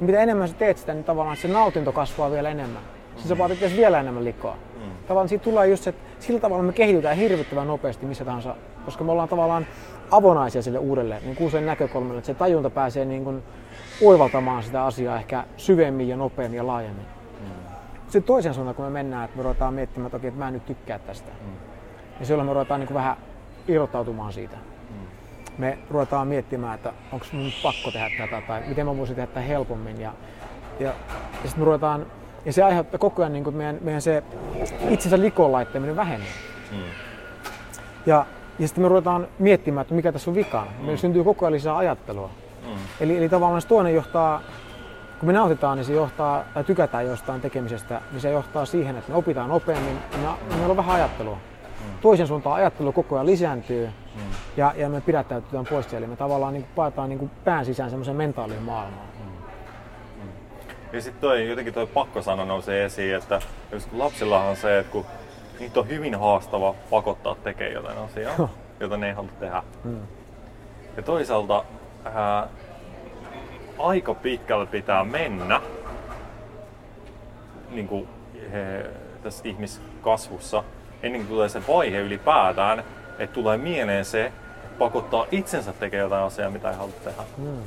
Ja 0.00 0.06
mitä 0.06 0.20
enemmän 0.20 0.48
sä 0.48 0.54
teet 0.54 0.78
sitä, 0.78 0.94
niin 0.94 1.04
tavallaan 1.04 1.36
se 1.36 1.48
nautinto 1.48 1.92
kasvaa 1.92 2.30
vielä 2.30 2.50
enemmän. 2.50 2.82
Siis 3.16 3.28
sä 3.28 3.36
paat 3.36 3.50
itse 3.50 3.76
vielä 3.76 4.00
enemmän 4.00 4.24
likoa. 4.24 4.56
Mm. 4.76 4.90
Tavallaan 5.06 5.28
siitä 5.28 5.44
tulee 5.44 5.68
just 5.68 5.82
se, 5.82 5.90
että 5.90 6.02
sillä 6.18 6.40
tavalla 6.40 6.62
me 6.62 6.72
kehitytään 6.72 7.16
hirvittävän 7.16 7.66
nopeasti 7.66 8.06
missä 8.06 8.24
tahansa, 8.24 8.56
koska 8.84 9.04
me 9.04 9.12
ollaan 9.12 9.28
tavallaan 9.28 9.66
avonaisia 10.16 10.62
sille 10.62 10.78
uudelle 10.78 11.20
niin 11.24 11.36
kuin 11.36 11.46
usein 11.46 11.66
näkökulmalle, 11.66 12.18
että 12.18 12.26
se 12.26 12.34
tajunta 12.34 12.70
pääsee 12.70 13.04
niin 13.04 13.24
kuin 13.24 13.42
oivaltamaan 14.02 14.62
sitä 14.62 14.84
asiaa 14.84 15.16
ehkä 15.16 15.44
syvemmin 15.56 16.08
ja 16.08 16.16
nopeammin 16.16 16.56
ja 16.56 16.66
laajemmin. 16.66 17.06
Sitten 18.04 18.22
toisen 18.22 18.54
suuntaan, 18.54 18.74
kun 18.74 18.84
me 18.84 18.90
mennään, 18.90 19.24
että 19.24 19.36
me 19.36 19.42
ruvetaan 19.42 19.74
miettimään, 19.74 20.06
että 20.06 20.16
okei, 20.16 20.28
että 20.28 20.38
mä 20.38 20.48
en 20.48 20.54
nyt 20.54 20.66
tykkää 20.66 20.98
tästä. 20.98 21.30
Ja 22.20 22.26
silloin 22.26 22.48
me 22.48 22.52
ruvetaan 22.52 22.80
niin 22.80 22.88
kuin 22.88 22.94
vähän 22.94 23.16
irrottautumaan 23.68 24.32
siitä. 24.32 24.56
Me 25.58 25.78
ruvetaan 25.90 26.28
miettimään, 26.28 26.74
että 26.74 26.92
onko 27.12 27.26
mun 27.32 27.50
pakko 27.62 27.90
tehdä 27.90 28.10
tätä 28.18 28.42
tai 28.46 28.62
miten 28.66 28.86
mä 28.86 28.96
voisin 28.96 29.16
tehdä 29.16 29.26
tätä 29.26 29.40
helpommin. 29.40 30.00
Ja, 30.00 30.12
ja, 30.80 30.86
ja 30.88 30.94
sitten 31.44 31.58
me 31.58 31.64
ruvetaan, 31.64 32.06
ja 32.44 32.52
se 32.52 32.62
aiheuttaa 32.62 32.98
koko 32.98 33.22
ajan 33.22 33.32
niin 33.32 33.44
kuin 33.44 33.56
meidän, 33.56 33.78
meidän 33.80 34.02
se 34.02 34.22
itsensä 34.88 35.20
likoon 35.20 35.52
laittaminen 35.52 35.96
vähenee. 35.96 36.28
Mm. 36.72 36.78
Ja, 38.06 38.26
ja 38.58 38.68
sitten 38.68 38.84
me 38.84 38.88
ruvetaan 38.88 39.28
miettimään, 39.38 39.82
että 39.82 39.94
mikä 39.94 40.12
tässä 40.12 40.30
on 40.30 40.34
vikana. 40.34 40.70
Meillä 40.78 40.96
syntyy 40.96 41.24
koko 41.24 41.46
ajan 41.46 41.52
lisää 41.52 41.76
ajattelua. 41.76 42.30
Mm. 42.66 42.72
Eli, 43.00 43.16
eli 43.16 43.28
tavallaan 43.28 43.62
se 43.62 43.68
toinen 43.68 43.94
johtaa, 43.94 44.40
kun 45.20 45.26
me 45.26 45.32
nautitaan, 45.32 45.76
niin 45.76 45.84
se 45.84 45.92
johtaa, 45.92 46.44
tai 46.54 46.64
tykätään 46.64 47.06
jostain 47.06 47.40
tekemisestä, 47.40 48.00
niin 48.10 48.20
se 48.20 48.30
johtaa 48.30 48.64
siihen, 48.64 48.96
että 48.96 49.12
me 49.12 49.18
opitaan 49.18 49.48
nopeammin 49.48 49.98
ja 50.12 50.18
me, 50.18 50.56
meillä 50.56 50.70
on 50.70 50.76
vähän 50.76 50.94
ajattelua. 50.94 51.38
Toisen 52.00 52.26
suuntaan 52.26 52.56
ajattelu 52.56 52.92
koko 52.92 53.14
ajan 53.14 53.26
lisääntyy 53.26 53.88
ja, 54.56 54.72
ja 54.76 54.88
me 54.88 55.00
pidättäytytään 55.00 55.66
pois 55.70 55.90
siellä. 55.90 56.04
Eli 56.04 56.10
me 56.10 56.16
tavallaan 56.16 56.52
niin 56.52 56.66
paetaan 56.74 57.08
niin 57.08 57.30
pään 57.44 57.64
sisään 57.64 57.90
semmoisen 57.90 58.16
mentaalin 58.16 58.62
maailmaan. 58.62 59.08
Ja 60.92 61.00
sitten 61.00 61.20
toi, 61.20 61.48
jotenkin 61.48 61.74
toi 61.74 61.86
pakkosana 61.86 62.44
nousee 62.44 62.84
esiin, 62.84 63.14
että 63.14 63.40
lapsillahan 63.92 64.48
on 64.48 64.56
se, 64.56 64.78
että 64.78 64.92
kun 64.92 65.06
niitä 65.58 65.80
on 65.80 65.88
hyvin 65.88 66.14
haastava 66.14 66.74
pakottaa 66.90 67.34
tekemään 67.34 67.74
jotain 67.74 67.98
asiaa, 67.98 68.48
jota 68.80 68.96
ne 68.96 69.08
ei 69.08 69.14
halua 69.14 69.30
tehdä. 69.40 69.62
Mm. 69.84 70.00
Ja 70.96 71.02
toisaalta 71.02 71.64
ää, 72.04 72.48
aika 73.78 74.14
pitkälle 74.14 74.66
pitää 74.66 75.04
mennä 75.04 75.60
niin 77.70 77.88
kuin, 77.88 78.08
he, 78.52 78.86
tässä 79.22 79.48
ihmiskasvussa, 79.48 80.64
ennen 81.02 81.20
kuin 81.20 81.28
tulee 81.28 81.48
se 81.48 81.62
vaihe 81.68 81.98
ylipäätään, 81.98 82.84
että 83.18 83.34
tulee 83.34 83.58
mieleen 83.58 84.04
se, 84.04 84.26
että 84.26 84.78
pakottaa 84.78 85.26
itsensä 85.30 85.72
tekemään 85.72 86.04
jotain 86.04 86.24
asiaa, 86.24 86.50
mitä 86.50 86.70
ei 86.70 86.76
halua 86.76 86.92
tehdä. 87.04 87.22
Mm. 87.36 87.58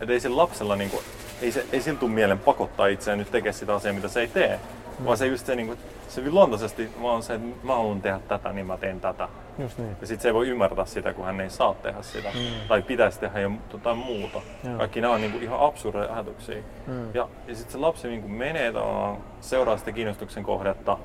Että 0.00 0.12
ei 0.12 0.20
sillä 0.20 0.36
lapsella, 0.36 0.76
niin 0.76 0.90
kuin, 0.90 1.02
ei, 1.42 1.52
se, 1.52 1.66
ei 1.72 1.80
sillä 1.80 1.98
tule 1.98 2.10
mieleen 2.10 2.38
pakottaa 2.38 2.86
itseään 2.86 3.18
nyt 3.18 3.30
tekemään 3.30 3.54
sitä 3.54 3.74
asiaa, 3.74 3.94
mitä 3.94 4.08
se 4.08 4.20
ei 4.20 4.28
tee. 4.28 4.60
Mm. 4.98 5.04
Vaan 5.04 5.18
se 5.18 5.26
just 5.26 5.46
se, 5.46 5.54
niin 5.54 5.66
kuin, 5.66 5.78
se 6.08 6.30
luontaisesti 6.30 6.90
vaan 7.02 7.22
se, 7.22 7.34
että 7.34 7.66
mä 7.66 7.74
haluan 7.74 8.02
tehdä 8.02 8.20
tätä, 8.28 8.52
niin 8.52 8.66
mä 8.66 8.76
teen 8.76 9.00
tätä. 9.00 9.28
Just 9.58 9.78
niin. 9.78 9.96
Ja 10.00 10.06
sitten 10.06 10.22
se 10.22 10.28
ei 10.28 10.34
voi 10.34 10.48
ymmärtää 10.48 10.84
sitä, 10.84 11.12
kun 11.12 11.24
hän 11.24 11.40
ei 11.40 11.50
saa 11.50 11.74
tehdä 11.74 12.02
sitä. 12.02 12.28
Mm. 12.34 12.68
Tai 12.68 12.82
pitäisi 12.82 13.20
tehdä 13.20 13.40
jo 13.40 13.50
jotain 13.72 13.98
muuta. 13.98 14.40
Joo. 14.64 14.78
Kaikki 14.78 15.00
nämä 15.00 15.14
on 15.14 15.20
niin 15.20 15.32
kuin 15.32 15.42
ihan 15.42 15.60
absurdeja 15.60 16.14
ajatuksia. 16.14 16.62
Mm. 16.86 17.14
Ja, 17.14 17.28
ja 17.46 17.54
sitten 17.54 17.72
se 17.72 17.78
lapsi 17.78 18.08
niin 18.08 18.22
kuin 18.22 18.32
menee 18.32 18.72
tavallaan, 18.72 19.16
seuraa 19.40 19.76
sitä 19.76 19.92
kiinnostuksen 19.92 20.44
kohdetta. 20.44 20.98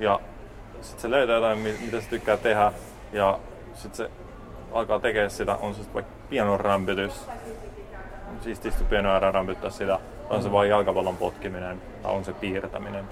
Ja 0.00 0.20
sitten 0.80 1.02
se 1.02 1.10
löytää 1.10 1.34
jotain, 1.34 1.58
mi- 1.58 1.78
mitä 1.84 2.00
se 2.00 2.08
tykkää 2.08 2.36
tehdä. 2.36 2.72
Ja 3.12 3.38
sitten 3.74 3.96
se 3.96 4.10
alkaa 4.72 5.00
tekemään 5.00 5.30
sitä, 5.30 5.54
on 5.54 5.74
se 5.74 5.78
sitten 5.78 5.94
vaikka 5.94 6.12
pianon 6.30 6.60
rämpytys. 6.60 7.26
Siis 8.40 8.64
istuu 8.64 8.86
pianoa 8.86 9.18
rämpyttää 9.18 9.70
sitä. 9.70 9.98
On 10.30 10.42
se 10.42 10.52
vain 10.52 10.70
jalkapallon 10.70 11.16
potkiminen 11.16 11.82
tai 12.02 12.12
on 12.12 12.24
se 12.24 12.32
piirtäminen. 12.32 13.04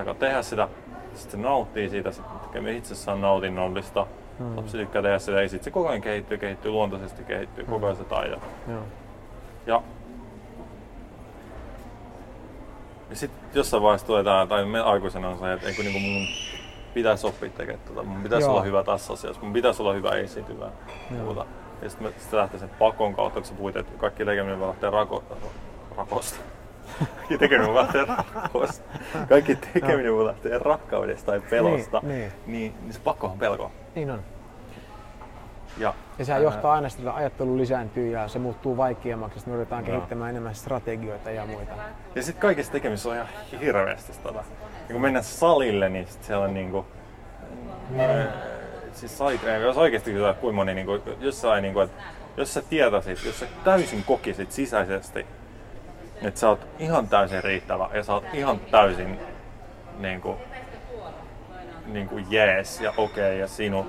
Alkaa 0.00 0.14
tehdä 0.14 0.42
sitä, 0.42 0.68
sitten 1.14 1.40
se 1.40 1.46
nauttii 1.46 1.88
siitä, 1.88 2.12
se 2.12 2.22
tekee 2.52 2.76
itsessään 2.76 3.20
nautinnollista. 3.20 4.06
Mm. 4.38 4.56
Lapsi 4.56 4.78
tykkää 4.78 5.02
tehdä 5.02 5.18
sitä 5.18 5.42
ja 5.42 5.48
sitten 5.48 5.64
se 5.64 5.70
koko 5.70 5.88
ajan 5.88 6.00
kehittyy, 6.00 6.38
kehittyy 6.38 6.70
luontaisesti, 6.70 7.24
kehittyy 7.24 7.64
koko 7.64 7.86
ajan 7.86 7.96
se 7.96 8.04
taito. 8.04 8.36
Joo. 8.68 8.82
Ja 9.66 9.82
Ja 13.10 13.16
sitten 13.16 13.40
jossain 13.54 13.82
vaiheessa 13.82 14.06
tulee 14.06 14.24
tää, 14.24 14.46
tai 14.46 14.64
me 14.64 14.80
aikuisena 14.80 15.28
on 15.28 15.38
se, 15.38 15.52
että 15.52 15.68
eikö 15.68 15.82
niinku 15.82 15.98
mun 15.98 16.26
pitäisi 16.94 17.26
oppia 17.26 17.50
tekemään 17.50 17.84
tota, 17.88 18.02
mun 18.02 18.22
pitäisi 18.22 18.44
Joo. 18.44 18.52
olla 18.52 18.62
hyvä 18.62 18.84
tässä 18.84 19.12
asiassa, 19.12 19.42
mun 19.42 19.52
pitäisi 19.52 19.82
olla 19.82 19.92
hyvä 19.92 20.10
esiintyvä. 20.10 20.70
Muuta. 21.10 21.46
Ja 21.82 21.90
sitten 21.90 22.14
sit 22.18 22.32
lähtee 22.32 22.60
sen 22.60 22.70
pakon 22.78 23.14
kautta, 23.14 23.40
kun 23.40 23.44
sä 23.44 23.54
puhuit, 23.54 23.76
että 23.76 23.92
kaikki 23.98 24.24
tekeminen 24.24 24.60
voi 24.60 24.68
lähteä 24.68 24.90
rako, 24.90 25.24
rakosta. 25.96 26.40
Kaikki 26.98 27.38
tekeminen 27.38 27.74
lähteä 27.74 28.04
rakosta. 28.34 28.84
Kaikki 29.28 29.56
tekeminen 29.56 30.14
voi 30.14 30.26
lähteä 30.26 30.58
rakkaudesta 30.58 31.26
tai 31.26 31.40
pelosta. 31.50 32.00
Niin, 32.02 32.18
niin. 32.18 32.32
Niin, 32.46 32.74
niin 32.82 32.92
se 32.92 33.00
pakkohan 33.00 33.38
pelko. 33.38 33.72
Niin 33.94 34.10
on. 34.10 34.20
Ja, 35.78 35.94
Ja 36.18 36.24
sehän 36.24 36.42
johtaa 36.42 36.72
aina 36.72 36.88
sitä, 36.88 37.02
että 37.02 37.14
ajattelu 37.14 37.56
lisääntyy 37.58 38.10
ja 38.10 38.28
se 38.28 38.38
muuttuu 38.38 38.76
vaikeammaksi, 38.76 39.38
sitten 39.38 39.52
me 39.52 39.56
ruvetaan 39.56 39.84
kehittämään 39.84 40.30
enemmän 40.30 40.54
strategioita 40.54 41.30
ja 41.30 41.46
muita. 41.46 41.72
Ja 42.14 42.22
sitten 42.22 42.42
kaikessa 42.42 42.72
tekemisessä 42.72 43.08
on 43.08 43.14
ihan 43.14 43.28
hirveästi 43.60 44.12
tota. 44.22 44.44
Ja 44.88 44.92
kun 44.92 45.00
mennään 45.02 45.24
salille, 45.24 45.88
niin 45.88 46.06
sit 46.06 46.24
siellä 46.24 46.44
on 46.44 46.54
niinku... 46.54 46.86
Äh, 48.00 48.26
siis 48.92 49.18
salitreeni, 49.18 49.64
jos 49.64 49.76
oikeasti 49.76 50.10
kysytään, 50.10 50.34
kuinka 50.34 50.56
moni 50.56 50.74
niinku, 50.74 50.98
jossain 51.20 51.62
niinku, 51.62 51.80
että 51.80 52.02
jos 52.36 52.54
sä 52.54 52.62
tietäisit, 52.70 53.24
jos 53.24 53.40
sä 53.40 53.46
täysin 53.64 54.04
kokisit 54.04 54.52
sisäisesti, 54.52 55.26
että 56.24 56.40
sä 56.40 56.48
oot 56.48 56.66
ihan 56.78 57.08
täysin 57.08 57.44
riittävä 57.44 57.88
ja 57.94 58.02
sä 58.02 58.14
oot 58.14 58.24
ihan 58.32 58.60
täysin 58.70 59.18
niinku, 59.98 60.36
niinku 61.86 62.18
jees 62.30 62.80
ja 62.80 62.90
okei 62.96 63.28
okay, 63.28 63.38
ja 63.38 63.48
sinu 63.48 63.86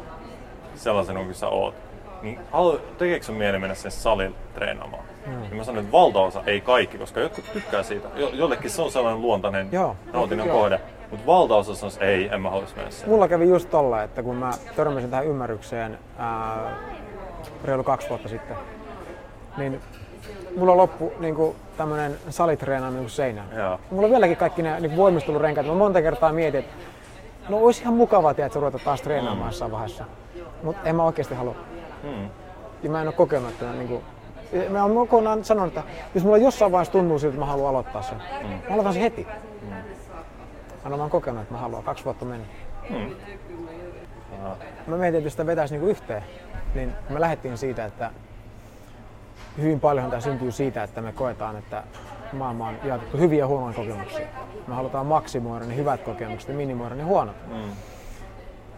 sellaisena 0.75 1.23
kuin 1.23 1.35
sä 1.35 1.47
oot, 1.47 1.75
niin 2.21 2.39
halu, 2.51 2.77
tekeekö 2.97 3.25
sun 3.25 3.35
mieli 3.35 3.59
mennä 3.59 3.75
sen 3.75 3.91
salille 3.91 4.35
treenaamaan? 4.53 5.03
Mm. 5.25 5.43
Ja 5.43 5.55
mä 5.55 5.63
sanon, 5.63 5.83
että 5.83 5.91
valtaosa, 5.91 6.43
ei 6.45 6.61
kaikki, 6.61 6.97
koska 6.97 7.19
jotkut 7.19 7.45
tykkää 7.53 7.83
siitä. 7.83 8.07
Jo, 8.15 8.29
jollekin 8.33 8.69
se 8.69 8.81
on 8.81 8.91
sellainen 8.91 9.21
luontainen 9.21 9.69
Joo. 9.71 9.95
nautinnon 10.13 10.47
Joo. 10.47 10.57
kohde. 10.59 10.79
Mutta 11.11 11.25
valtaosa 11.25 11.75
sanoisi, 11.75 12.03
ei, 12.03 12.29
en 12.33 12.41
mä 12.41 12.49
haluaisi 12.49 12.75
mennä 12.75 12.91
sen. 12.91 13.09
Mulla 13.09 13.27
kävi 13.27 13.49
just 13.49 13.69
tolla, 13.69 14.03
että 14.03 14.23
kun 14.23 14.35
mä 14.35 14.51
törmäsin 14.75 15.09
tähän 15.09 15.25
ymmärrykseen 15.25 15.99
ää, 16.17 16.77
reilu 17.63 17.83
kaksi 17.83 18.09
vuotta 18.09 18.29
sitten, 18.29 18.57
niin 19.57 19.79
mulla 20.55 20.77
loppu 20.77 21.13
niin 21.19 21.35
tämmönen 21.77 22.17
salitreenaaminen 22.29 23.03
niin 23.03 23.09
seinään. 23.09 23.47
Joo. 23.57 23.79
Mulla 23.91 24.05
on 24.05 24.11
vieläkin 24.11 24.37
kaikki 24.37 24.61
ne 24.61 24.79
niin 24.79 24.97
voimistelurenkaat. 24.97 25.67
Mä 25.67 25.73
monta 25.73 26.01
kertaa 26.01 26.33
mietin, 26.33 26.59
että 26.59 26.73
no 27.49 27.57
olisi 27.57 27.81
ihan 27.81 27.93
mukavaa 27.93 28.33
tiedä, 28.33 28.45
että 28.45 28.59
ruveta 28.59 28.79
taas 28.79 29.01
treenaamaan 29.01 29.49
jossain 29.49 29.71
vaiheessa. 29.71 30.05
Mutta 30.63 30.89
en 30.89 30.95
mä 30.95 31.03
oikeasti 31.03 31.35
halua. 31.35 31.55
Hmm. 32.03 32.29
Ja 32.83 32.89
mä 32.89 33.01
en 33.01 33.07
ole 33.07 33.15
kokenut, 33.15 33.49
että 33.49 33.71
niin 33.71 33.87
kuin, 33.87 34.03
mä 34.69 34.83
oon 34.83 34.95
kokonaan 34.95 35.43
sanonut, 35.43 35.77
että 35.77 35.91
jos 36.15 36.23
mulla 36.23 36.37
jossain 36.37 36.71
vaiheessa 36.71 36.91
tuntuu 36.91 37.19
siltä, 37.19 37.33
että 37.33 37.45
mä 37.45 37.51
haluan 37.51 37.69
aloittaa 37.69 38.01
sen, 38.01 38.17
mm. 38.41 38.47
mä 38.47 38.73
aloitan 38.73 38.93
sen 38.93 39.01
heti. 39.01 39.27
Mm. 39.61 39.69
Mä 40.89 40.95
oon 40.95 41.09
kokenut, 41.09 41.41
että 41.41 41.53
mä 41.53 41.59
haluan. 41.59 41.83
Kaksi 41.83 42.05
vuotta 42.05 42.25
mennä. 42.25 42.45
Hmm. 42.89 43.15
Mä 44.87 44.97
mietin, 44.97 45.17
että 45.17 45.25
jos 45.25 45.33
sitä 45.33 45.45
vetäisi 45.45 45.73
niinku 45.73 45.89
yhteen, 45.89 46.23
niin 46.75 46.93
me 47.09 47.21
lähdettiin 47.21 47.57
siitä, 47.57 47.85
että 47.85 48.11
hyvin 49.57 49.79
paljon 49.79 50.09
tämä 50.09 50.21
syntyy 50.21 50.51
siitä, 50.51 50.83
että 50.83 51.01
me 51.01 51.11
koetaan, 51.11 51.55
että 51.55 51.83
maailma 52.33 52.67
on 52.67 52.75
jaettu 52.83 53.17
hyviä 53.17 53.39
ja 53.39 53.47
huonoja 53.47 53.73
kokemuksia. 53.73 54.27
Me 54.67 54.75
halutaan 54.75 55.05
maksimoida 55.05 55.65
ne 55.65 55.75
hyvät 55.75 56.01
kokemukset 56.01 56.49
ja 56.49 56.55
minimoida 56.55 56.95
ne 56.95 57.03
huonot. 57.03 57.35
Mm. 57.47 57.71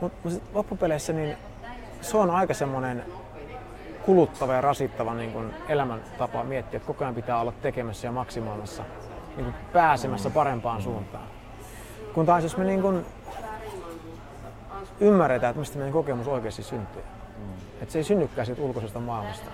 Mutta 0.01 0.29
mut 0.29 0.41
loppupeleissä 0.53 1.13
niin 1.13 1.37
se 2.01 2.17
on 2.17 2.29
aika 2.29 2.53
semmoinen 2.53 3.05
kuluttava 4.05 4.53
ja 4.53 4.61
rasittava 4.61 5.13
niin 5.13 5.31
kun 5.31 5.53
elämäntapa 5.69 6.43
miettiä, 6.43 6.77
että 6.77 6.87
koko 6.87 7.03
ajan 7.03 7.15
pitää 7.15 7.39
olla 7.39 7.53
tekemässä 7.61 8.07
ja 8.07 8.11
maksimoimassa, 8.11 8.83
niin 9.35 9.45
kun 9.45 9.53
pääsemässä 9.73 10.29
parempaan 10.29 10.81
suuntaan. 10.81 11.27
Kun 12.13 12.25
taas 12.25 12.43
jos 12.43 12.57
me 12.57 12.63
niin 12.63 12.81
kun 12.81 13.05
ymmärretään, 14.99 15.51
että 15.51 15.59
mistä 15.59 15.77
meidän 15.77 15.93
kokemus 15.93 16.27
oikeasti 16.27 16.63
syntyy. 16.63 17.03
Että 17.81 17.91
se 17.91 17.99
ei 17.99 18.03
synnykään 18.03 18.45
siitä 18.45 18.61
ulkoisesta 18.61 18.99
maailmasta. 18.99 19.51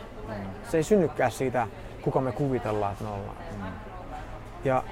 Se 0.63 0.78
ei 0.78 0.84
synnykään 0.84 1.32
siitä, 1.32 1.67
kuka 2.01 2.22
me 2.22 2.32
kuvitellaan, 2.32 2.91
että 2.91 3.03
me 3.03 3.09
ollaan. 3.09 3.38
Ja, 4.63 4.84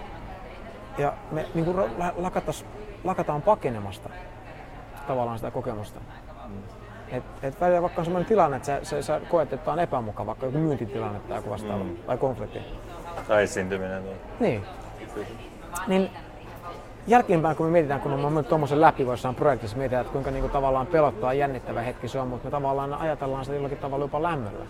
ja 0.98 1.14
me 1.32 1.46
niin 1.54 1.66
kuin 1.66 1.78
lakatas, 2.18 2.66
lakataan 3.04 3.42
pakenemasta 3.42 4.10
tavallaan 5.08 5.38
sitä 5.38 5.52
kokemusta. 5.52 6.00
Et, 7.12 7.24
et 7.44 7.62
välillä 7.62 7.82
vaikka 7.82 8.02
on 8.02 8.06
sellainen 8.06 8.30
tilanne, 8.30 8.58
että 8.58 8.66
sä, 8.66 8.80
sä, 8.84 9.02
sä 9.02 9.22
koet, 9.30 9.54
että 9.54 9.72
on 9.72 9.80
epämukava, 9.80 10.26
vaikka 10.26 10.46
joku 10.46 10.58
myyntitilanne 10.58 11.20
tai 11.20 11.38
joku 11.38 11.50
vastaava, 11.50 11.84
mm. 11.84 11.98
tai 11.98 12.18
konflikti. 12.18 12.60
Tai 13.28 13.44
esiintyminen. 13.44 14.04
Tai... 14.04 14.14
Niin. 14.40 14.64
Niin 15.88 16.10
jälkeenpäin, 17.08 17.56
kun 17.58 17.66
me 17.66 17.72
mietitään, 17.72 18.02
kun 18.02 18.12
me 18.12 18.18
olemme 18.22 18.44
tuommoisen 18.44 18.82
läpi 18.82 19.04
jossain 19.04 19.36
projektissa, 19.36 19.78
mietitään, 19.78 20.02
että 20.02 20.14
kuinka 20.14 20.32
niinku 20.32 20.50
tavallaan 20.50 20.88
pelottaa 20.88 21.34
jännittävä 21.34 21.82
hetki 21.82 22.08
se 22.08 22.20
on, 22.20 22.28
mutta 22.28 22.46
me 22.48 22.52
tavallaan 22.52 22.94
ajatellaan 22.94 23.46
sitä 23.46 23.56
jollakin 23.56 23.78
tavalla 23.78 24.06
jopa 24.06 24.24
lämmöllä. 24.24 24.66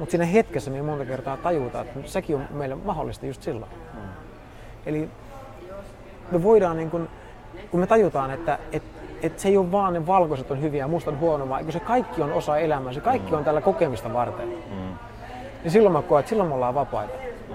Mutta 0.00 0.10
siinä 0.10 0.24
hetkessä 0.24 0.70
me 0.70 0.82
monta 0.82 1.04
kertaa 1.04 1.36
tajutaan, 1.36 1.86
että 1.86 2.10
sekin 2.10 2.36
on 2.36 2.46
meille 2.50 2.74
mahdollista 2.74 3.26
just 3.26 3.42
silloin. 3.42 3.72
Mm. 3.94 4.00
Eli 4.86 5.08
me 6.30 6.42
voidaan, 6.42 6.76
niin 6.76 6.90
kun, 6.90 7.08
kun 7.70 7.80
me 7.80 7.86
tajutaan, 7.86 8.30
että 8.30 8.58
et, 8.72 8.82
et 9.22 9.38
se 9.38 9.48
ei 9.48 9.56
ole 9.56 9.72
vaan 9.72 9.92
ne 9.92 10.06
valkoiset 10.06 10.50
on 10.50 10.62
hyviä 10.62 10.84
ja 10.84 10.88
mustat 10.88 11.14
on 11.14 11.20
huono, 11.20 11.48
vaan 11.48 11.64
kun 11.64 11.72
se 11.72 11.80
kaikki 11.80 12.22
on 12.22 12.32
osa 12.32 12.58
elämää, 12.58 12.92
se 12.92 13.00
kaikki 13.00 13.34
on 13.34 13.44
tällä 13.44 13.60
kokemista 13.60 14.12
varten. 14.12 14.48
Mm. 14.48 14.94
Niin 15.62 15.70
silloin 15.70 15.92
mä 15.92 16.02
koen, 16.02 16.20
että 16.20 16.28
silloin 16.28 16.48
me 16.48 16.54
ollaan 16.54 16.74
vapaita. 16.74 17.14
Mm. 17.48 17.54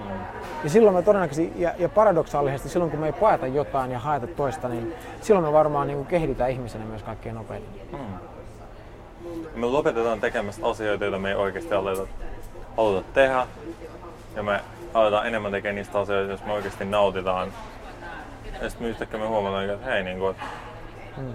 Ja 0.64 0.70
silloin 0.70 0.96
me 0.96 1.02
todennäköisesti, 1.02 1.62
ja, 1.62 1.72
ja 1.78 1.88
paradoksaalisesti, 1.88 2.68
silloin 2.68 2.90
kun 2.90 3.00
me 3.00 3.06
ei 3.06 3.12
paeta 3.12 3.46
jotain 3.46 3.90
ja 3.90 3.98
haeta 3.98 4.26
toista, 4.26 4.68
niin 4.68 4.94
silloin 5.20 5.46
me 5.46 5.52
varmaan 5.52 5.86
niin 5.86 6.06
kehitytään 6.06 6.50
ihmisenä 6.50 6.84
myös 6.84 7.02
kaikkein 7.02 7.34
nopeiten. 7.34 7.70
Mm. 7.92 7.98
Me 9.60 9.66
lopetetaan 9.66 10.20
tekemästä 10.20 10.66
asioita, 10.66 11.04
joita 11.04 11.18
me 11.18 11.28
ei 11.28 11.34
oikeasti 11.34 11.74
haluta, 11.74 12.06
haluta 12.76 13.08
tehdä. 13.14 13.46
Ja 14.36 14.42
me 14.42 14.60
aletaan 14.94 15.26
enemmän 15.26 15.52
tekemään 15.52 15.74
niistä 15.76 15.98
asioista, 15.98 16.32
jos 16.32 16.44
me 16.44 16.52
oikeasti 16.52 16.84
nautitaan. 16.84 17.52
Ja 18.62 18.70
sitten 18.70 18.86
me 18.86 18.90
yhtäkkiä 18.90 19.20
me 19.20 19.26
huomataan, 19.26 19.70
että 19.70 19.86
hei, 19.86 20.02
niin 20.02 20.18
kuin, 20.18 20.30
että 20.30 20.44
Mm. 21.16 21.32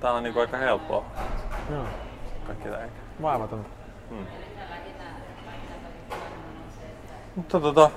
tää 0.00 0.12
on 0.12 0.22
niin 0.22 0.32
kuin 0.32 0.40
aika 0.40 0.56
helppoa. 0.56 1.04
Joo, 1.70 1.84
Kaikki 2.46 2.68
tää. 2.68 2.88
vaivatonta. 3.22 3.68
Hmm. 4.10 4.26
Mutta 7.36 7.60
tota... 7.60 7.90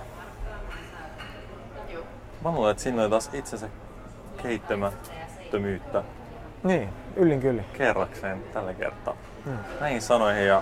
Mä 2.44 2.52
luulen, 2.52 2.72
että 2.72 2.84
siinä 2.84 3.02
oli 3.02 3.10
taas 3.10 3.30
itsensä 3.34 3.70
kehittämättömyyttä 4.44 6.04
Niin, 6.64 6.90
yllin 7.16 7.42
kyllä. 7.42 7.64
kerrakseen 7.78 8.44
tällä 8.54 8.74
kertaa. 8.74 9.16
Hmm. 9.46 9.58
Näihin 9.80 10.02
sanoihin 10.02 10.48
ja 10.48 10.62